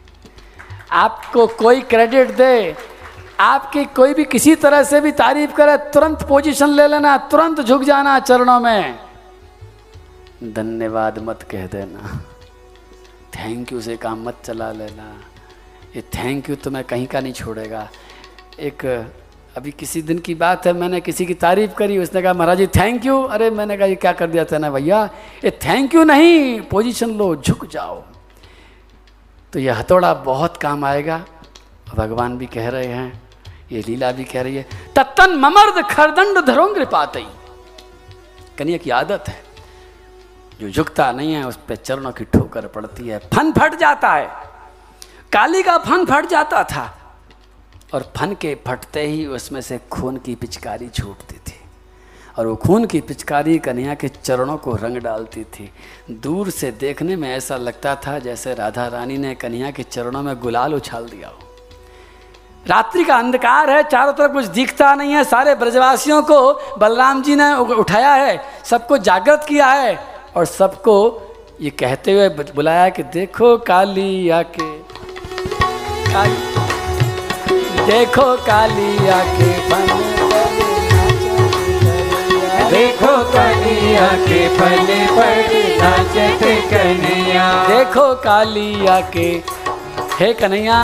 आपको 0.91 1.47
कोई 1.47 1.81
क्रेडिट 1.81 2.31
दे 2.31 2.75
आपकी 3.41 3.85
कोई 3.85 4.13
भी 4.13 4.23
किसी 4.23 4.55
तरह 4.55 4.83
से 4.83 5.01
भी 5.01 5.11
तारीफ़ 5.11 5.51
करे, 5.51 5.77
तुरंत 5.77 6.23
पोजीशन 6.23 6.69
ले 6.69 6.87
लेना, 6.87 7.17
तुरंत 7.17 7.61
झुक 7.61 7.83
जाना 7.83 8.19
चरणों 8.19 8.59
में। 8.59 8.99
धन्यवाद 10.43 11.19
मत 11.19 11.43
कह 11.43 11.67
देना। 11.67 12.21
थैंक 13.35 13.73
यू 13.73 13.81
से 13.81 13.97
काम 13.97 14.23
मत 14.23 14.37
चला 14.45 14.71
लेना। 14.71 15.19
ये 15.95 16.01
थैंक 16.01 16.49
यू 16.49 16.55
तो 16.55 16.71
मैं 16.71 16.83
कहीं 16.83 17.07
का 17.07 17.19
नहीं 17.19 17.33
छोड़ेगा। 17.33 17.89
एक, 18.59 18.85
अभी 19.57 19.71
किसी 19.71 20.01
दिन 20.01 20.19
की 20.19 20.35
बात 20.35 20.67
है, 20.67 20.73
मैंने 20.73 21.01
किसी 21.01 21.25
की 21.25 21.33
तारीफ़ 21.33 21.71
करी, 21.71 21.97
उसने 21.97 22.21
कहा, 22.21 22.33
महाराज 22.33 22.57
जी 22.57 22.67
थैंक 22.67 23.05
यू 23.05 23.23
अरे, 23.23 23.49
मैंने 23.49 23.77
कहा, 23.77 23.87
ये 23.87 23.95
क्या 23.95 24.11
कर 24.11 24.27
दिया 24.27 24.45
था 24.45 24.57
ना 24.57 24.69
भैया? 24.69 25.09
ये 25.45 25.51
थैंक 25.51 25.95
यू 25.95 26.03
नहीं 26.03 26.61
पोजीशन 26.61 27.11
लो, 27.11 27.35
झुक 27.35 27.65
जाओ। 27.65 28.03
तो 29.53 29.59
ये 29.59 29.69
हथौड़ा 29.69 30.13
बहुत 30.13 30.57
काम 30.57 30.85
आएगा। 30.85 31.25
भगवान 31.95 32.37
भी 32.37 32.45
कह 32.45 32.69
रहे 32.69 32.87
हैं 32.87 33.20
ये 33.71 33.81
लीला 33.81 34.11
भी 34.11 34.23
कह 34.23 34.41
रही 34.41 34.55
है, 34.55 34.65
तत्तन 34.95 35.35
ममर्द 35.35 35.83
खरदंड 35.89 36.45
धरोंग्र 36.45 36.85
पातई 36.85 37.27
कन्या 38.57 38.77
की 38.77 38.89
आदत 38.89 39.29
है, 39.29 39.41
जो 40.59 40.69
झुकता 40.69 41.11
नहीं 41.11 41.33
है, 41.33 41.43
उस 41.47 41.57
पर 41.69 41.75
चरणों 41.75 42.11
की 42.11 42.23
ठोकर 42.25 42.67
पड़ती 42.67 43.07
है। 43.07 43.19
फन 43.33 43.51
फट 43.51 43.75
जाता 43.75 44.13
है। 44.13 44.27
काली 45.33 45.61
का 45.63 45.77
फन 45.77 46.05
फट 46.05 46.25
जाता 46.25 46.63
था, 46.63 46.85
और 47.93 48.11
फन 48.17 48.33
के 48.33 48.53
फटते 48.67 49.01
ही 49.01 49.25
उसमें 49.27 49.61
से 49.61 49.79
खून 49.91 50.17
की 50.17 50.35
पिचकारी 50.35 50.87
छूटती 50.89 51.37
थी 51.37 51.59
और 52.37 52.47
वो 52.47 52.55
खून 52.55 52.85
की 52.85 52.99
पिचकारी 53.01 53.57
कन्हैया 53.59 53.93
के 53.95 54.07
चरणों 54.07 54.57
को 54.57 54.75
रंग 54.75 54.97
डालती 54.97 55.43
थी। 55.43 55.69
दूर 56.11 56.49
से 56.49 56.71
देखने 56.71 57.15
में 57.15 57.29
ऐसा 57.29 57.57
लगता 57.57 57.95
था 57.95 58.17
जैसे 58.19 58.53
राधा 58.53 58.87
रानी 58.87 59.17
ने 59.17 59.33
कन्हैया 59.35 59.71
के 59.71 59.83
चरणों 59.83 60.21
में 60.23 60.35
गुलाल 60.39 60.73
उछाल 60.73 61.05
दिया 61.05 61.29
हो। 61.29 61.50
रात्रि 62.65 63.03
का 63.03 63.15
अंधकार 63.15 63.69
है 63.69 63.81
चारों 63.83 64.13
तरफ़ 64.13 64.31
कुछ 64.33 64.45
दिखता 64.55 64.93
नहीं 64.95 65.13
है। 65.13 65.23
सारे 65.23 65.55
ब्रजवासियों 65.55 66.21
को 66.23 66.37
बलराम 66.79 67.21
जी 67.21 67.35
ने 67.35 67.53
उठाया 67.75 68.13
है 68.13 68.37
सबको 68.65 68.97
जागृत 68.99 69.45
किया 69.47 69.67
है 69.67 69.97
और 70.35 70.45
सबको 70.45 70.95
ये 71.61 71.69
कहते 71.79 72.13
हुए 72.13 72.29
बुलाया 72.29 72.87
कि 72.89 73.03
देखो 73.13 73.57
काली 73.67 74.29
आके 74.29 74.69
काली 76.13 76.49
देखो 77.85 78.35
काली 78.45 79.07
आके 79.09 79.51
देखो 82.71 83.17
काली 83.33 83.95
आके 83.97 84.47
फल 84.57 84.87
पर 85.11 85.53
नाचत 85.81 86.43
कन्हैया। 86.71 87.47
देखो 87.67 88.13
काली 88.23 88.87
आके 88.87 89.29
हे 90.19 90.33
कन्हैया 90.33 90.79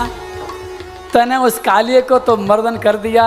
तने 1.14 1.36
उस 1.38 1.60
कालिए 1.60 2.02
को 2.02 2.20
तो 2.20 2.36
मर्दन 2.38 2.78
कर 2.78 2.98
दिया। 2.98 3.26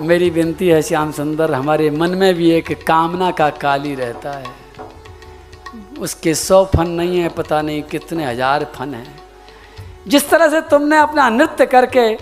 मेरी 0.00 0.30
विनती 0.30 0.68
है, 0.68 0.80
श्याम 0.82 1.12
सुंदर, 1.12 1.52
हमारे 1.54 1.90
मन 1.90 2.10
में 2.10 2.34
भी 2.34 2.50
एक 2.50 2.72
कामना 2.86 3.30
का 3.30 3.48
काली 3.58 3.94
रहता 3.94 4.32
है। 4.32 4.58
उसके 6.00 6.34
सौ 6.34 6.64
फन 6.66 6.88
नहीं 6.90 7.18
है, 7.18 7.28
पता 7.30 7.60
नहीं 7.62 7.82
कितने 7.84 8.24
हज़ार 8.26 8.64
फन 8.74 8.94
हैं। 8.94 9.18
जिस 10.08 10.28
तरह 10.30 10.48
से 10.48 10.60
तुमने 10.60 10.98
अपना 10.98 11.28
नृत्य 11.28 11.66
करके 11.66 12.14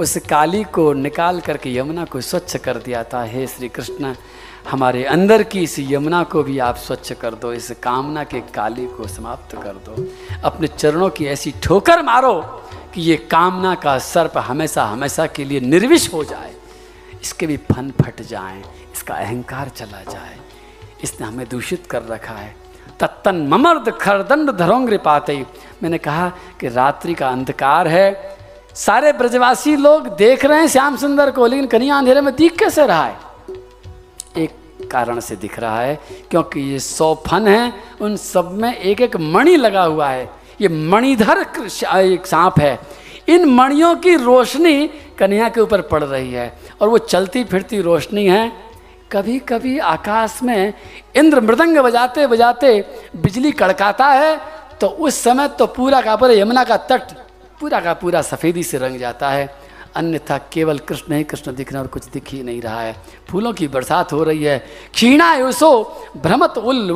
उस 0.00 0.16
काली 0.28 0.62
को 0.74 0.92
निकाल 0.92 1.40
करके 1.40 1.76
यमुना 1.76 2.04
को 2.04 2.20
स्वच्छ 2.20 2.56
कर 2.56 2.76
दिया 2.76 3.02
था, 3.04 3.22
हे 3.24 3.46
श्री 3.46 3.68
कृष्ण 3.68 4.14
हमारे 4.70 5.04
अंदर 5.04 5.42
की 5.42 5.62
इस 5.62 5.78
यमुना 5.80 6.22
को 6.24 6.42
भी 6.42 6.58
आप 6.58 6.76
स्वच्छ 6.76 7.12
कर 7.12 7.34
दो, 7.34 7.52
इस 7.52 7.70
कामना 7.82 8.24
के 8.24 8.40
काली 8.54 8.86
को 8.86 9.06
समाप्त 9.08 9.54
कर 9.56 9.74
दो। 9.86 10.06
अपने 10.44 10.66
चरणों 10.68 11.08
की 11.10 11.26
ऐसी 11.26 11.54
ठोकर 11.62 12.02
मारो 12.02 12.34
कि 12.94 13.00
ये 13.00 13.16
कामना 13.16 13.74
का 13.74 13.98
सर्प 13.98 14.38
हमेशा 14.38 14.84
हमेशा 14.84 15.26
के 15.26 15.44
लिए 15.44 15.60
निर्विष 15.60 16.12
हो 16.12 16.24
जाए। 16.24 16.54
इसके 17.22 17.46
भी 17.46 17.56
फन 17.56 17.92
फट 18.02 18.22
जाए, 18.22 18.62
इसका 18.92 19.14
अहंकार 19.14 19.68
चला 19.68 20.02
जाए। 20.12 20.38
इसने 21.02 21.26
हमें 21.26 21.48
दूषित 21.48 21.86
कर 21.86 22.02
रखा 22.02 22.34
है। 22.34 22.54
तत्तन 23.00 23.36
ममर्द 23.46 23.90
खरदंड 23.90 24.50
धरोंग्र 24.50 24.98
पाते। 24.98 25.46
मैंने 25.82 25.98
कहा 25.98 26.28
कि 26.60 26.68
रात्रि 26.68 27.14
का 27.14 27.28
अंधकार 27.28 27.88
है। 27.88 28.36
सारे 28.74 29.12
ब्रजवासी 29.12 29.76
लोग 29.76 30.08
देख 30.16 30.44
रहे 30.44 30.60
हैं 30.60 30.68
श्याम 30.68 30.96
सुंदर 30.96 31.30
को, 31.30 31.46
लेकिन 31.46 31.66
कन्या 31.66 31.96
अंधेरे 31.98 32.20
में 32.20 32.34
दिख 32.36 32.56
कैसे 32.58 32.86
रहा 32.86 33.04
है? 33.04 33.16
एक 34.36 34.88
कारण 34.90 35.20
से 35.20 35.36
दिख 35.36 35.58
रहा 35.58 35.80
है, 35.80 36.00
क्योंकि 36.30 36.60
ये 36.60 36.78
सौ 36.78 37.14
फन 37.26 37.46
हैं, 37.48 37.84
उन 38.00 38.16
सब 38.16 38.52
में 38.52 38.76
एक 38.76 39.00
एक 39.00 39.16
मणि 39.16 39.56
लगा 39.56 39.82
हुआ 39.82 40.08
है। 40.08 40.43
ये 40.60 40.68
मणिधर 40.68 41.38
एक 41.38 42.26
सांप 42.26 42.58
है। 42.60 42.78
इन 43.28 43.44
मणियों 43.50 43.94
की 43.96 44.14
रोशनी 44.16 44.86
कन्या 45.18 45.48
के 45.48 45.60
ऊपर 45.60 45.80
पड़ 45.82 46.02
रही 46.04 46.32
है 46.32 46.52
और 46.80 46.88
वो 46.88 46.98
चलती 46.98 47.44
फिरती 47.44 47.80
रोशनी 47.80 48.26
है। 48.26 48.52
कभी 49.12 49.38
कभी 49.38 49.78
आकाश 49.78 50.38
में 50.42 50.72
इंद्र 51.16 51.40
मृदंग 51.40 51.78
बजाते 51.78 52.26
बजाते 52.26 52.80
बिजली 53.16 53.52
कड़काता 53.52 54.06
है 54.06 54.38
तो 54.80 54.86
उस 54.86 55.22
समय 55.22 55.48
तो 55.48 55.66
पूरा 55.66 56.00
का 56.00 56.16
पूरा 56.16 56.34
यमुना 56.34 56.64
का 56.64 56.76
तट, 56.76 57.02
पूरा 57.60 57.80
का 57.80 57.92
पूरा 57.94 58.22
सफ़ेदी 58.22 58.62
से 58.62 58.78
रंग 58.78 58.98
जाता 58.98 59.30
है। 59.30 59.46
अन्यथा 59.96 60.38
केवल 60.52 60.78
कृष्ण 60.78 61.14
ही 61.14 61.24
कृष्ण 61.24 61.54
दिख 61.54 61.72
रहे 61.72 61.82
और 61.82 61.86
कुछ 61.86 62.06
दिख 62.06 62.28
ही 62.28 62.42
नहीं 62.42 62.60
रहा 62.62 62.80
है। 62.80 62.94
फूलों 63.28 63.52
की 63.52 63.68
बरसात 63.68 64.12
हो 64.12 64.22
रही 64.24 64.44
है। 64.44 64.58
क्षीणा 64.92 65.34
युसो 65.34 65.70
भ्रमत 66.16 66.58
उल 66.58 66.90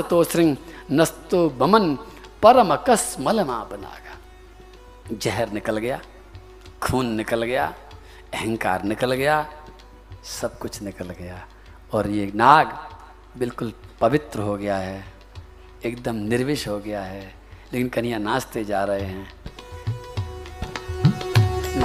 तो 0.00 0.22
श्रृंग 0.24 0.56
नस्तो 0.92 1.48
बमन 1.50 1.96
परम 2.42 2.74
कस 2.88 3.16
मलमा 3.20 3.58
बनागा 3.64 5.16
जहर 5.16 5.50
निकल 5.52 5.78
गया, 5.78 6.00
खून 6.82 7.06
निकल 7.06 7.42
गया, 7.42 7.64
अहंकार 8.34 8.82
निकल 8.84 9.12
गया, 9.12 9.46
सब 10.24 10.58
कुछ 10.58 10.80
निकल 10.82 11.10
गया। 11.10 11.46
और 11.92 12.08
ये 12.08 12.30
नाग 12.34 12.72
बिल्कुल 13.38 13.72
पवित्र 14.00 14.40
हो 14.40 14.56
गया 14.56 14.76
है, 14.76 15.04
एकदम 15.84 16.14
निर्विष 16.14 16.66
हो 16.68 16.78
गया 16.78 17.02
है, 17.02 17.22
लेकिन 17.72 17.88
कन्या 17.88 18.18
नाचते 18.18 18.64
जा 18.64 18.84
रहे 18.84 19.04
हैं। 19.04 19.28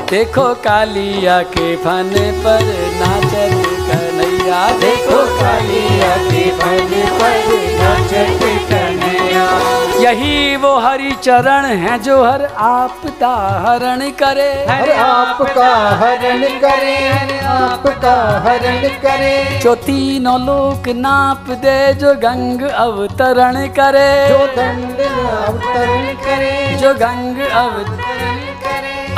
देखो 0.06 0.54
कालिया 0.56 1.42
के 1.44 1.76
फन 1.76 2.12
पर 2.44 2.64
नाचत 2.96 3.56
कन्हैया। 3.88 4.68
देखो 4.80 5.24
कालिया 5.40 6.16
के 6.26 6.50
फन 6.60 6.92
पर 7.20 7.48
नाचत 7.80 8.44
कन्हैया। 8.70 9.75
यही 10.00 10.56
वो 10.56 10.70
हरि 10.80 11.12
चरण 11.24 11.66
है 11.82 11.98
जो 12.00 12.16
हर 12.24 12.44
आपका 12.64 13.34
हरण 13.64 14.02
करे। 14.20 14.50
हर 14.70 14.92
आपका 14.92 15.70
हरण 16.02 16.42
करे 16.60 16.96
हर 17.08 17.32
आपका 17.46 18.16
हरण 18.46 18.88
करे। 19.04 19.60
जो 19.60 19.76
तीनों 19.86 20.40
लोक 20.42 20.88
नाप 20.98 21.50
दे 21.64 21.78
जो 21.94 22.14
गंग 22.24 22.62
अवतरण 22.70 23.58
करे। 23.80 24.10
जो 24.30 24.40
गंग 24.58 25.00
अवतरण 25.00 26.06
करे। 26.26 26.54
जो 26.82 26.94
गंग 26.96 27.40
अवतरण 27.46 28.35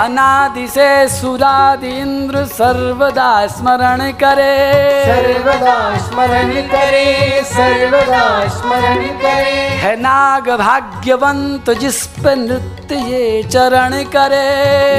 अनादि 0.02 0.68
से 0.68 0.88
सुरादि 1.10 1.90
इंद्र 2.00 2.44
सर्वदा 2.48 3.30
स्मरण 3.48 4.02
करे। 4.22 4.58
सर्वदा 5.06 5.78
स्मरण 6.00 6.52
करे 6.72 7.42
सर्वदा 7.46 8.28
स्मरण 8.58 9.02
करे। 9.22 9.56
है 9.82 9.96
नाग 10.02 10.50
भाग्यवंत 10.60 11.70
जिस 11.80 12.06
पे 12.18 12.36
नृत्य 12.36 12.96
ये 13.08 13.44
चरण 13.44 14.04
करे। 14.16 14.46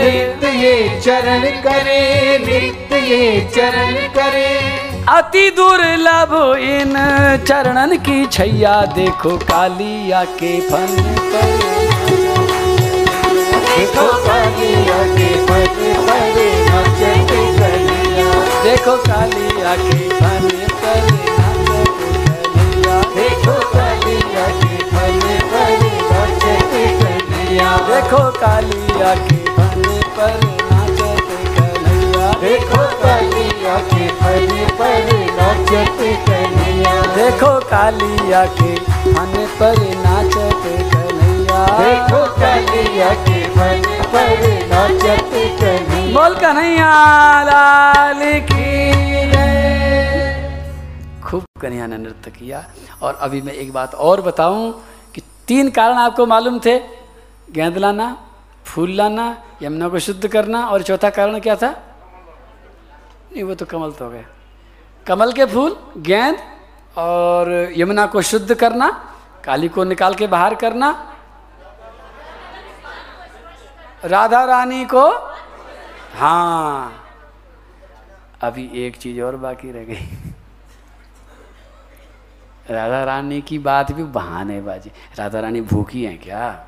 नृत्य 0.02 0.50
ये 0.56 1.00
चरण 1.00 1.48
करे 1.62 2.02
नृत्य 2.38 2.98
ये 3.06 3.40
चरण 3.56 3.94
करे। 4.18 4.50
अति 5.08 5.48
दुर्लभ 5.56 6.34
इन 6.60 6.94
चरणन 7.48 7.96
की 8.06 8.24
छैया 8.26 8.80
देखो 8.96 9.36
कालिया 9.46 10.24
के 10.40 10.60
फन 10.60 10.96
पर 11.32 11.77
देखो 13.78 14.06
कालिया 14.26 14.98
के 15.16 15.28
पद 15.48 15.76
पर 16.06 16.36
नचत 16.70 17.30
कलिया 17.58 18.30
देखो 18.64 18.96
कालिया 19.08 19.74
के 19.82 19.98
फन 20.18 20.48
पर 20.80 21.06
नाचत 21.36 22.00
कलिया। 22.00 22.96
देखो 23.16 23.54
कालिया 23.74 24.46
के 24.62 24.76
पद 24.92 25.26
पर 25.52 25.84
नचत 26.10 26.74
कलिया 27.02 27.70
देखो 27.88 28.22
कालिया 28.40 29.14
के 29.28 29.38
फन 29.56 29.86
पर 30.18 30.40
नाचत 30.70 31.30
कलिया 31.58 32.32
देखो 32.44 32.84
कालिया 33.04 33.78
के 33.94 34.06
पद 34.22 34.54
पर 34.80 35.10
नचत 35.40 36.00
कलिया 36.28 37.00
देखो 37.16 37.52
कालिया 37.74 38.44
के 38.60 38.74
फन 39.12 39.46
पर 39.60 39.78
नाचत 40.04 40.96
देखो 41.78 42.20
कालिया 42.34 43.10
के 43.24 43.40
पद 43.50 43.86
पर 44.12 44.42
नचत 44.70 45.32
कलिया 45.60 46.14
बोल 46.14 46.34
कन्हैया 46.36 46.92
लाल 47.44 48.22
की 48.50 48.66
खूब 51.22 51.42
कन्हैया 51.60 51.86
ने 51.86 51.96
नृत्य 51.98 52.30
किया। 52.30 52.64
और 53.02 53.14
अभी 53.14 53.40
मैं 53.42 53.52
एक 53.54 53.72
बात 53.72 53.94
और 53.94 54.20
बताऊँ 54.20 54.70
कि 55.14 55.20
तीन 55.48 55.70
कारण 55.70 55.96
आपको 55.96 56.26
मालूम 56.26 56.58
थे। 56.66 56.78
गेंद 57.52 57.76
लाना, 57.76 58.06
फूल 58.64 58.90
लाना, 58.92 59.26
यमुना 59.62 59.88
को 59.88 59.98
शुद्ध 59.98 60.28
करना 60.28 60.66
और 60.66 60.82
चौथा 60.82 61.10
कारण 61.10 61.38
क्या 61.38 61.56
था? 61.56 61.70
नहीं, 63.32 63.42
वो 63.42 63.54
तो 63.54 63.66
कमल 63.66 63.90
तो 63.92 64.08
गए 64.10 64.24
कमल 65.06 65.32
के 65.32 65.44
फूल, 65.44 65.76
गेंद 65.98 66.36
और 66.98 67.72
यमुना 67.76 68.06
को 68.06 68.22
शुद्ध 68.22 68.54
करना, 68.54 68.88
काली 69.44 69.68
को 69.68 69.84
निकाल 69.84 70.14
के 70.14 70.26
बाहर 70.26 70.54
करना 70.54 70.90
राधा 74.04 74.44
रानी 74.44 74.84
को? 74.84 75.10
हाँ। 76.16 77.04
अभी 78.40 78.70
एक 78.74 78.96
चीज़ 78.96 79.20
और 79.20 79.36
बाकी 79.36 79.72
रह 79.72 79.84
गई। 79.84 80.08
राधा 82.70 83.04
रानी 83.04 83.40
की 83.40 83.58
बात 83.58 83.92
भी 83.92 84.02
बहाने 84.02 84.60
बाजी। 84.60 84.92
राधा 85.18 85.40
रानी 85.40 85.60
भूखी 85.60 86.04
है 86.04 86.16
क्या? 86.16 86.66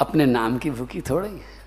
अपने 0.00 0.26
नाम 0.26 0.58
की 0.58 0.70
भूखी 0.70 1.00
थोड़ी 1.00 1.38
है। 1.38 1.60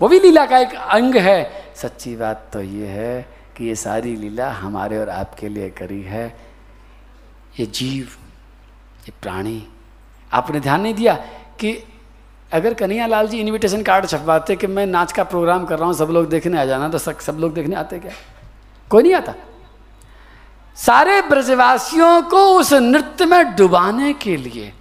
वो 0.00 0.08
भी 0.08 0.20
लीला 0.20 0.46
का 0.46 0.58
एक 0.58 0.74
अंग 0.74 1.16
है। 1.16 1.72
सच्ची 1.76 2.16
बात 2.16 2.50
तो 2.52 2.62
ये 2.62 2.86
है 2.86 3.28
कि 3.56 3.64
ये 3.64 3.74
सारी 3.74 4.16
लीला 4.16 4.50
हमारे 4.50 4.98
और 4.98 5.08
आपके 5.08 5.48
लिए 5.48 5.70
करी 5.70 6.02
है। 6.02 6.40
ये 7.60 7.66
जीव, 7.66 8.04
ये 9.00 9.12
प्राणी। 9.22 9.68
आपने 10.32 10.60
ध्यान 10.60 10.80
नहीं 10.80 10.94
दिया 10.94 11.14
कि 11.60 11.93
अगर 12.54 12.74
कन्हैया 12.74 13.06
लाल 13.06 13.28
जी 13.28 13.38
इनविटेशन 13.40 13.82
कार्ड 13.82 14.06
छपवाते 14.06 14.56
कि 14.56 14.66
मैं 14.66 14.86
नाच 14.86 15.12
का 15.12 15.22
प्रोग्राम 15.24 15.64
कर 15.66 15.78
रहा 15.78 15.86
हूँ, 15.86 15.94
सब 15.94 16.08
लोग 16.10 16.28
देखने 16.30 16.58
आ 16.60 16.64
जाना 16.64 16.88
तो 16.88 16.98
सब 16.98 17.18
सब 17.20 17.38
लोग 17.40 17.54
देखने 17.54 17.76
आते 17.76 17.98
क्या? 17.98 18.12
कोई 18.90 19.02
नहीं 19.02 19.14
आता। 19.14 19.34
सारे 20.76 21.20
ब्रजवासियों 21.22 22.22
को 22.22 22.44
उस 22.58 22.72
नृत्य 22.72 23.26
में 23.26 23.54
डुबाने 23.56 24.12
के 24.14 24.36
लिए 24.36 24.72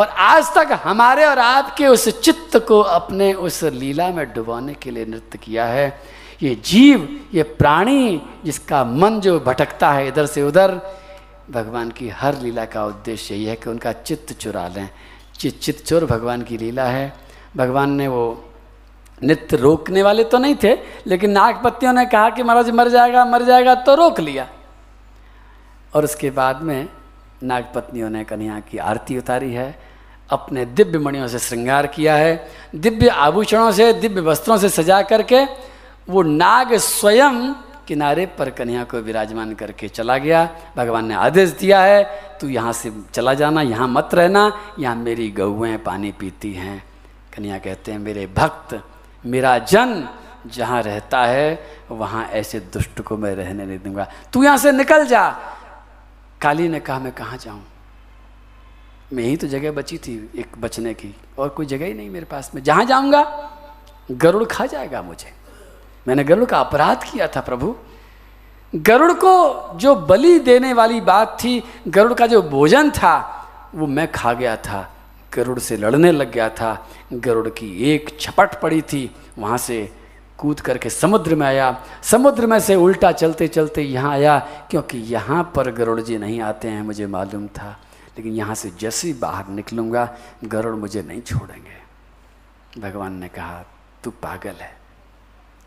और 0.00 0.06
आज 0.06 0.52
तक 0.54 0.78
हमारे 0.84 1.24
और 1.24 1.38
आपके 1.38 1.86
उस 1.86 2.08
चित्त 2.20 2.56
को 2.68 2.80
अपने 2.80 3.32
उस 3.34 3.62
लीला 3.64 4.08
में 4.08 4.26
डुबाने 4.34 4.74
के 4.74 4.90
लिए 4.90 5.04
नृत्य 5.06 5.38
किया 5.38 5.66
है। 5.66 5.86
ये 6.42 6.54
जीव, 6.64 7.08
ये 7.34 7.42
प्राणी 7.42 8.20
जिसका 8.44 8.82
मन 8.84 9.20
जो 9.20 9.38
भटकता 9.40 9.92
है 9.92 10.08
इधर 10.08 10.26
से 10.26 10.42
उधर, 10.42 10.80
भगवान 11.50 11.90
की 11.90 12.08
हर 12.10 12.40
लीला 12.40 12.64
का 12.64 12.84
उद्देश्य 12.86 13.34
यही 13.34 13.44
है 13.44 13.56
कि 13.56 13.70
उनका 13.70 13.92
चित्त 13.92 14.32
चुरा 14.32 14.66
लें। 14.68 14.88
चित 15.38 15.60
चित 15.60 15.84
चोर 15.86 16.04
भगवान 16.04 16.42
की 16.42 16.56
लीला 16.56 16.84
है। 16.84 17.12
भगवान 17.56 17.90
ने 17.90 18.08
वो 18.08 18.24
नित्य 19.22 19.56
रोकने 19.56 20.02
वाले 20.02 20.24
तो 20.24 20.38
नहीं 20.38 20.56
थे, 20.62 20.72
लेकिन 21.06 21.30
नागपतियों 21.30 21.92
ने 21.92 22.04
कहा 22.06 22.30
कि 22.30 22.42
महाराज 22.42 22.70
मर 22.70 22.88
जाएगा 22.88 23.24
मर 23.24 23.42
जाएगा 23.42 23.74
तो 23.74 23.94
रोक 23.94 24.20
लिया। 24.20 24.48
और 25.94 26.04
उसके 26.04 26.30
बाद 26.30 26.62
में 26.62 26.88
नागपत्नियों 27.42 28.10
ने 28.10 28.24
कन्या 28.24 28.58
की 28.60 28.78
आरती 28.78 29.18
उतारी 29.18 29.52
है, 29.52 29.74
अपने 30.30 30.64
दिव्य 30.66 30.98
मणियों 30.98 31.28
से 31.28 31.38
श्रृंगार 31.38 31.86
किया 31.86 32.14
है, 32.16 32.48
दिव्य 32.74 33.08
आभूषणों 33.08 33.70
से, 33.72 33.92
दिव्य 33.92 34.20
वस्त्रों 34.20 34.56
से 34.58 34.68
सजा 34.68 35.00
करके 35.02 35.44
वो 36.08 36.22
नाग 36.22 36.74
स्वयं 36.76 37.54
किनारे 37.88 38.26
पर 38.38 38.50
कन्या 38.50 38.84
को 38.84 38.98
विराजमान 38.98 39.54
करके 39.54 39.88
चला 39.88 40.18
गया। 40.18 40.44
भगवान 40.76 41.06
ने 41.06 41.14
आदेश 41.14 41.50
दिया 41.50 41.80
है, 41.82 42.02
तू 42.40 42.48
यहाँ 42.48 42.72
से 42.72 42.92
चला 43.14 43.34
जाना, 43.34 43.62
यहाँ 43.62 43.88
मत 43.88 44.10
रहना, 44.14 44.74
यहाँ 44.78 44.96
मेरी 44.96 45.30
गौएँ 45.30 45.76
पानी 45.76 46.12
पीती 46.12 46.52
हैं। 46.52 46.82
कन्या 47.36 47.58
कहते 47.58 47.92
हैं, 47.92 47.98
मेरे 47.98 48.26
भक्त, 48.26 48.82
मेरा 49.26 49.58
जन 49.58 50.08
जहाँ 50.46 50.82
रहता 50.82 51.24
है, 51.24 51.66
वहाँ 51.90 52.24
ऐसे 52.26 52.60
दुष्ट 52.60 53.00
को 53.00 53.16
मैं 53.16 53.34
रहने 53.34 53.66
नहीं 53.66 53.78
दूँगा। 53.78 54.08
तू 54.32 54.42
यहाँ 54.42 54.56
से 54.56 54.72
निकल 54.72 55.06
जा। 55.06 55.28
काली 56.40 56.68
ने 56.68 56.80
कहा, 56.80 56.98
मैं 56.98 57.12
कहाँ 57.12 57.38
जाऊँ? 57.38 57.62
मैं 59.12 59.24
ही 59.24 59.36
तो 59.36 59.46
जगह 59.46 59.72
बची 59.72 59.98
थी 59.98 60.30
एक 60.36 60.58
बचने 60.58 60.94
की, 60.94 61.14
और 61.38 61.48
कोई 61.48 61.66
जगह 61.66 61.86
ही 61.86 61.94
नहीं 61.94 62.10
मेरे 62.10 62.26
पास। 62.26 62.50
में 62.54 62.62
जहाँ 62.62 62.84
जाऊँगा, 62.84 63.22
गरुड़ 64.10 64.44
खा 64.44 64.66
जाएगा 64.66 65.02
मुझे। 65.02 65.41
मैंने 66.08 66.24
गरुड़ 66.24 66.44
का 66.44 66.60
अपराध 66.60 67.04
किया 67.04 67.26
था 67.26 67.40
प्रभु। 67.40 67.76
गरुड़ 68.74 69.12
को 69.12 69.72
जो 69.78 69.94
बलि 69.94 70.38
देने 70.38 70.72
वाली 70.72 71.00
बात 71.00 71.38
थी, 71.44 71.64
गरुड़ 71.88 72.14
का 72.14 72.26
जो 72.26 72.42
भोजन 72.42 72.90
था, 72.90 73.48
वो 73.74 73.86
मैं 73.86 74.12
खा 74.12 74.32
गया 74.32 74.56
था। 74.56 74.94
गरुड़ 75.34 75.58
से 75.58 75.76
लड़ने 75.76 76.12
लग 76.12 76.32
गया 76.32 76.48
था। 76.48 76.86
गरुड़ 77.12 77.48
की 77.48 77.94
एक 77.94 78.16
छपट 78.20 78.60
पड़ी 78.60 78.82
थी, 78.82 79.16
वहाँ 79.38 79.58
से 79.58 79.92
कूद 80.38 80.60
करके 80.60 80.90
समुद्र 80.90 81.34
में 81.34 81.46
आया। 81.46 81.84
समुद्र 82.02 82.46
में 82.46 82.60
से 82.60 82.74
उल्टा 82.74 83.12
चलते 83.12 83.48
चलते 83.48 83.82
यहाँ 83.82 84.12
आया, 84.12 84.38
क्योंकि 84.70 84.98
यहाँ 84.98 85.52
पर 85.54 85.70
गरुड़ 85.70 86.00
जी 86.00 86.18
नहीं 86.18 86.40
आते 86.40 86.68
हैं, 86.68 86.82
मुझे 86.82 87.06
मालूम 87.06 87.46
था। 87.46 87.80
लेकिन 88.18 88.32
यहाँ 88.32 88.54
से 88.54 88.72
जैसे 88.80 89.08
ही 89.08 89.14
बाहर 89.14 89.48
निकलूँगा, 89.48 90.16
गरुड़ 90.44 90.74
मुझे 90.74 91.02
नहीं 91.02 91.20
छोड़ेंगे। 91.20 91.82
भगवान 92.80 93.12
ने 93.12 93.28
कहा, 93.28 93.64
तू 94.04 94.10
पागल 94.10 94.54
है। 94.60 94.81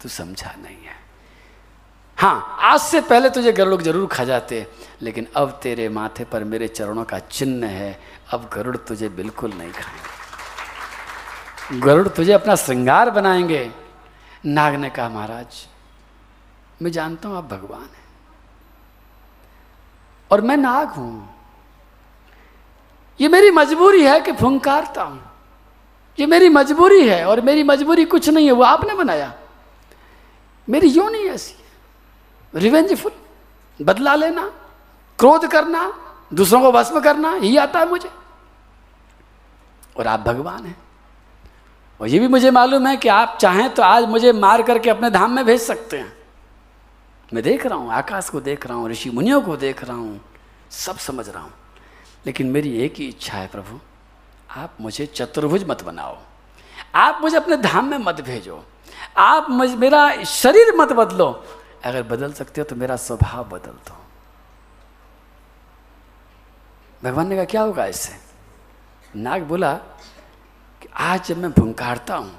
तू 0.05 0.09
समझा 0.09 0.55
नहीं 0.61 0.75
है। 0.75 0.95
हाँ 2.17 2.57
आज 2.61 2.79
से 2.79 3.01
पहले 3.01 3.29
तुझे 3.29 3.51
गरुड़ 3.51 3.81
ज़रूर 3.81 4.07
खा 4.07 4.23
जाते, 4.23 4.67
लेकिन 5.01 5.27
अब 5.35 5.59
तेरे 5.63 5.89
माथे 5.89 6.23
पर 6.23 6.43
मेरे 6.43 6.67
चरणों 6.67 7.03
का 7.03 7.19
चिन्ह 7.19 7.67
है। 7.67 7.99
अब 8.31 8.49
गरुड़ 8.53 8.77
तुझे 8.77 9.09
बिल्कुल 9.09 9.53
नहीं 9.53 9.71
खाएँगे। 9.71 11.79
गरुड़ 11.79 12.07
तुझे 12.07 12.33
अपना 12.33 12.55
श्रृंगार 12.55 13.09
बनाएँगे। 13.09 13.71
नाग 14.45 14.75
ने 14.75 14.89
कहा, 14.89 15.09
महाराज, 15.09 15.67
मैं 16.81 16.91
जानता 16.91 17.29
हूँ 17.29 17.37
आप 17.37 17.43
भगवान 17.43 17.81
हैं। 17.81 18.05
और 20.31 20.41
मैं 20.41 20.57
नाग 20.57 20.87
हूँ। 20.87 21.35
ये 23.21 23.27
मेरी 23.27 23.51
मजबूरी 23.51 24.03
है 24.03 24.21
कि 24.21 24.31
फुंकारता 24.31 25.03
हूँ। 25.03 25.31
ये 26.19 26.25
मेरी 26.25 26.49
मजबूरी 26.49 27.07
है 27.07 27.25
और 27.25 27.41
मेरी 27.41 27.63
मजबूरी 27.63 28.05
कुछ 28.05 28.29
नहीं 28.29 28.45
है। 28.45 28.51
वो 28.51 28.63
आपने 28.63 28.93
बनाया। 28.93 29.33
मेरी 30.67 30.87
यूँ 30.87 31.09
नहीं 31.11 31.25
ऐसी। 31.25 31.55
रिवेंजफुल 32.53 33.11
बदला 33.79 34.15
लेना, 34.15 34.47
क्रोध 35.19 35.47
करना, 35.47 35.91
दूसरों 36.33 36.61
को 36.61 36.71
भस्म 36.71 36.99
करना 36.99 37.33
ही 37.33 37.57
आता 37.57 37.79
है 37.79 37.89
मुझे। 37.89 38.09
और 39.97 40.07
आप 40.07 40.19
भगवान 40.19 40.65
हैं। 40.65 40.77
और 41.99 42.07
ये 42.07 42.19
भी 42.19 42.27
मुझे 42.27 42.51
मालूम 42.51 42.87
है 42.87 42.97
कि 42.97 43.09
आप 43.09 43.37
चाहें 43.41 43.73
तो 43.73 43.83
आज 43.83 44.05
मुझे 44.05 44.31
मार 44.31 44.61
करके 44.61 44.89
अपने 44.89 45.09
धाम 45.09 45.31
में 45.31 45.45
भेज 45.45 45.61
सकते 45.61 45.97
हैं। 45.97 46.13
मैं 47.33 47.43
देख 47.43 47.65
रहा 47.65 47.77
हूँ, 47.77 47.91
आकाश 47.91 48.29
को 48.29 48.41
देख 48.41 48.67
रहा 48.67 48.77
हूँ, 48.77 48.89
ऋषि 48.89 49.09
मुनियों 49.09 49.41
को 49.41 49.57
देख 49.57 49.83
रहा 49.83 49.97
हूँ, 49.97 50.21
सब 50.71 50.97
समझ 50.97 51.29
रहा 51.29 51.43
हूँ। 51.43 51.53
लेकिन 52.25 52.47
मेरी 52.47 52.77
एक 52.77 52.95
ही 52.95 53.05
इच्छा 53.05 53.37
है 53.37 53.47
प्रभु, 53.47 53.79
आप 54.51 54.77
मुझे 54.81 55.05
चतुर्भुज 55.05 55.65
मत 55.69 55.83
बनाओ। 55.83 56.17
आप 56.95 57.19
मुझे 57.21 57.37
अपने 57.37 57.57
धाम 57.57 57.85
में 57.85 57.97
मत 57.97 58.21
भेजो। 58.21 58.63
आप 59.15 59.47
मेरा 59.49 60.23
शरीर 60.23 60.73
मत 60.77 60.91
बदलो। 60.93 61.27
अगर 61.85 62.03
बदल 62.03 62.33
सकते 62.33 62.61
हो 62.61 62.65
तो 62.65 62.75
मेरा 62.75 62.95
स्वभाव 62.95 63.43
बदल 63.49 63.71
दो। 63.87 63.97
भगवान 67.03 67.27
ने 67.27 67.35
कहा, 67.35 67.45
क्या 67.45 67.61
होगा 67.61 67.85
इससे? 67.85 68.13
नाग 69.15 69.43
बोला 69.43 69.73
कि, 69.73 70.87
आज 70.93 71.27
जब 71.27 71.37
मैं 71.37 71.51
भुंकारता 71.51 72.15
हूँ 72.15 72.31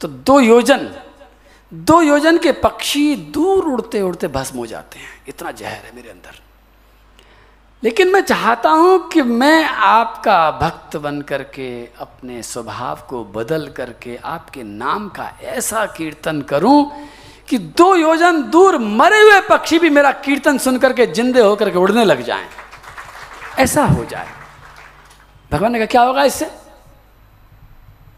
तो 0.00 0.08
दो 0.08 0.38
योजन 0.40 0.88
दो 1.72 2.00
योजन 2.02 2.38
के 2.38 2.52
पक्षी 2.52 3.14
दूर 3.34 3.64
उड़ते 3.64 4.00
उड़ते 4.02 4.28
भस्म 4.28 4.58
हो 4.58 4.66
जाते 4.66 4.98
हैं। 4.98 5.24
इतना 5.28 5.50
जहर 5.50 5.84
है 5.84 5.94
मेरे 5.96 6.10
अंदर। 6.10 6.40
लेकिन 7.84 8.12
मैं 8.12 8.20
चाहता 8.20 8.70
हूँ 8.70 9.08
कि 9.08 9.22
मैं 9.22 9.64
आपका 9.64 10.50
भक्त 10.50 10.96
बन 10.96 11.20
करके, 11.22 11.88
अपने 11.98 12.42
स्वभाव 12.42 13.00
को 13.08 13.24
बदल 13.24 13.68
करके, 13.68 14.16
आपके 14.16 14.62
नाम 14.62 15.08
का 15.08 15.32
ऐसा 15.42 15.86
कीर्तन 15.86 16.42
करूँ 16.42 16.92
कि 17.48 17.58
दो 17.58 17.96
योजन 17.96 18.42
दूर 18.42 18.78
मरे 18.78 19.20
हुए 19.20 19.40
पक्षी 19.40 19.78
भी 19.78 19.90
मेरा 19.90 20.12
कीर्तन 20.12 20.58
सुन 20.58 20.78
करके 20.78 21.06
जिंदे 21.06 21.40
होकर 21.40 21.70
के 21.70 21.78
उड़ने 21.78 22.04
लग 22.04 22.22
जाएँ। 22.22 22.46
ऐसा 23.58 23.84
हो 23.84 24.04
जाए। 24.04 24.28
भगवान 25.50 25.72
ने 25.72 25.78
कहा, 25.78 25.86
क्या 25.86 26.02
होगा 26.02 26.24
इससे? 26.24 26.50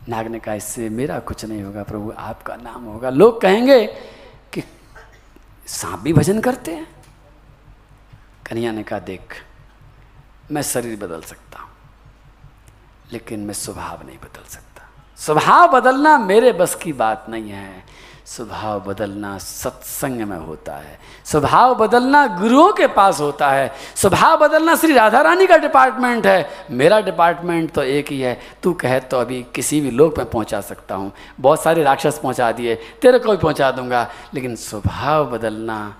नाग 0.08 0.26
ने 0.26 0.38
कहा, 0.38 0.54
इससे 0.54 0.88
मेरा 0.88 1.18
कुछ 1.18 1.44
नहीं 1.44 1.62
होगा 1.62 1.82
प्रभु, 1.82 2.12
आपका 2.18 2.56
नाम 2.56 2.84
होगा। 2.84 3.10
लोग 3.10 3.40
कहेंगे 3.40 3.86
कि 4.52 4.62
सांप 5.66 5.98
भी 5.98 6.12
भजन 6.12 6.40
करते 6.40 6.72
हैं। 6.72 6.86
कन्हैया 8.46 8.72
ने 8.72 8.82
कहा, 8.82 8.98
देख 8.98 9.34
मैं 10.50 10.62
शरीर 10.62 10.96
बदल 10.96 11.20
सकता 11.22 11.58
हूँ, 11.58 11.70
लेकिन 13.12 13.40
मैं 13.40 13.54
स्वभाव 13.54 14.06
नहीं 14.06 14.18
बदल 14.18 14.48
सकता। 14.48 14.88
स्वभाव 15.18 15.68
बदलना 15.70 16.16
मेरे 16.18 16.52
बस 16.52 16.74
की 16.74 16.92
बात 16.92 17.26
नहीं 17.28 17.50
है। 17.50 17.82
स्वभाव 18.26 18.80
बदलना 18.80 19.36
सत्संग 19.38 20.20
में 20.20 20.36
होता 20.36 20.74
है। 20.74 20.98
स्वभाव 21.24 21.74
बदलना 21.74 22.26
गुरुओं 22.38 22.72
के 22.72 22.86
पास 22.86 23.20
होता 23.20 23.50
है। 23.50 23.70
स्वभाव 23.96 24.36
बदलना 24.38 24.76
श्री 24.76 24.92
राधा 24.92 25.20
रानी 25.20 25.46
का 25.46 25.56
डिपार्टमेंट 25.56 26.26
है। 26.26 26.66
मेरा 26.70 27.00
डिपार्टमेंट 27.00 27.70
तो 27.72 27.82
एक 27.82 28.10
ही 28.10 28.20
है। 28.20 28.38
तू 28.62 28.72
कहे 28.72 29.00
तो 29.00 29.18
अभी 29.18 29.42
किसी 29.54 29.80
भी 29.80 29.90
लोग 29.90 30.18
में 30.18 30.30
पहुँचा 30.30 30.60
सकता 30.60 30.94
हूँ। 30.94 31.12
बहुत 31.40 31.62
सारे 31.62 31.82
राक्षस 31.82 32.18
पहुँचा 32.18 32.50
दिए, 32.52 32.74
तेरे 33.02 33.18
को 33.18 33.30
भी 33.30 33.36
पहुँचा 33.36 33.70
दूँगा। 33.70 34.08
लेकिन 34.34 34.56
स्वभाव 34.56 35.30
बदलना 35.30 35.96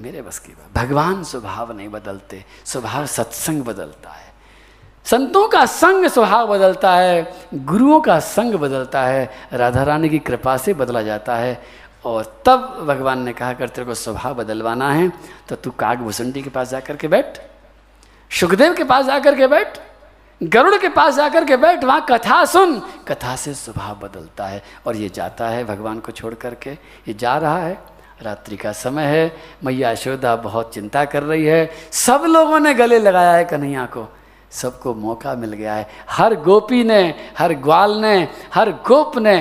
मेरे 0.00 0.22
बस 0.22 0.38
की 0.38 0.52
बात। 0.52 0.84
भगवान 0.84 1.22
स्वभाव 1.24 1.72
नहीं 1.72 1.88
बदलते, 1.88 2.44
स्वभाव 2.64 3.06
सत्संग 3.06 3.62
बदलता 3.62 4.10
है। 4.10 4.26
संतों 5.06 5.46
का 5.48 5.64
संग 5.66 6.06
स्वभाव 6.06 6.46
बदलता 6.48 6.94
है, 6.94 7.50
गुरुओं 7.54 8.00
का 8.00 8.18
संग 8.20 8.54
बदलता 8.54 9.02
है 9.02 9.30
राधा 9.52 9.82
रानी 9.82 10.08
की 10.08 10.18
कृपा 10.18 10.56
से 10.56 10.74
बदला 10.74 11.02
जाता 11.02 11.36
है। 11.36 11.60
और 12.04 12.42
तब 12.46 12.84
भगवान 12.88 13.22
ने 13.22 13.32
कहा, 13.32 13.52
कर 13.52 13.68
तेरे 13.68 13.86
को 13.86 13.94
स्वभाव 13.94 14.34
बदलवाना 14.34 14.92
है 14.92 15.10
तो 15.48 15.56
तू 15.56 15.70
काग 15.70 15.98
भुसंडी 15.98 16.42
के 16.42 16.50
पास 16.50 16.70
जाकर 16.70 16.96
के 16.96 17.08
बैठ, 17.08 17.38
सुखदेव 18.30 18.74
के 18.74 18.84
पास 18.84 19.06
जाकर 19.06 19.36
के 19.36 19.46
बैठ, 19.46 19.78
गरुड़ 20.40 20.76
के 20.76 20.88
पास 20.88 21.14
जाकर 21.14 21.44
के 21.44 21.56
बैठ, 21.56 21.84
वहाँ 21.84 22.04
कथा 22.10 22.44
सुन। 22.44 22.80
कथा 23.08 23.36
से 23.36 23.54
स्वभाव 23.56 23.98
बदलता 23.98 24.46
है 24.46 24.62
और 24.86 24.96
ये 24.96 25.08
जाता 25.08 25.48
है 25.48 25.64
भगवान 25.64 26.00
को 26.00 26.12
छोड़ 26.12 26.34
करके। 26.34 26.70
ये 26.70 27.14
जा 27.14 27.36
रहा 27.38 27.58
है। 27.58 27.97
रात्रि 28.22 28.56
का 28.56 28.72
समय 28.72 29.04
है, 29.04 29.36
मैया 29.64 29.90
यशोदा 29.90 30.34
बहुत 30.36 30.74
चिंता 30.74 31.04
कर 31.04 31.22
रही 31.22 31.44
है। 31.44 31.70
सब 31.92 32.24
लोगों 32.26 32.60
ने 32.60 32.74
गले 32.74 32.98
लगाया 32.98 33.32
है 33.32 33.44
कन्हैया 33.44 33.86
को। 33.86 34.06
सबको 34.50 34.94
मौका 34.94 35.34
मिल 35.34 35.52
गया 35.52 35.74
है। 35.74 35.86
हर 36.10 36.34
गोपी 36.34 36.84
ने, 36.84 37.14
हर 37.38 37.54
ग्वाल 37.54 38.00
ने, 38.00 38.28
हर 38.54 38.70
गोप 38.86 39.18
ने 39.18 39.36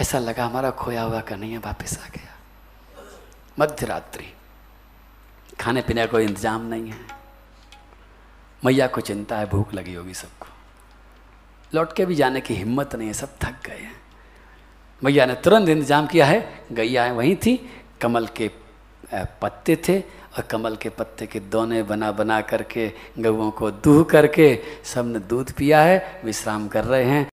ऐसा 0.00 0.18
लगा 0.18 0.44
हमारा 0.44 0.70
खोया 0.70 1.02
हुआ 1.02 1.20
कन्हैया 1.20 1.60
वापस 1.60 1.98
आ 1.98 2.08
गया। 2.08 2.34
मध्य 3.58 3.86
रात्रि 3.86 4.32
खाने 5.60 5.82
पीने 5.82 6.00
का 6.00 6.06
कोई 6.06 6.24
इंतज़ाम 6.24 6.66
नहीं 6.66 6.90
है। 6.90 7.06
मैया 8.64 8.86
को 8.86 9.00
चिंता 9.00 9.36
है, 9.36 9.46
भूख 9.46 9.74
लगी 9.74 9.94
होगी 9.94 10.14
सबको। 10.14 10.46
लौट 11.74 11.92
के 11.92 12.06
भी 12.06 12.14
जाने 12.14 12.40
की 12.40 12.54
हिम्मत 12.54 12.94
नहीं 12.94 13.08
है, 13.08 13.14
सब 13.14 13.36
थक 13.44 13.66
गए 13.66 13.78
हैं। 13.78 13.96
मैया 15.02 15.26
ने 15.26 15.34
तुरंत 15.34 15.68
इंतज़ाम 15.68 16.06
किया 16.06 16.26
है, 16.26 16.64
गैया 16.72 17.12
वहीं 17.12 17.36
थी। 17.36 17.54
कमल 18.00 18.26
के 18.36 18.50
पत्ते 19.42 19.76
थे 19.88 19.98
और 20.36 20.42
कमल 20.42 20.76
के 20.76 20.88
पत्ते 20.88 21.26
के 21.26 21.40
दोने 21.40 21.82
बना 21.82 22.10
बना 22.12 22.40
करके 22.40 22.90
गऊ 23.18 23.50
को 23.50 23.70
दूह 23.70 24.02
करके 24.04 24.48
सबने 24.84 25.18
दूध 25.18 25.52
पिया 25.52 25.80
है, 25.82 26.20
विश्राम 26.24 26.68
कर 26.68 26.84
रहे 26.84 27.04
हैं। 27.04 27.26